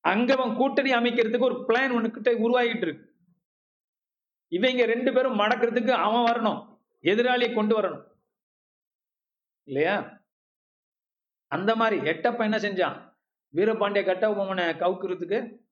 [0.00, 3.14] அங்க அவன் கூட்டணி அமைக்கிறதுக்கு ஒரு பிளான் ஒண்ணுகிட்ட உருவாகிட்டு இருக்கு.
[4.48, 6.78] இவங்க ரெண்டு பேரும் மடக்கிறதுக்கு அவன் வரணும்.
[7.02, 8.12] எதிராளியை கொண்டு வரணும்.
[9.64, 10.22] இல்லையா?
[11.46, 13.12] அந்த மாதிரி எட்டப்ப என்ன செஞ்சான்?
[13.54, 15.62] வீரபாண்டிய கட்டபொம்மனை கவுக்குறதுக்கு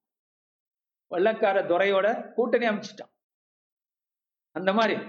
[1.10, 3.12] வெள்ளக்கார துறையோட கூட்டணி அமைச்சிட்டான்.
[4.50, 5.00] அந்த மாதிரி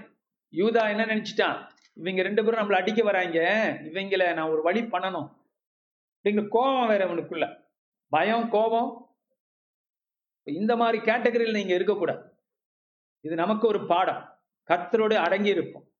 [0.52, 1.70] யூதா என்ன நினைச்சிட்டான்?
[1.94, 3.38] இவங்க ரெண்டு பேரும் நம்மள அடிக்க வராங்க.
[3.82, 5.42] இவங்கள நான் ஒரு வழி பண்ணணும்.
[6.16, 7.70] அப்படிங்கிற கோபம் வேற அவனுக்குள்ள
[8.08, 9.16] பயம் கோபம்.
[10.42, 12.38] இந்த மாதிரி கேட்டகரியில் நீங்க இருக்கக்கூடாது.
[13.20, 14.42] இது நமக்கு ஒரு பாடம்.
[14.68, 15.92] கர்த்தரோடு அடங்கி இருப்போம்.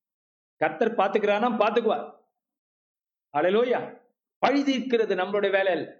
[0.56, 2.23] கர்த்தர் பாத்துக்கிறானா பார்த்துக்குவார்.
[3.34, 4.02] அலலோயா
[4.38, 5.92] பழி தீர்க்கிறது நம்மளுடைய வேலை இல்லை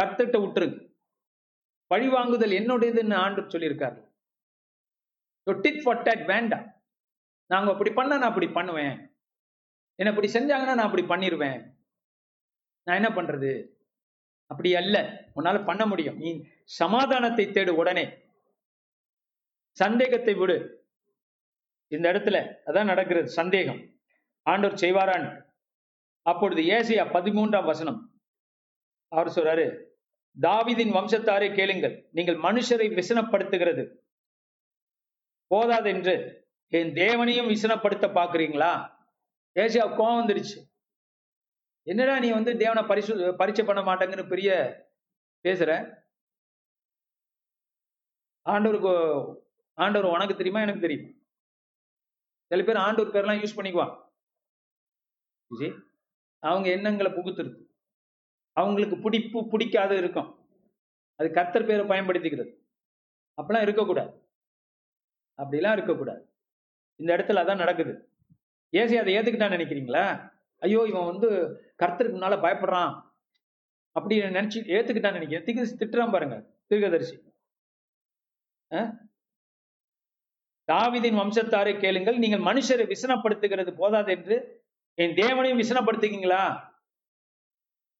[0.00, 0.90] கர்த்தர்கிட்ட
[1.86, 4.10] பழி வாங்குதல் என்னுடையதுன்னு ஆண்டு சொல்லியிருக்காரு.
[5.46, 6.82] டிட் ஃபார் டேட் வேண்டாம்.
[7.46, 9.16] நாங்க அப்படி பண்ணா நான் அப்படி பண்ணுவேன்.
[9.94, 11.70] என்ன இப்படி செஞ்சாங்கன்னா நான் அப்படி பண்ணிடுவேன்
[12.82, 13.68] நான் என்ன பண்றது?
[14.46, 15.24] அப்படி அல்ல.
[15.36, 16.16] உன்னால பண்ண முடியும்.
[16.16, 18.04] நீ சமாதானத்தை தேடு உடனே.
[19.70, 20.86] சந்தேகத்தை விடு.
[21.88, 23.28] இந்த இடத்துல அதான் நடக்கிறது.
[23.28, 23.80] சந்தேகம்.
[24.50, 25.51] ஆண்டோர் செய்வாரான்
[26.26, 28.00] அப்பொழுது ஏசியா பதிமூன்றாம் வசனம்.
[29.12, 29.66] அவர் சொல்றாரு
[30.36, 33.84] தாவிதின் வம்சத்தாரே கேளுங்கள் நீங்கள் மனுஷரை விசனப்படுத்துகிறது.
[35.50, 36.14] போதாதென்று
[36.78, 38.72] என் தேவனையும் விசனப்படுத்த பாக்குறீங்களா
[39.56, 40.58] ஏசியா கோவம் வந்துடுச்சு
[41.86, 44.50] என்னடா நீ வந்து தேவனை பரிசு பரிச்சை பண்ண மாட்டேங்கன்னு பெரிய
[45.44, 45.70] பேசுற?
[48.46, 48.92] ஆண்டவருக்கு
[49.78, 51.08] ஆண்டவர் உனக்கு தெரியுமா எனக்கு தெரியும்.
[52.50, 53.94] சில பேர் ஆண்டவர் பேர்லாம் யூஸ் பண்ணிக்குவான்.
[56.42, 57.58] அவங்க எண்ணங்களை புகுத்துருது
[58.56, 60.30] அவங்களுக்கு பிடிப்பு பிடிக்காத இருக்கும்.
[61.20, 62.52] அது கர்த்தர் பேரை பயன்படுத்திக்கிறது.
[63.38, 64.12] அப்படிலாம் இருக்கக்கூடாது.
[65.38, 66.22] அப்படிலாம் இருக்கக்கூடாது.
[67.00, 67.92] இந்த இடத்துல அதான் நடக்குது.
[68.72, 70.04] ஏசி அதை ஏத்துக்கிட்டான்னு நினைக்கிறீங்களா?
[70.62, 71.28] ஐயோ இவன் வந்து
[71.82, 72.92] கர்த்தருக்கு முன்னால பயப்படுறான்.
[73.96, 75.46] அப்படி நினைச்சு ஏத்துக்கிட்டான்னு நினைக்கிறேன்.
[75.46, 76.36] திக்கு திட்டுறான் பாருங்க
[76.66, 77.16] தீர்க்கதரிசி.
[80.68, 82.18] தாவிதின் வம்சத்தாரை கேளுங்கள்.
[82.24, 84.36] நீங்கள் மனுஷரை விசனப்படுத்துகிறது போதாது என்று
[85.02, 86.42] என் தேவனையும் விசனப்படுத்துக்கீங்களா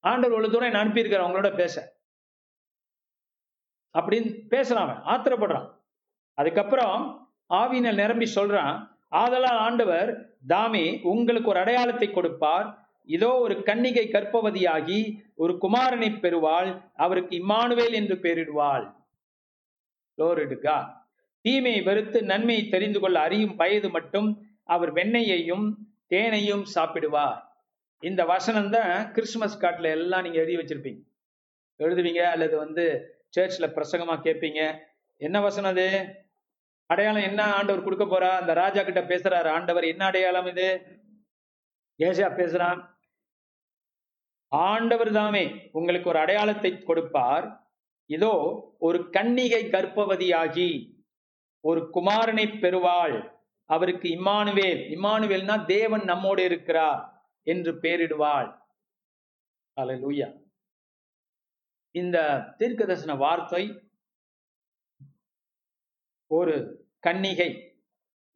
[0.04, 1.74] ஆண்டவர் ஒரு தூரம் என்ன அனுப்பியிருக்கிற அவங்களோட பேச.
[3.94, 5.68] அப்படின்னு பேசுறான் அவன் ஆத்திரப்படுறான்.
[6.38, 6.96] அதுக்கப்புறம்
[7.50, 8.76] ஆவியினர் நிரம்பி சொல்றான்
[9.16, 10.10] ஆதலால் ஆண்டவர்
[10.46, 12.66] தாமே உங்களுக்கு ஒரு அடையாளத்தை கொடுப்பார்.
[13.08, 15.00] இதோ ஒரு கன்னிகை கற்பவதியாகி
[15.34, 16.70] ஒரு குமாரனை பெறுவாள்.
[16.96, 18.86] அவருக்கு இம்மானுவேல் என்று பெயரிடுவாள்.
[20.18, 20.78] லோரிடுகா
[21.44, 24.28] தீமையை வெறுத்து நன்மையை தெரிந்து கொள்ள அறியும் வயது மட்டும்
[24.64, 25.64] அவர் வெண்ணையையும்
[26.12, 27.38] தேனையும் சாப்பிடுவார்.
[28.02, 31.00] இந்த வசனம் தான் கிறிஸ்துமஸ் கார்டில் எல்லாம் நீங்க எழுதி வச்சிருப்பீங்க.
[31.80, 32.84] எழுதுவீங்க அல்லது வந்து
[33.28, 34.60] சர்ச்சில் பிரசங்கமா கேட்பீங்க.
[35.20, 35.86] என்ன வசனம் அது?
[36.90, 38.30] அடையாளம் என்ன ஆண்டவர் கொடுக்க போறா?
[38.40, 40.68] அந்த ராஜா கிட்ட பேசுறாரு ஆண்டவர் என்ன அடையாளம் இது?
[41.98, 42.80] ஏசியா பேசுறான்.
[44.52, 45.44] ஆண்டவர் தாமே
[45.78, 47.46] உங்களுக்கு ஒரு அடையாளத்தை கொடுப்பார்.
[48.10, 48.32] இதோ
[48.78, 50.70] ஒரு கன்னிகை கர்ப்பவதியாகி
[51.64, 53.16] ஒரு குமாரனை பெறுவாள்.
[53.72, 57.00] அவருக்கு இம்மானுவேல் இம்மானுவேல்னா தேவன் நம்மோடு இருக்கிறார்
[57.46, 58.50] என்று பெயரிடுவாள்
[59.76, 60.28] லூயா
[61.94, 62.18] இந்த
[62.58, 63.62] தீர்க்கதர்சன வார்த்தை
[66.30, 66.54] ஒரு
[67.06, 67.50] கன்னிகை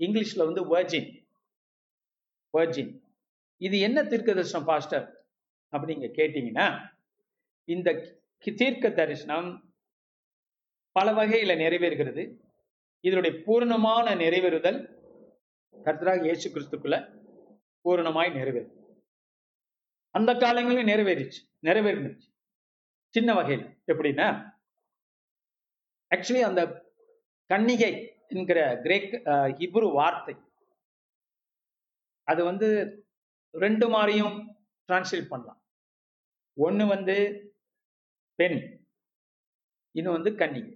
[0.01, 1.11] இங்கிலீஷ்ல வந்து வர்ஜின்
[2.55, 2.93] வர்ஜின்
[3.61, 5.07] இது என்ன தீர்க்க தரிசனம் பாஸ்டர்
[5.73, 6.67] அப்படிங்க கேட்டீங்கன்னா
[7.69, 7.89] இந்த
[8.41, 9.49] தீர்க்க தரிசனம்
[10.97, 12.25] பல வகையில நிறைவேறுகிறது.
[13.05, 14.79] இதனுடைய பூரணமான நிறைவேறுதல்
[15.87, 16.97] கர்த்தராக இயேசு கிறிஸ்துக்குள்ள
[17.85, 18.73] பூரணமாய் நிறைவேறும்.
[20.19, 22.27] அந்த காலங்களிலும் நிறைவேறிச்சு நிறைவேறினுச்சு.
[23.15, 23.67] சின்ன வகையில்.
[23.93, 24.27] எப்படின்னா
[26.15, 26.63] ஆக்சுவலி அந்த
[27.53, 27.93] கன்னிகை
[28.35, 29.13] என்கிற கிரேக்
[29.59, 30.35] ஹிப்ரு வார்த்தை
[32.31, 32.69] அது வந்து
[33.65, 34.37] ரெண்டு மாதிரியும்
[34.89, 35.61] டிரான்ஸ்லேட் பண்ணலாம்.
[36.65, 37.17] ஒன்று வந்து
[38.41, 38.59] பெண்
[39.99, 40.75] இன்னும் வந்து கன்னிகை.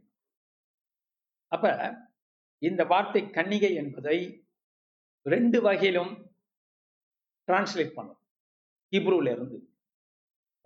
[1.55, 1.75] அப்ப
[2.69, 4.19] இந்த வார்த்தை கன்னிகை என்பதை
[5.23, 6.13] ரெண்டு வகையிலும்
[7.49, 8.19] டிரான்ஸ்லேட் பண்ணும்.
[8.91, 9.69] ஹிப்ரூல இருந்து.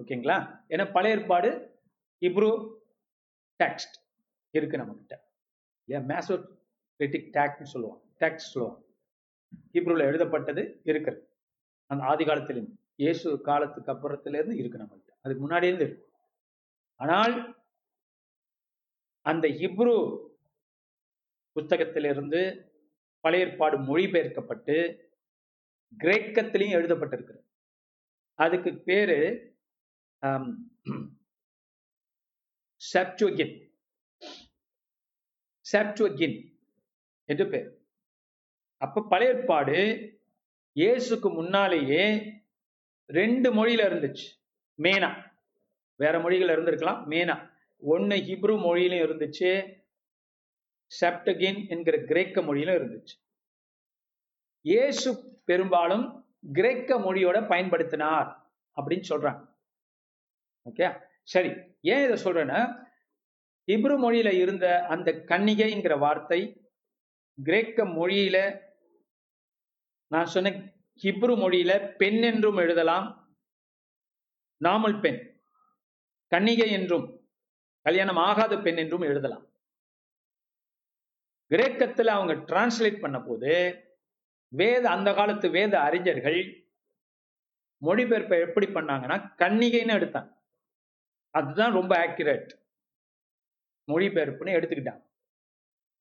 [0.03, 0.37] ஓகேங்களா?
[0.69, 1.51] ஏன்னா பழைய ஏற்பாடு
[2.21, 2.51] ஹிப்ரூ
[3.65, 3.97] டெக்ஸ்ட்
[4.51, 5.33] இருக்கு நம்ம கிட்ட
[5.85, 8.05] ஏன் மேசோக்ரிட்டிக் டேக்ட்னு சொல்லுவாங்க.
[8.21, 8.87] டேக்ஸ் சொல்லுவாங்க.
[9.73, 11.29] ஹிப்ரூல எழுதப்பட்டது இருக்கிறது.
[11.87, 15.11] அந்த ஆதி காலத்திலும் இயேசு காலத்துக்கு அப்புறத்துல இருந்து இருக்கு நம்மகிட்ட.
[15.23, 16.13] அதுக்கு முன்னாடி இருந்து இருக்கு.
[16.97, 17.63] ஆனால்
[19.21, 19.95] அந்த இப்ரூ
[21.57, 22.41] புத்தகத்திலிருந்து
[23.25, 24.77] பழைய ஏற்பாடு மொழிபெயர்க்கப்பட்டு
[25.93, 27.43] கிரேக்கத்திலையும் எழுதப்பட்டிருக்கிறது.
[28.39, 29.19] அதுக்கு பேரு
[32.93, 33.55] செப்டுகின்
[35.65, 36.39] செப்டுகின்
[37.29, 37.69] என்று பேர்.
[38.83, 39.77] அப்ப பழைய ஏற்பாடு
[40.77, 42.05] இயேசுக்கு முன்னாலேயே
[43.11, 44.27] ரெண்டு மொழியில இருந்துச்சு.
[44.79, 45.11] மேனா.
[46.01, 47.01] வேற மொழிகள் இருந்திருக்கலாம்.
[47.13, 47.37] மேனா.
[47.83, 49.51] ஒன்னு ஹிப்ரு மொழியிலும் இருந்துச்சு.
[50.91, 53.17] செப்டகின் என்கிற கிரேக்க மொழியிலும் இருந்துச்சு.
[54.65, 55.09] இயேசு
[55.51, 56.05] பெரும்பாலும்
[56.57, 58.29] கிரேக்க மொழியோட பயன்படுத்தினார்
[58.77, 59.43] அப்படின்னு சொல்றாங்க.
[60.67, 60.89] ஓகே
[61.33, 61.51] சரி
[61.93, 62.61] ஏன் இதை சொல்றேன்னா
[63.69, 66.41] இப்ரு மொழியில இருந்த அந்த கன்னிகைங்கிற வார்த்தை
[67.39, 68.37] கிரேக்க மொழியில
[70.11, 70.51] நான் சொன்ன
[71.03, 73.07] ஹிப்ரு மொழியில பெண் என்றும் எழுதலாம்
[74.61, 75.21] நாமல் பெண்.
[76.33, 77.07] கன்னிகை என்றும்
[77.87, 79.45] கல்யாணம் ஆகாத பெண் என்றும் எழுதலாம்.
[81.47, 83.83] கிரேக்கத்தில் அவங்க டிரான்ஸ்லேட் பண்ண போது
[84.49, 86.69] வேத அந்த காலத்து வேத அறிஞர்கள்
[87.85, 90.33] மொழிபெயர்ப்பை எப்படி பண்ணாங்கன்னா கன்னிகைன்னு எடுத்தாங்க.
[91.31, 92.51] அதுதான் ரொம்ப ஆக்யூரேட்
[93.93, 95.05] மொழிபெயர்ப்புன்னு எடுத்துக்கிட்டாங்க.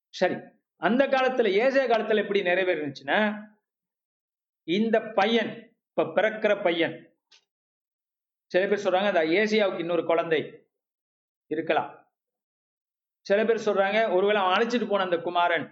[0.09, 0.35] சரி
[0.75, 3.49] அந்த காலத்துல ஏசிய காலத்துல எப்படி நிறைவேறுச்சுன்னா
[4.63, 7.17] இந்த பையன் இப்ப பிறக்கிற பையன்
[8.45, 10.67] சில பேர் சொல்றாங்க அந்த ஏசியாவுக்கு இன்னொரு குழந்தை
[11.47, 12.02] இருக்கலாம்.
[13.27, 15.65] சில பேர் சொல்றாங்க ஒருவேளை அவன் அழைச்சிட்டு போன அந்த குமாரன்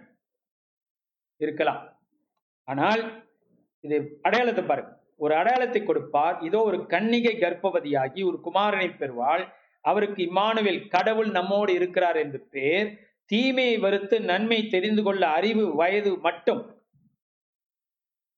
[1.40, 1.80] இருக்கலாம்.
[2.68, 3.02] ஆனால்
[3.84, 3.96] இது
[4.26, 4.92] அடையாளத்தை பாருங்க.
[5.16, 6.36] ஒரு அடையாளத்தை கொடுப்பார்.
[6.48, 9.44] இதோ ஒரு கன்னிகை கர்ப்பவதியாகி ஒரு குமாரனை பெறுவாள்.
[9.84, 12.88] அவருக்கு இம்மானுவேல் கடவுள் நம்மோடு இருக்கிறார் என்று பேர்
[13.30, 16.62] தீமையை வருத்து நன்மை தெரிந்து கொள்ள அறிவு வயது மட்டும்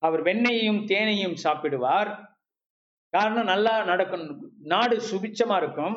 [0.03, 2.09] அவர் வெண்ணையையும் தேனையும் சாப்பிடுவார்.
[3.13, 4.25] காரணம் நல்லா நடக்கும்
[4.73, 5.95] நாடு சுபிச்சமா இருக்கும்.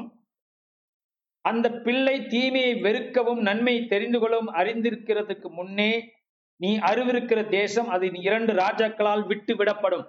[1.44, 5.92] அந்த பிள்ளை தீமையை வெறுக்கவும் நன்மை தெரிந்து கொள்ளவும் அறிந்திருக்கிறதுக்கு முன்னே
[6.56, 10.06] நீ அறிவிருக்கிற தேசம் அது இரண்டு ராஜாக்களால் விட்டு விடப்படும்.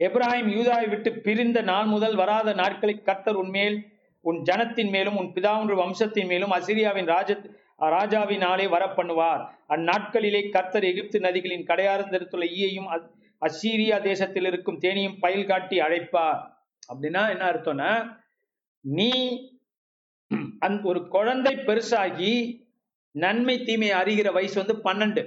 [0.00, 3.76] எப்ராஹிம் யூதாவை விட்டு பிரிந்த நாள் முதல் வராத நாட்களை கத்தர் உன்மேல்
[4.24, 7.36] உன் ஜனத்தின் மேலும் உன் பிதாவுன்ற வம்சத்தின் மேலும் அசிரியாவின் ராஜ
[7.78, 9.42] ராஜாவினாலே வரப்பண்ணுவார்.
[9.68, 12.90] அந்நாட்களிலே கத்தர் எகிப்து நதிகளின் கடையார்ந்தெடுத்துள்ள ஈயையும்
[13.42, 16.40] அசீரியா தேசத்தில் இருக்கும் தேனியும் பயில் காட்டி அழைப்பார்.
[16.92, 17.90] அப்படின்னா என்ன அர்த்தம்னா
[18.84, 19.10] நீ
[20.58, 22.32] அந் ஒரு குழந்தை பெருசாகி
[23.10, 25.22] நன்மை தீமை அறிகிற வயசு வந்து பன்னெண்டு.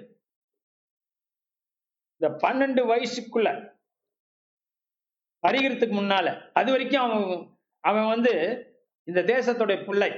[2.13, 3.49] இந்த பன்னெண்டு வயசுக்குள்ள
[5.47, 8.33] அறிகிறதுக்கு முன்னால அது வரைக்கும் அவன் அவன் வந்து
[9.03, 10.11] இந்த தேசத்துடைய பிள்ளை.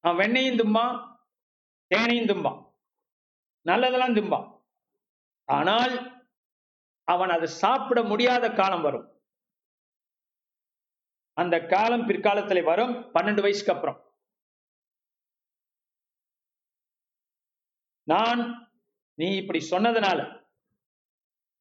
[0.00, 0.96] அவன் வெண்ணையும் தும்பான்
[1.86, 2.60] தேனையும் தும்பான்.
[3.66, 4.46] நல்லதெல்லாம் தும்பான்.
[5.44, 5.94] ஆனால்
[7.08, 9.06] அவன் அதை சாப்பிட முடியாத காலம் வரும்.
[11.40, 13.98] அந்த காலம் பிற்காலத்தில் வரும் பன்னெண்டு வயசுக்கு அப்புறம்.
[18.10, 18.42] நான்
[19.20, 20.20] நீ இப்படி சொன்னதுனால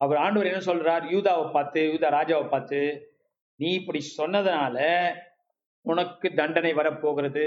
[0.02, 1.04] அவர் ஆண்டவர் என்ன சொல்றார்?
[1.16, 2.80] யூதாவை பார்த்து யூதா ராஜாவை பார்த்து
[3.56, 4.78] நீ இப்படி சொன்னதுனால
[5.82, 7.46] உனக்கு தண்டனை வரப்போகிறது.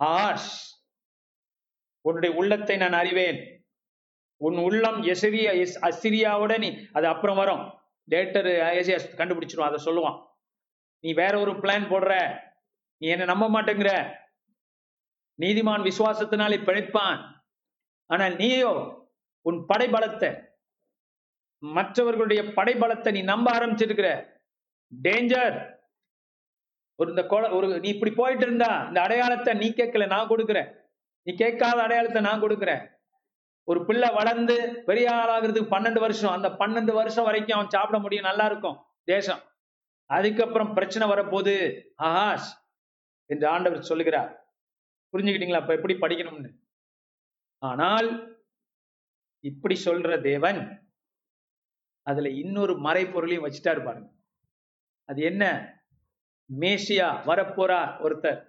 [0.00, 0.54] ஆஷ்
[2.00, 3.40] உன்னுடைய உள்ளத்தை நான் அறிவேன்.
[4.36, 7.64] உன் உள்ளம் எசிரியா எஸ் அசிரியாவோட நீ அது அப்புறம் வரும்.
[8.10, 8.50] லேட்டர்
[9.20, 10.18] கண்டுபிடிச்சிருவான் அதை சொல்லுவான்.
[11.04, 12.12] நீ வேற ஒரு பிளான் போடுற.
[13.02, 13.90] நீ என்ன நம்ப மாட்டேங்கிற.
[15.38, 17.20] நீதிமான் விசுவாசத்தினாலே பிழைப்பான்.
[18.10, 18.72] ஆனால் நீயோ
[19.46, 20.30] உன் படைபலத்தை
[21.62, 24.08] மற்றவர்களுடைய படைபலத்தை நீ நம்ப ஆரம்பிச்சிருக்கிற.
[24.92, 25.56] டேஞ்சர்
[26.98, 30.68] ஒரு இந்த கொலை ஒரு நீ இப்படி போயிட்டு இருந்தா இந்த அடையாளத்தை நீ கேட்கல நான் கொடுக்குறேன்.
[31.26, 32.82] நீ கேட்காத அடையாளத்தை நான் கொடுக்குறேன்.
[33.68, 34.56] ஒரு பிள்ளை வளர்ந்து
[34.88, 38.76] பெரிய ஆளாகிறதுக்கு பன்னெண்டு வருஷம் அந்த பன்னெண்டு வருஷம் வரைக்கும் அவன் சாப்பிட முடியும் நல்லா இருக்கும்
[39.12, 39.42] தேசம்.
[40.06, 41.56] அதுக்கப்புறம் பிரச்சனை வரப்போகுது.
[42.02, 42.50] ஆஹாஷ்
[43.30, 44.32] என்று ஆண்டவர் சொல்லுகிறார்.
[45.12, 45.62] புரிஞ்சுக்கிட்டீங்களா?
[45.62, 46.50] அப்ப எப்படி படிக்கணும்னு?
[47.62, 48.08] ஆனால்
[49.44, 50.60] இப்படி சொல்ற தேவன்
[52.06, 54.02] அதுல இன்னொரு மறைப்பொருளையும் வச்சுட்டா இருப்பாரு
[55.08, 55.44] அது என்ன?
[56.50, 58.40] மேசியா வரப்போறார் ஒருத்தர்.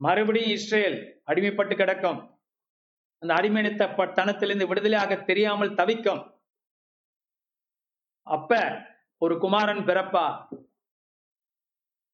[0.00, 0.96] மறுபடியும் இஸ்ரேல்
[1.26, 2.20] அடிமைப்பட்டு கிடக்கும்.
[3.22, 6.22] அந்த அடிமைத்த தனத்திலிருந்து விடுதலையாக தெரியாமல் தவிக்கும்.
[8.26, 8.58] அப்ப
[9.24, 10.26] ஒரு குமாரன் பிறப்பா?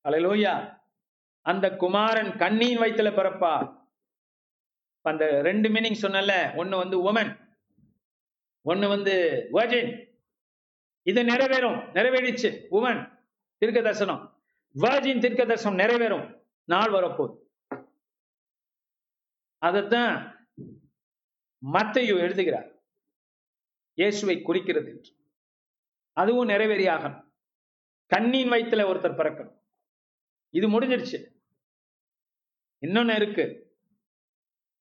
[0.04, 0.54] அலையிலோயா
[1.46, 3.54] அந்த குமாரன் கண்ணியின் வயித்துல பிறப்பா?
[5.04, 7.32] அந்த ரெண்டு மீனிங் சொன்னல ஒன்னு வந்து உமன்
[8.62, 9.14] ஒன்னு வந்து
[9.52, 9.92] வர்ஜின்
[11.06, 13.00] இது நிறைவேறும் நிறைவேறிச்சு உமன்
[13.58, 14.22] தீர்க்க தரிசனம்
[14.74, 16.26] வர்ஜின் தீர்க்க தரிசனம் நிறைவேறும்
[16.64, 17.36] நாள் வரப்போகுது.
[19.62, 20.12] அதைத்தான்
[21.62, 22.68] மத்தையும் எழுதுகிறார்.
[23.98, 25.10] இயேசுவை குறிக்கிறது என்று.
[26.20, 27.32] அதுவும் நிறைவேறியாகணும்.
[28.06, 29.58] கண்ணின் வயித்துல ஒருத்தர் பிறக்கணும்.
[30.48, 31.18] இது முடிஞ்சிருச்சு
[32.86, 33.44] இன்னொன்னு இருக்கு.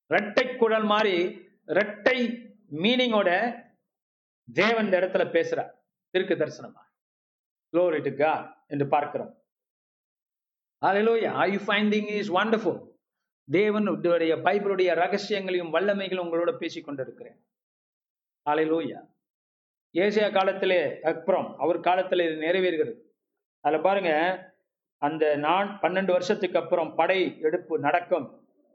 [0.10, 1.26] ரெட்டை குழல் மாதிரி
[1.66, 3.56] ரெட்டை மீனிங்கோட
[4.54, 5.72] தேவன் இந்த இடத்துல பேசுறார்.
[6.14, 6.88] திருக்கு தரிசனமா.
[7.72, 9.38] Glory என்று பார்க்கிறோம்.
[10.86, 11.34] Hallelujah.
[11.42, 12.88] Are you is is wonderful?
[13.52, 17.46] தேவனுடைய பைபிளுடைய ரகசியங்களையும் வல்லமைகளும் உங்களோட பேசிக் கொண்டிருக்கிறேன்
[18.50, 19.19] Hallelujah.
[19.96, 22.94] ஏசியா காலத்திலே அப்புறம் அவர் காலத்தில் இது நிறைவேறுகிறது.
[23.64, 24.12] அதில் பாருங்க
[25.02, 28.28] அந்த நான் பன்னெண்டு வருஷத்துக்கு அப்புறம் படை எடுப்பு நடக்கும்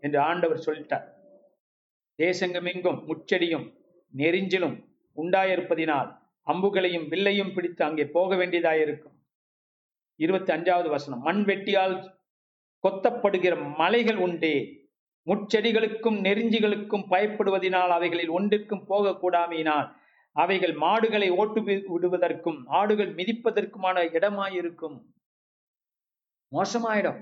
[0.03, 1.07] என்று ஆண்டவர் சொல்லிட்டார்.
[2.19, 3.67] தேசங்கமெங்கும் முச்செடியும்
[4.15, 4.77] நெறிஞ்சிலும்
[5.17, 6.11] உண்டாயிருப்பதினால்
[6.47, 9.17] அம்புகளையும் வில்லையும் பிடித்து அங்கே போக வேண்டியதாயிருக்கும்.
[10.21, 11.97] இருபத்தி அஞ்சாவது வசனம் மண் வெட்டியால்
[12.85, 14.55] கொத்தப்படுகிற மலைகள் உண்டே
[15.27, 19.89] முட்செடிகளுக்கும் நெறிஞ்சிகளுக்கும் பயப்படுவதினால் அவைகளில் ஒன்றிற்கும் போகக்கூடாமையினால்
[20.37, 24.97] அவைகள் மாடுகளை ஓட்டு விடுவதற்கும் ஆடுகள் மிதிப்பதற்குமான இடமாயிருக்கும்.
[26.53, 27.21] மோசமாயிடும்.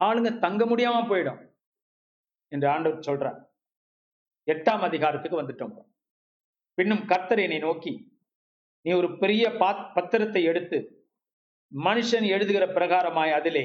[0.00, 1.40] ஆளுங்க தங்க முடியாம போயிடும்
[2.48, 3.40] என்று ஆண்டவர் சொல்றார்.
[4.46, 5.74] எட்டாம் அதிகாரத்துக்கு வந்துட்டோம்.
[6.74, 7.92] பின்னும் கர்த்தர் என்னை நோக்கி
[8.80, 10.78] நீ ஒரு பெரிய பாத் பத்திரத்தை எடுத்து
[11.72, 13.64] மனுஷன் எழுதுகிற பிரகாரமாய் அதிலே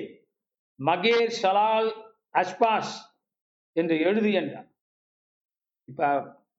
[0.85, 1.89] மகேர் சலால்
[2.34, 2.93] அஸ்பாஸ்
[3.76, 4.69] என்று எழுது என்றார்.
[5.85, 6.10] இப்ப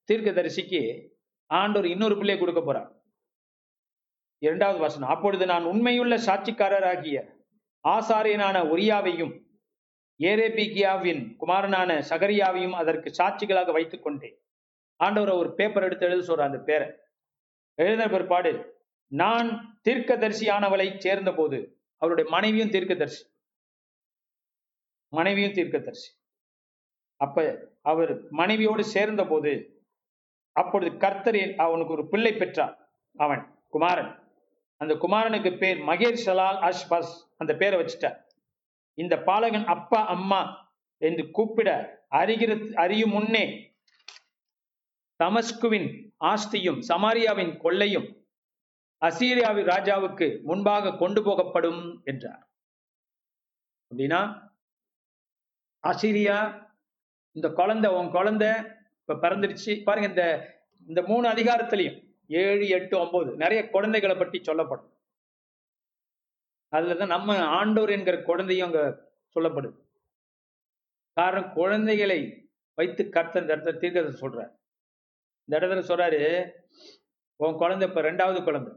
[0.09, 0.82] தீர்க்கதரிசிக்கு
[1.51, 2.90] ஆண்டவர் இன்னொரு பிள்ளையை கொடுக்க போறார்.
[4.39, 7.18] இரண்டாவது வசனம் அப்பொழுது நான் உண்மையுள்ள சாட்சிக்காரராகிய
[7.89, 9.32] ஆசாரியனான ஒரியாவையும்
[10.20, 14.36] ஏரேபிகியாவின் குமாரனான சகரியாவையும் அதற்கு சாட்சிகளாக வைத்துக் கொண்டேன்.
[14.97, 16.89] ஆண்டவர் ஒரு பேப்பர் எடுத்து எழுத சொல்ற அந்த பேரை.
[17.74, 18.52] எழுதின பிற்பாடு
[19.12, 21.59] நான் தீர்க்கதரிசியானவளை சேர்ந்த போது
[21.97, 23.22] அவருடைய மனைவியும் தீர்க்கதரிசி.
[25.12, 26.10] மனைவியும் தீர்க்கதரிசி.
[27.16, 29.80] அப்ப அவர் மனைவியோடு சேர்ந்த போது
[30.52, 32.74] அப்பொழுது கர்த்தரில் அவனுக்கு ஒரு பிள்ளை பெற்றான்
[33.16, 34.12] அவன் குமாரன்.
[34.81, 38.18] அந்த குமாரனுக்கு பேர் மகேர் சலால் அஷ்பஸ் அந்த பேரை வச்சுட்டார்.
[38.98, 40.43] இந்த பாலகன் அப்பா அம்மா
[41.02, 41.68] என்று கூப்பிட
[42.20, 43.44] அறிகிற அறியும் முன்னே
[45.20, 45.89] தமஸ்குவின்
[46.24, 48.09] ஆஸ்தியும் சமாரியாவின் கொள்ளையும்
[49.02, 52.43] அசீரியாவின் ராஜாவுக்கு முன்பாக கொண்டு போகப்படும் என்றார்.
[53.90, 54.20] அப்படின்னா
[55.85, 56.39] அசீரியா
[57.36, 58.51] இந்த குழந்தை உன் குழந்தை
[59.11, 59.82] இப்ப பறந்துடுச்சு.
[59.82, 60.24] பாருங்க இந்த
[60.87, 64.99] இந்த மூணு அதிகாரத்திலையும் ஏழு எட்டு ஒன்பது நிறைய குழந்தைகளை பற்றி சொல்லப்படும்.
[66.77, 69.78] அதுலதான் நம்ம ஆண்டோர் என்கிற குழந்தையும் அங்க சொல்லப்படுது.
[71.12, 74.51] காரணம் குழந்தைகளை வைத்து கர்த்த இந்த இடத்துல தீர்க்கதை சொல்றாரு.
[75.45, 76.53] இந்த இடத்துல சொல்றாரு
[77.37, 78.73] உன் குழந்தை இப்ப ரெண்டாவது குழந்தை.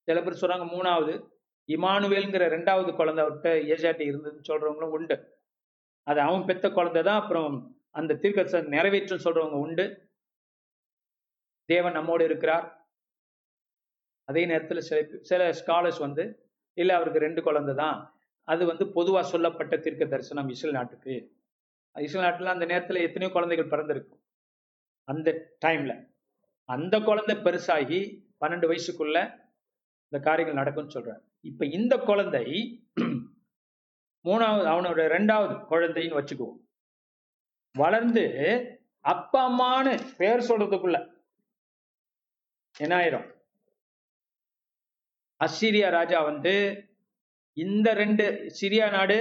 [0.00, 1.14] சில பேர் சொல்றாங்க மூணாவது.
[1.68, 5.42] இமானுவேல்ங்கிற ரெண்டாவது குழந்தை அவர்கிட்ட ஏஜாட்டி இருந்ததுன்னு சொல்றவங்களும் உண்டு.
[6.02, 9.86] அது அவன் பெத்த குழந்தை தான் அப்புறம் அந்த தீர்க்க நிறைவேற்றும் சொல்றவங்க உண்டு.
[11.68, 12.66] தேவன் நம்மோடு இருக்கிறார்.
[14.28, 14.98] அதே நேரத்தில் சில
[15.30, 16.24] சில ஸ்காலர்ஸ் வந்து
[16.78, 17.98] இல்லை அவருக்கு ரெண்டு குழந்தை தான்.
[18.48, 21.14] அது வந்து பொதுவாக சொல்லப்பட்ட தீர்க்க தரிசனம் இஸ்ரேல் நாட்டுக்கு.
[21.96, 24.22] இஸ்ரேல் நாட்டில் அந்த நேரத்தில் எத்தனையோ குழந்தைகள் பிறந்திருக்கும்.
[25.08, 25.28] அந்த
[25.64, 25.92] டைம்ல
[26.68, 28.00] அந்த குழந்தை பெருசாகி
[28.42, 29.18] பன்னெண்டு வயசுக்குள்ள
[30.08, 32.44] இந்த காரியங்கள் நடக்கும்னு சொல்கிறார் இப்போ இந்த குழந்தை
[34.24, 36.58] மூணாவது அவனோட ரெண்டாவது குழந்தைன்னு வச்சுக்குவோம்.
[37.74, 38.24] வளர்ந்து
[39.04, 40.98] அப்பா அம்மான்னு பேர் சொல்றதுக்குள்ள
[42.74, 43.26] என்ன ஆயிரும்
[45.40, 46.54] அசிரியா ராஜா வந்து
[47.56, 48.24] இந்த ரெண்டு
[48.60, 49.18] சிரியா நாடு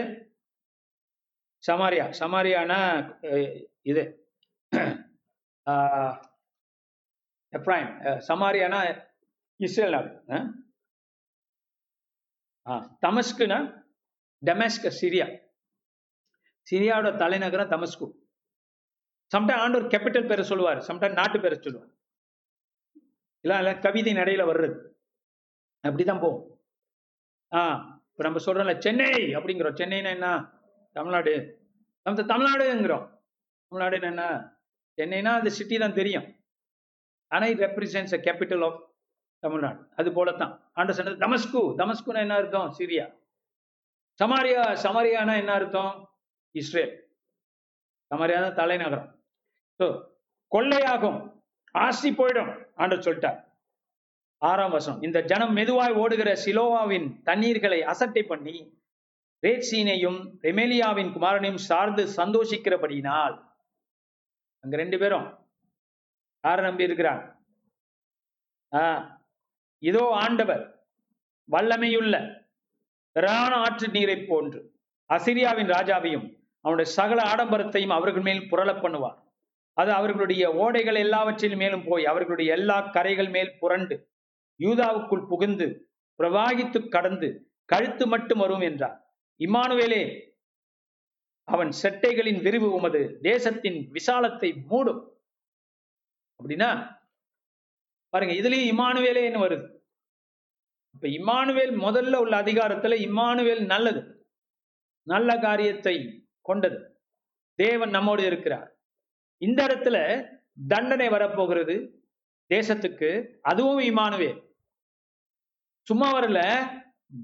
[1.64, 2.80] சமாரியா சமாரியானா
[3.82, 4.04] இது
[7.54, 7.94] எப்ராயம்
[8.30, 8.80] சமாரியானா
[9.60, 10.12] இஸ்ரேல் நாடு
[13.04, 13.58] தமஸ்குனா
[14.44, 15.28] டெமஸ்க சிரியா.
[16.68, 18.08] சிரியாவோட தலைநகரம் தமஸ்கு.
[19.36, 20.78] சம்டைம் ஆண்டவர் கேபிட்டல் பேரை சொல்லுவார்.
[20.78, 21.92] சம்டைம் நாட்டு பேரை சொல்லுவார்.
[23.42, 24.78] இல்லை இல்லை கவிதை நடையில வர்றது.
[25.84, 26.62] அப்படிதான் போகும்.
[27.54, 29.78] ஆ இப்போ நம்ம சொல்றோம்ல சென்னை அப்படிங்கிறோம்.
[29.82, 30.54] சென்னைனா என்ன?
[30.92, 31.66] தமிழ்நாடு.
[32.02, 33.20] நம்ம தமிழ்நாடுங்கிறோம்.
[33.72, 34.56] தமிழ்நாடுன்னு என்ன
[34.98, 36.46] சென்னைனா அந்த சிட்டி தான் தெரியும்.
[37.28, 38.96] அனை இது represents a capital of
[39.40, 39.80] Tamil Nadu.
[39.96, 40.72] அது போலத்தான்.
[40.74, 42.74] ஆண்டு சொன்னது தமஸ்கு தமஸ்குனா என்ன அர்த்தம்?
[42.78, 43.16] சிரியா.
[44.24, 46.10] சமாரியா சமாரியானா என்ன அர்த்தம்?
[46.52, 47.16] இஸ்ரேல்.
[48.12, 49.17] சமாரியா தான் தலைநகரம்.
[50.52, 51.20] கொள்ளையாகும்.
[51.72, 53.40] ஆசி போயிடும் ஆண்டு சொல்லிட்டார்.
[54.38, 58.56] ஆறாம் வருஷம் இந்த ஜனம் மெதுவாய் ஓடுகிற சிலோவாவின் தண்ணீர்களை அசட்டை பண்ணி
[59.44, 63.36] ரேட்சீனையும் ரெமேலியாவின் குமாரனையும் சார்ந்து சந்தோஷிக்கிறபடியினால்
[64.60, 65.28] அங்க ரெண்டு பேரும்
[66.44, 67.24] யார நம்பி இருக்கிறாங்க?
[68.72, 69.04] ஆஹ்
[69.80, 70.86] இதோ ஆண்டவர்
[71.52, 72.16] வல்லமையுள்ள
[73.12, 74.60] ராண ஆற்று நீரை போன்று
[75.10, 76.28] அசிரியாவின் ராஜாவையும்
[76.62, 79.18] அவனுடைய சகல ஆடம்பரத்தையும் அவர்கள் மேல் புரள பண்ணுவார்.
[79.78, 84.10] அது அவர்களுடைய ஓடைகள் எல்லாவற்றின் மேலும் போய் அவர்களுடைய எல்லா கரைகள் மேல் புரண்டு
[84.60, 85.68] யூதாவுக்குள் புகுந்து
[86.20, 89.14] பிரவாகித்து கடந்து கழுத்து மட்டும் வரும் என்றார்.
[89.40, 90.02] இம்மானுவேலே
[91.44, 95.02] அவன் செட்டைகளின் விரிவு உமது தேசத்தின் விசாலத்தை மூடும்.
[96.40, 96.70] அப்படின்னா
[98.10, 99.68] பாருங்க இதுலயும் இமானுவேலேன்னு வருது?
[100.94, 104.02] இப்ப இம்மானுவேல் முதல்ல உள்ள அதிகாரத்துல இம்மானுவேல் நல்லது.
[105.08, 105.96] நல்ல காரியத்தை
[106.42, 106.80] கொண்டது.
[107.60, 108.77] தேவன் நம்மோடு இருக்கிறார்.
[109.38, 109.98] இந்த இடத்துல
[110.68, 112.06] தண்டனை வரப்போகிறது
[112.54, 114.56] தேசத்துக்கு அதுவும் இமானுவே.
[115.82, 116.40] சும்மா வரல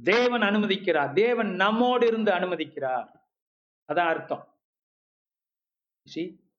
[0.04, 1.14] தேவன் அனுமதிக்கிறார்.
[1.14, 3.10] தேவன் நம்மோடு இருந்து அனுமதிக்கிறார்.
[3.88, 4.62] அதான் அர்த்தம்.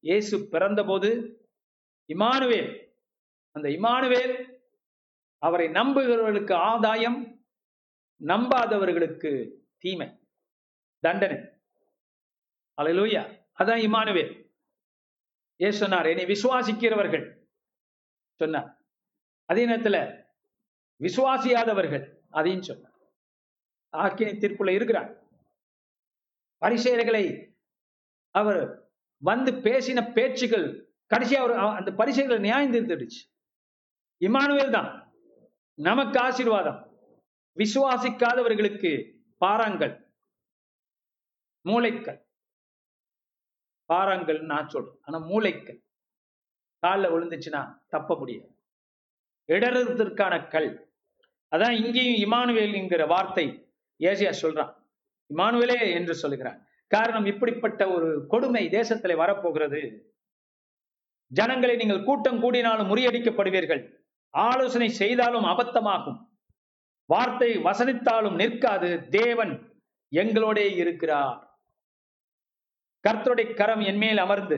[0.00, 1.40] இயேசு பிறந்த போது
[2.08, 2.92] இமானுவேல்
[3.50, 4.58] அந்த இமானுவேல்
[5.38, 7.46] அவரை நம்புகிறவர்களுக்கு ஆதாயம்
[8.20, 10.08] நம்பாதவர்களுக்கு தீமை
[10.98, 11.36] தண்டனை.
[12.82, 13.22] அலையிலூயா
[13.58, 14.43] அதான் இமானுவேல்.
[15.60, 16.06] ஏ சொன்னார்?
[16.06, 17.38] என்னை விசுவாசிக்கிறவர்கள்.
[18.34, 18.82] சொன்னார்.
[19.44, 20.24] அதே நேரத்தில்
[21.00, 22.92] விசுவாசியாதவர்கள் அதையும் சொன்னார்.
[23.90, 25.22] ஆக்கினி தீர்ப்புல இருக்கிறார்.
[26.60, 27.52] பரிசெயர்களை
[28.30, 33.22] அவர் வந்து பேசின பேச்சுகள் கடைசியா அவர் அந்த பரிசைகளை நியாயம் தீர்த்துடுச்சு.
[34.20, 35.14] இமானுவேல் தான்.
[35.74, 36.98] நமக்கு ஆசீர்வாதம்.
[37.56, 40.12] விசுவாசிக்காதவர்களுக்கு பாறாங்கள்
[41.68, 42.23] மூளைக்கல்.
[43.92, 44.98] பாறாங்கல் நான் சொல்றேன்.
[45.02, 45.82] ஆனா மூளைக்கல்.
[46.78, 48.56] காலில் விழுந்துச்சுன்னா தப்ப முடியாது.
[49.48, 50.92] இடறுவதற்கான கல்.
[51.56, 54.74] அதான் இங்கேயும் இமானுவேல்ங்கிற வார்த்தை ஏசியா சொல்றான்.
[55.34, 56.66] இமானுவேலே என்று சொல்லுகிறான்.
[56.86, 60.12] காரணம் இப்படிப்பட்ட ஒரு கொடுமை தேசத்துல வரப்போகிறது.
[61.26, 63.94] ஜனங்களை நீங்கள் கூட்டம் கூடினாலும் முறியடிக்கப்படுவீர்கள்.
[64.30, 66.28] ஆலோசனை செய்தாலும் அபத்தமாகும்.
[67.04, 69.08] வார்த்தை வசனித்தாலும் நிற்காது.
[69.08, 69.82] தேவன்
[70.14, 71.53] எங்களோடே இருக்கிறார்.
[73.04, 74.56] கர்த்தருடைய கரம் என்மேல் அமர்ந்து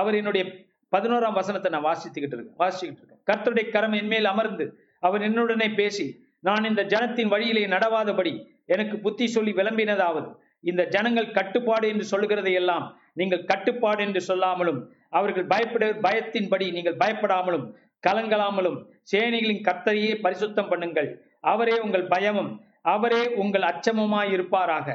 [0.00, 0.44] அவர் என்னுடைய
[0.92, 2.58] பதினோராம் வசனத்தை நான் வாசித்துக்கிட்டு இருக்கேன்.
[2.62, 3.22] வாசிச்சுக்கிட்டு இருக்கேன்.
[3.30, 4.64] கர்த்தருடைய கரம் என்மேல் அமர்ந்து
[5.06, 6.06] அவர் என்னுடனே பேசி
[6.48, 8.32] நான் இந்த ஜனத்தின் வழியிலே நடவாதபடி
[8.74, 10.28] எனக்கு புத்தி சொல்லி விளம்பினதாவது.
[10.70, 12.86] இந்த ஜனங்கள் கட்டுப்பாடு என்று சொல்லுகிறதை எல்லாம்
[13.20, 14.80] நீங்கள் கட்டுப்பாடு என்று சொல்லாமலும்
[15.18, 17.66] அவர்கள் பயப்பட பயத்தின்படி நீங்கள் பயப்படாமலும்
[18.02, 18.78] கலங்கலாமலும்
[19.12, 21.08] சேனைகளின் கர்த்தரையே பரிசுத்தம் பண்ணுங்கள்.
[21.52, 22.50] அவரே உங்கள் பயமும்
[22.94, 24.88] அவரே உங்கள் அச்சமுமாய் இருப்பாராக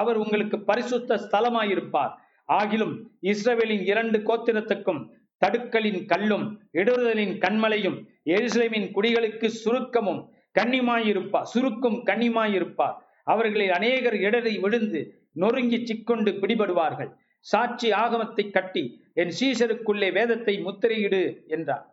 [0.00, 2.14] அவர் உங்களுக்கு பரிசுத்த ஸ்தலமாய் இருப்பார்
[2.48, 5.00] ஆகிலும் இஸ்ரவேலின் இரண்டு கோத்திரத்துக்கும்
[5.42, 10.22] தடுக்கலின் கல்லும் இடறுதலின் கண்மலையும் எருசலேமின் குடிகளுக்கு சுருக்கமும்
[10.54, 15.00] கண்ணிமாயிருப்பார் சுருக்கும் கண்ணிமாயிருப்பார் அவர்களில் அநேகர் இடரை விழுந்து
[15.32, 17.10] நொறுங்கி சிக்கொண்டு பிடிபடுவார்கள்.
[17.46, 18.82] சாட்சி ஆகமத்தை கட்டி
[19.14, 21.84] என் சீசருக்குள்ளே வேதத்தை முத்திரையிடு என்றார்.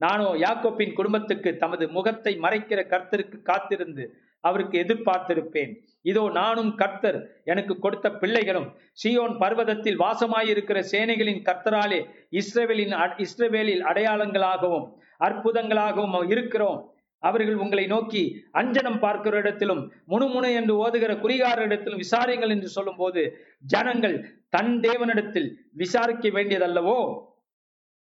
[0.00, 4.04] நானோ யாக்கோப்பின் குடும்பத்துக்கு தமது முகத்தை மறைக்கிற கர்த்தருக்கு காத்திருந்து
[4.40, 5.74] அவருக்கு எதிர்பார்த்திருப்பேன்.
[6.02, 14.92] இதோ நானும் கர்த்தர் எனக்கு கொடுத்த பிள்ளைகளும் சியோன் பர்வதத்தில் வாசமாயிருக்கிற சேனைகளின் கர்த்தராலே இஸ்ரவேலின் அ- இஸ்ரவேலில் அடையாளங்களாகவும்
[15.20, 16.94] அற்புதங்களாகவும் இருக்கிறோம்.
[17.18, 24.42] அவர்கள் உங்களை நோக்கி அஞ்சனம் பார்க்கிற இடத்திலும் முணுமுணு என்று ஓதுகிற குறிகார இடத்திலும் விசாரிங்கள் என்று சொல்லும்போது ஜனங்கள்
[24.48, 27.28] தன் தேவனிடத்தில் விசாரிக்க வேண்டியதல்லவோ?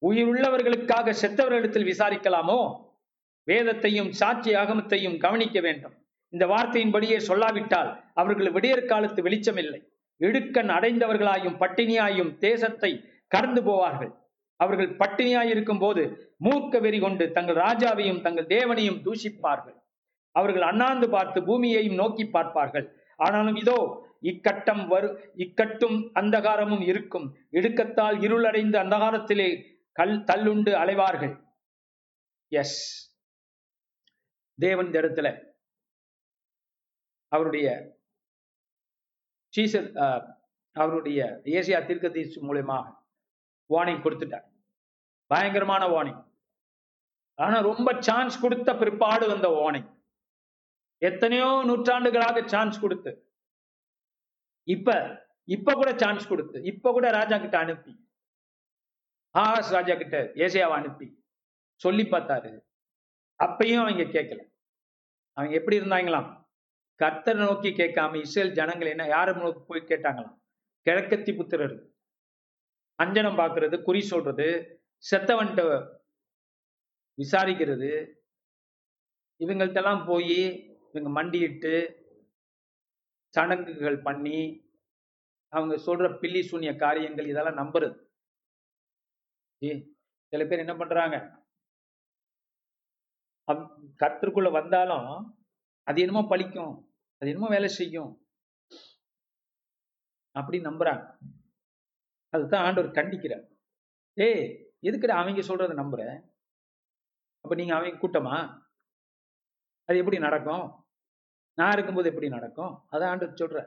[0.06, 2.77] உயிருள்ளவர்களுக்காக செத்தவர்களிடத்தில் விசாரிக்கலாமோ?
[3.44, 5.93] வேதத்தையும் சாட்சி ஆகமத்தையும் கவனிக்க வேண்டும்.
[6.35, 9.81] இந்த வார்த்தையின்படியே சொல்லாவிட்டால் அவர்கள் விடியற் காலத்து வெளிச்சம் இல்லை
[10.20, 12.90] இடுக்கண் அடைந்தவர்களாயும் பட்டினியாயும் தேசத்தை
[13.28, 14.12] கடந்து போவார்கள்.
[14.61, 16.02] அவர்கள் பட்டினியாயிருக்கும் போது
[16.44, 19.77] மூர்க்க வெறி கொண்டு தங்கள் ராஜாவையும் தங்கள் தேவனையும் தூஷிப்பார்கள்.
[20.35, 22.86] அவர்கள் அண்ணாந்து பார்த்து பூமியையும் நோக்கி பார்ப்பார்கள்.
[23.19, 23.78] ஆனாலும் இதோ
[24.23, 25.09] இக்கட்டம் வரு
[25.44, 27.27] இக்கட்டும் அந்தகாரமும் இருக்கும்.
[27.51, 29.48] இடுக்கத்தால் இருளடைந்து அந்தகாரத்திலே
[29.97, 31.35] கல் தள்ளுண்டு அலைவார்கள்.
[32.52, 32.78] எஸ்
[34.59, 35.28] தேவன் இடத்துல
[37.35, 37.69] அவருடைய
[39.55, 40.24] சீசர் அஹ்,
[40.77, 42.86] அவருடைய ஏசியா தீர்க்கதரிசி மூலயமாக
[43.70, 44.47] வார்னிங் கொடுத்துட்டார்.
[45.31, 46.23] பயங்கரமான வார்னிங்.
[47.39, 49.89] ஆனா ரொம்ப சான்ஸ் கொடுத்த பிற்பாடு வந்த வார்னிங்.
[51.02, 53.12] எத்தனையோ நூற்றாண்டுகளாக சான்ஸ் கொடுத்து.
[54.62, 54.89] இப்ப
[55.48, 56.62] இப்ப கூட சான்ஸ் கொடுத்து.
[56.62, 57.93] இப்ப கூட ராஜா கிட்ட அனுப்பி.
[59.35, 61.06] ஆகாஷ் ராஜா கிட்ட ஏசியாவை அனுப்பி.
[61.81, 62.51] சொல்லி பார்த்தாரு.
[63.40, 64.40] அப்பயும் அவங்க கேட்கல.
[65.36, 66.28] அவங்க எப்படி இருந்தாங்களாம்?
[67.00, 70.36] கர்த்தரை நோக்கி கேட்காம இஸ்ரேல் ஜனங்கள் என்ன யாரை நோக்கி போய் கேட்டாங்களாம்?
[70.86, 71.76] கிழக்கத்தி புத்திரர்
[72.98, 74.46] அஞ்சனம் பார்க்கறது குறி சொல்றது
[75.04, 75.62] செத்தவன்ட்ட
[77.18, 77.90] விசாரிக்கிறது.
[79.40, 80.38] இவங்கள்ட்டெல்லாம் போய்
[80.92, 81.74] இவங்க மண்டியிட்டு
[83.34, 84.38] சடங்குகள் பண்ணி
[85.52, 87.96] அவங்க சொல்ற பில்லி சூனிய காரியங்கள் இதெல்லாம் நம்புறது.
[89.62, 89.72] ஏ,
[90.32, 91.16] சில பேர் என்ன பண்றாங்க?
[94.00, 95.08] கத்திற்குள்ள வந்தாலும்
[95.86, 96.72] அது என்னமோ பலிக்கும்
[97.18, 98.12] அது என்னமோ வேலை செய்யும்.
[100.30, 101.04] அப்படி நம்புறாங்க.
[102.34, 103.44] அதுதான் ஆண்டவர் கண்டிக்கிறார்.
[104.16, 104.44] ஏய்
[104.88, 106.02] எதுக்குடா அவங்க சொல்றதை நம்புற?
[107.44, 108.36] அப்ப நீங்க அவங்க கூட்டமா?
[109.88, 110.66] அது எப்படி நடக்கும்?
[111.58, 112.74] நான் இருக்கும்போது எப்படி நடக்கும்?
[112.92, 113.60] அதான் ஆண்டவர் சொல்ற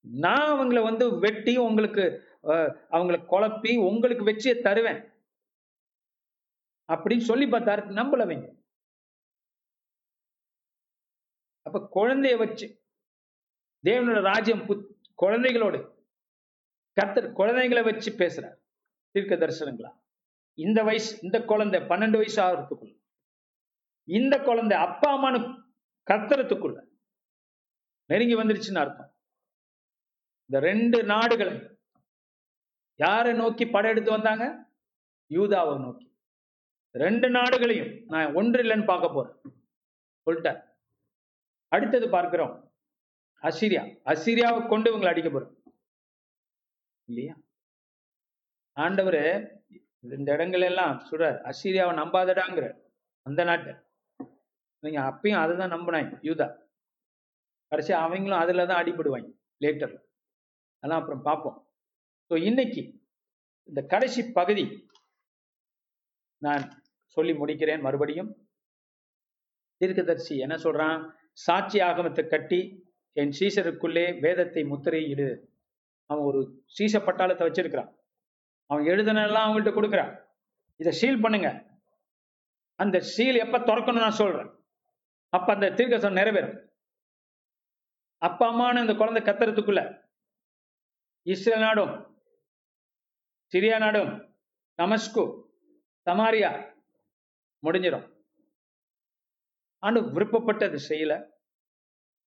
[0.00, 2.04] நான் அவங்கள வந்து வெட்டி உங்களுக்கு
[2.96, 5.00] அவங்கள குழப்பி உங்களுக்கு வெற்றியை தருவேன்.
[6.92, 7.82] அப்படின்னு சொல்லி பார்த்தாரு.
[8.00, 8.48] நம்பலவங்க
[11.66, 12.84] அப்ப குழந்தைய வச்சு
[13.84, 15.94] தேவனோட ராஜ்யம் புத்- குழந்தைகளோடு.
[16.92, 18.56] கர்த்தர் குழந்தைங்களை வச்சு பேசுறார்.
[19.10, 20.00] தீர்க்க தரிசனங்களா
[20.52, 23.00] இந்த வயசு இந்த குழந்தை பன்னெண்டு வயசு ஆகிறதுக்குள்ள.
[24.02, 25.62] இந்த குழந்தை அப்பா அம்மானு
[26.10, 26.86] கர்த்தரத்துக்குள்ள.
[28.04, 29.16] நெருங்கி வந்துருச்சுன்னு அர்த்தம்.
[30.46, 31.78] இந்த ரெண்டு நாடுகளை
[32.94, 34.72] யாரை நோக்கி படையெடுத்து வந்தாங்க?
[35.30, 36.18] யூதாவை நோக்கி.
[36.90, 39.40] ரெண்டு நாடுகளையும் நான் ஒன்று இல்லைன்னு பார்க்க போறேன்.
[40.26, 40.74] சொல்லிட்டேன்
[41.72, 42.54] அடுத்தது பார்க்கிறோம்.
[43.42, 43.82] அசிரியா.
[44.12, 45.54] அசிரியாவை கொண்டு இவங்களை அடிக்க போறோம்.
[47.08, 47.34] இல்லையா?
[48.76, 49.20] ஆண்டவர்
[50.16, 52.66] இந்த இடங்கள் எல்லாம் சொல்ற அசிரியாவை நம்பாதடாங்கிற
[53.26, 53.72] அந்த நாட்டை.
[54.82, 56.48] நீங்க அப்பயும் அதை தான் நம்பினாங்க யூதா.
[57.72, 59.28] கடைசி அவங்களும் அதில் தான் அடிபடுவாங்க
[59.64, 59.94] லேட்டர்
[60.82, 61.56] அதெல்லாம் அப்புறம் பார்ப்போம்.
[62.30, 62.82] ஸோ இன்னைக்கு
[63.68, 64.64] இந்த கடைசி பகுதி
[66.42, 66.64] நான்
[67.16, 68.30] சொல்லி முடிக்கிறேன் மறுபடியும்.
[69.80, 71.00] தீர்க்கதரிசி என்ன சொல்றான்?
[71.44, 72.60] சாட்சி ஆகமத்தை கட்டி
[73.12, 75.28] என் சீசருக்குள்ளே வேதத்தை முத்திரையிடு.
[76.10, 76.40] அவன் ஒரு
[76.76, 77.90] சீச பட்டாளத்தை வச்சிருக்கிறான்.
[78.70, 80.12] அவன் எழுதுனெல்லாம் அவங்கள்ட்ட கொடுக்குறான்.
[80.80, 81.48] இதை சீல் பண்ணுங்க.
[82.74, 84.50] அந்த சீல் எப்ப திறக்கணும் நான் சொல்றேன்.
[85.32, 86.56] அப்ப அந்த தீர்க்கசம் நிறைவேறும்.
[88.22, 89.82] அப்பா அம்மான்னு அந்த குழந்தை கத்துறதுக்குள்ள
[91.32, 91.94] இஸ்ரேல் நாடும்
[93.52, 94.12] சிரியா நாடும்
[94.78, 95.24] தமஸ்கு
[96.06, 96.50] சமாரியா
[97.62, 98.06] முடிஞ்சிடும்.
[99.78, 101.30] ஆண்டு விருப்பப்பட்டது செய்யல.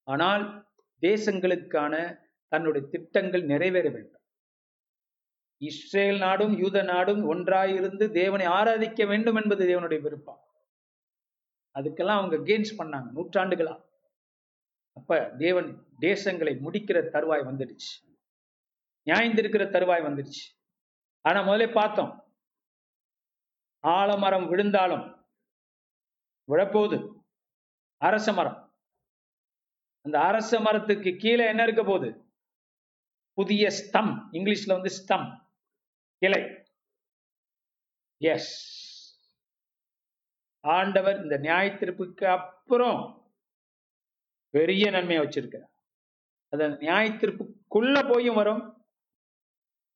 [0.03, 0.67] ஆனால்
[1.01, 4.21] தேசங்களுக்கான தன்னுடைய திட்டங்கள் நிறைவேற வேண்டும்.
[5.57, 10.43] இஸ்ரேல் நாடும் யூத நாடும் ஒன்றாயிருந்து தேவனை ஆராதிக்க வேண்டும் என்பது தேவனுடைய விருப்பம்.
[11.79, 13.83] அதுக்கெல்லாம் அவங்க கெயின்ஸ் பண்ணாங்க நூற்றாண்டுகளா.
[14.93, 18.17] அப்ப தேவன் தேசங்களை முடிக்கிற தருவாய் வந்துடுச்சு.
[19.05, 20.61] நியாயந்திருக்கிற தருவாய் வந்துடுச்சு.
[21.21, 22.37] ஆனா முதல்ல பார்த்தோம்.
[23.79, 25.27] ஆலமரம் விழுந்தாலும்
[26.47, 27.18] விழப்போகுது.
[28.01, 28.73] அரச மரம்.
[30.01, 32.25] அந்த அரச மரத்துக்கு கீழே என்ன இருக்க போகுது?
[33.33, 34.29] புதிய ஸ்தம்.
[34.31, 35.55] இங்கிலீஷ்ல வந்து ஸ்தம்.
[36.17, 36.65] கிளை.
[38.17, 38.51] எஸ்
[40.59, 43.27] ஆண்டவர் இந்த நியாயத்திருப்புக்கு அப்புறம்
[44.49, 45.71] பெரிய நன்மையை வச்சிருக்கிறார்.
[46.49, 48.85] அது நியாயத்திருப்புக்குள்ள போயும் வரும்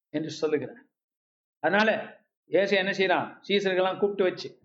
[0.10, 0.86] என்று சொல்லுகிறார்.
[1.60, 1.90] அதனால
[2.50, 4.60] ஏசை என்ன செய்யறான் சீசர்கள்லாம் கூப்பிட்டு வச்சு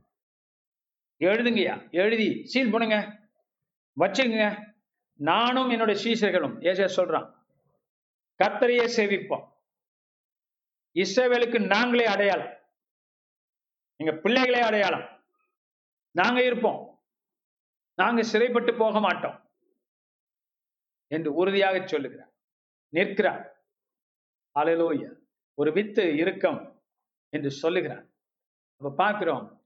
[1.21, 3.18] எழுதுங்கய்யா எழுதி சீல் பண்ணுங்க
[3.99, 4.73] வச்சுங்க
[5.15, 7.37] நானும் என்னோட சீசர்களும் ஏசியா சொல்றான்
[8.45, 9.49] கத்தரையே சேவிப்போம்.
[10.95, 12.59] இஸ்ரவேலுக்கு நாங்களே அடையாளம்.
[13.97, 15.25] எங்க பிள்ளைகளே அடையாளம்.
[16.11, 17.03] நாங்க இருப்போம்.
[17.95, 19.51] நாங்க சிறைப்பட்டு போக மாட்டோம்.
[21.07, 22.33] என்று உறுதியாக சொல்லுகிறார்.
[22.89, 23.65] நிற்கிறார்.
[24.55, 25.19] அலையிலோய
[25.55, 26.83] ஒரு வித்து இறுக்கம்
[27.29, 28.07] என்று சொல்லுகிறார்.
[28.77, 29.58] அப்ப பார்க்கிறோம்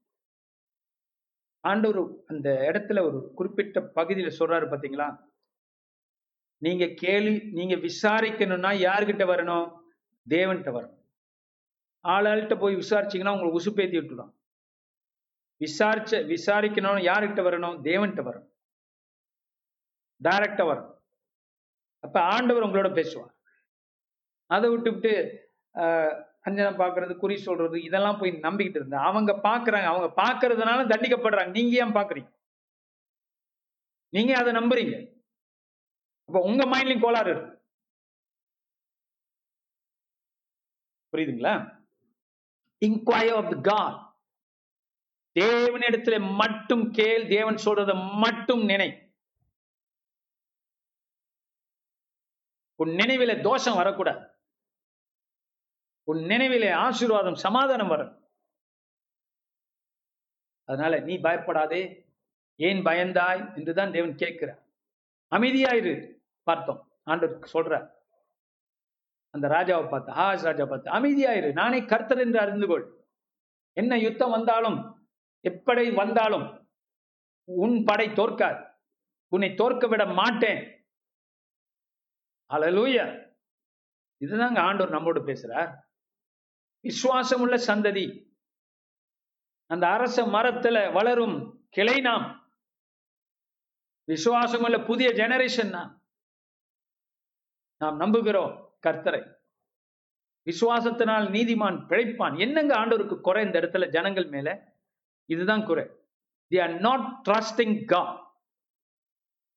[1.65, 5.09] ஆண்டவர் அந்த இடத்துல ஒரு குறிப்பிட்ட பகுதியில சொல்றாரு பாத்தீங்களா?
[6.63, 9.69] நீங்க கேள்வி நீங்க விசாரிக்கணும்னா யாருக்கிட்ட வரணும்?
[10.29, 11.01] தேவன்கிட்ட வரணும்.
[12.05, 14.33] ஆளாள்கிட்ட போய் விசாரிச்சீங்கன்னா உங்களை உசுப்பேத்தி விட்டுடும்
[15.61, 17.77] விசாரிச்ச விசாரிக்கணும்னு யாருக்கிட்ட வரணும்?
[17.89, 18.49] தேவன்கிட்ட வரணும்.
[20.21, 20.97] டைரக்டா வரணும்.
[22.05, 23.33] அப்ப ஆண்டவர் உங்களோட பேசுவார்.
[24.51, 25.13] அதை விட்டுவிட்டு
[26.49, 31.51] அஞ்சனம் பார்க்கறது குறி சொல்றது இதெல்லாம் போய் நம்பிக்கிட்டு இருந்தேன் அவங்க பாக்குறாங்க அவங்க பார்க்கறதுனால தண்டிக்கப்படுறாங்க.
[31.51, 32.31] நீங்க ஏன் பாக்குறீங்க?
[34.09, 34.97] நீங்க அதை நம்புறீங்க.
[36.25, 37.63] அப்போ உங்க மைண்ட்லயும் கோளாறு இருக்கு.
[41.13, 41.55] புரியுதுங்களா?
[42.87, 44.11] இன்கொயர் ஆஃப் த காட்
[45.41, 48.91] தேவனிடத்துல மட்டும் கேள் தேவன் சொல்றதை மட்டும் நினை.
[52.77, 54.32] உன் நினைவில தோஷம் வரக்கூடாது.
[56.05, 58.29] உன் நினைவிலே ஆசீர்வாதம் சமாதானம் வரும்.
[60.65, 62.07] அதனால நீ பயப்படாதே.
[62.57, 63.57] ஏன் பயந்தாய்?
[63.57, 64.63] என்றுதான் தேவன் கேட்கிறார்.
[65.31, 66.91] அமைதியாயிரு பார்த்தோம்.
[67.05, 68.01] ஆண்டவர் சொல்ற
[69.31, 73.05] அந்த ராஜாவை பார்த்து ஆஸ் ராஜா பார்த்து அமைதியாயிரு நானே கர்த்தர் என்று அறிந்து கொள்.
[73.73, 75.09] என்ன யுத்தம் வந்தாலும்
[75.41, 76.69] எப்படி வந்தாலும்
[77.45, 78.71] உன் படை தோற்காது.
[79.29, 80.87] உன்னை தோற்க விட மாட்டேன்.
[82.55, 83.35] அலலூயா
[84.21, 85.73] இதுதாங்க ஆண்டோர் நம்மோடு பேசுறார்.
[86.83, 88.35] விசுவாசம் உள்ள சந்ததி.
[89.67, 92.53] அந்த அரச மரத்துல வளரும் கிளை நாம்.
[94.05, 96.01] விசுவாசம் உள்ள புதிய ஜெனரேஷன் நாம்.
[97.81, 99.21] நம்புகிறோம் கர்த்தரை.
[100.47, 102.39] விசுவாசத்தினால் நீதிமான் பிழைப்பான்.
[102.39, 104.77] என்னங்க ஆண்டவருக்கு குறை இந்த இடத்துல ஜனங்கள் மேல?
[105.25, 105.87] இதுதான் குறை.
[106.47, 108.21] They are not trusting God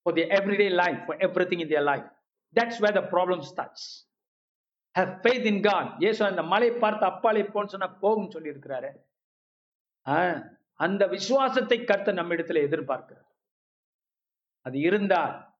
[0.02, 2.06] for the everyday life for everything in their life
[2.56, 3.88] that's where the problem starts
[4.98, 8.92] how faith in God Yesu அந்த மலை பார்த்து அப்பாலே போன்னு சொன்னா போகும் சொல்லி இருக்கிறாரு
[10.74, 13.28] அந்த விசுவாசத்தை கர்த்த நம்ம இடத்துல எதிர்பார்க்கிறார்.
[14.62, 15.56] அது இருந்தால்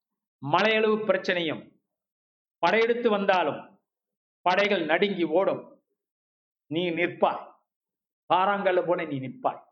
[0.52, 1.80] மலையளவு பிரச்சனையும்
[2.58, 3.80] படையெடுத்து வந்தாலும்
[4.42, 5.84] படைகள் நடுங்கி ஓடும்.
[6.66, 7.54] நீ நிற்பாய்.
[8.34, 9.64] பாறாங்கல்ல போன நீ நிற்பாய்.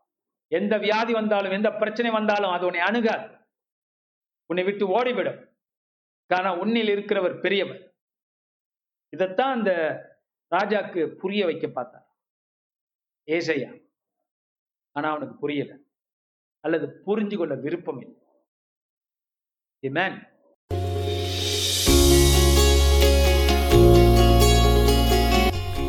[0.46, 3.36] எந்த வியாதி வந்தாலும் எந்த பிரச்சனை வந்தாலும் அது உன்னை அணுகாது.
[4.46, 5.56] உன்னை விட்டு ஓடிவிடும்.
[6.26, 7.93] காரணம் உன்னில் இருக்கிறவர் பெரியவர்.
[9.14, 9.72] இதைத்தான் அந்த
[10.54, 12.06] ராஜாக்கு புரிய வைக்க பார்த்தார்.
[13.30, 13.70] ஏசையா
[14.96, 15.72] ஆனா அவனுக்கு புரியல.
[16.60, 18.16] அல்லது புரிஞ்சு கொள்ள விருப்பம் இல்லை.
[19.96, 20.18] மேன்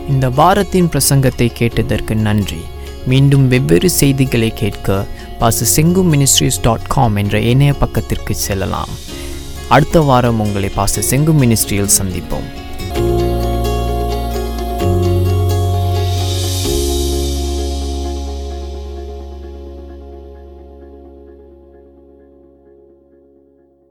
[0.07, 2.61] இந்த வாரத்தின் பிரசங்கத்தை கேட்டதற்கு நன்றி.
[3.07, 5.06] மீண்டும் வெவ்வேறு செய்திகளை கேட்க
[5.39, 8.93] பாச செங்கு மினிஸ்ட்ரிஸ் டாட் காம் என்ற இணைய பக்கத்திற்கு செல்லலாம்.
[9.69, 12.49] அடுத்த வாரம் உங்களை பாச செங்கு மினிஸ்ட்ரியில் சந்திப்போம்.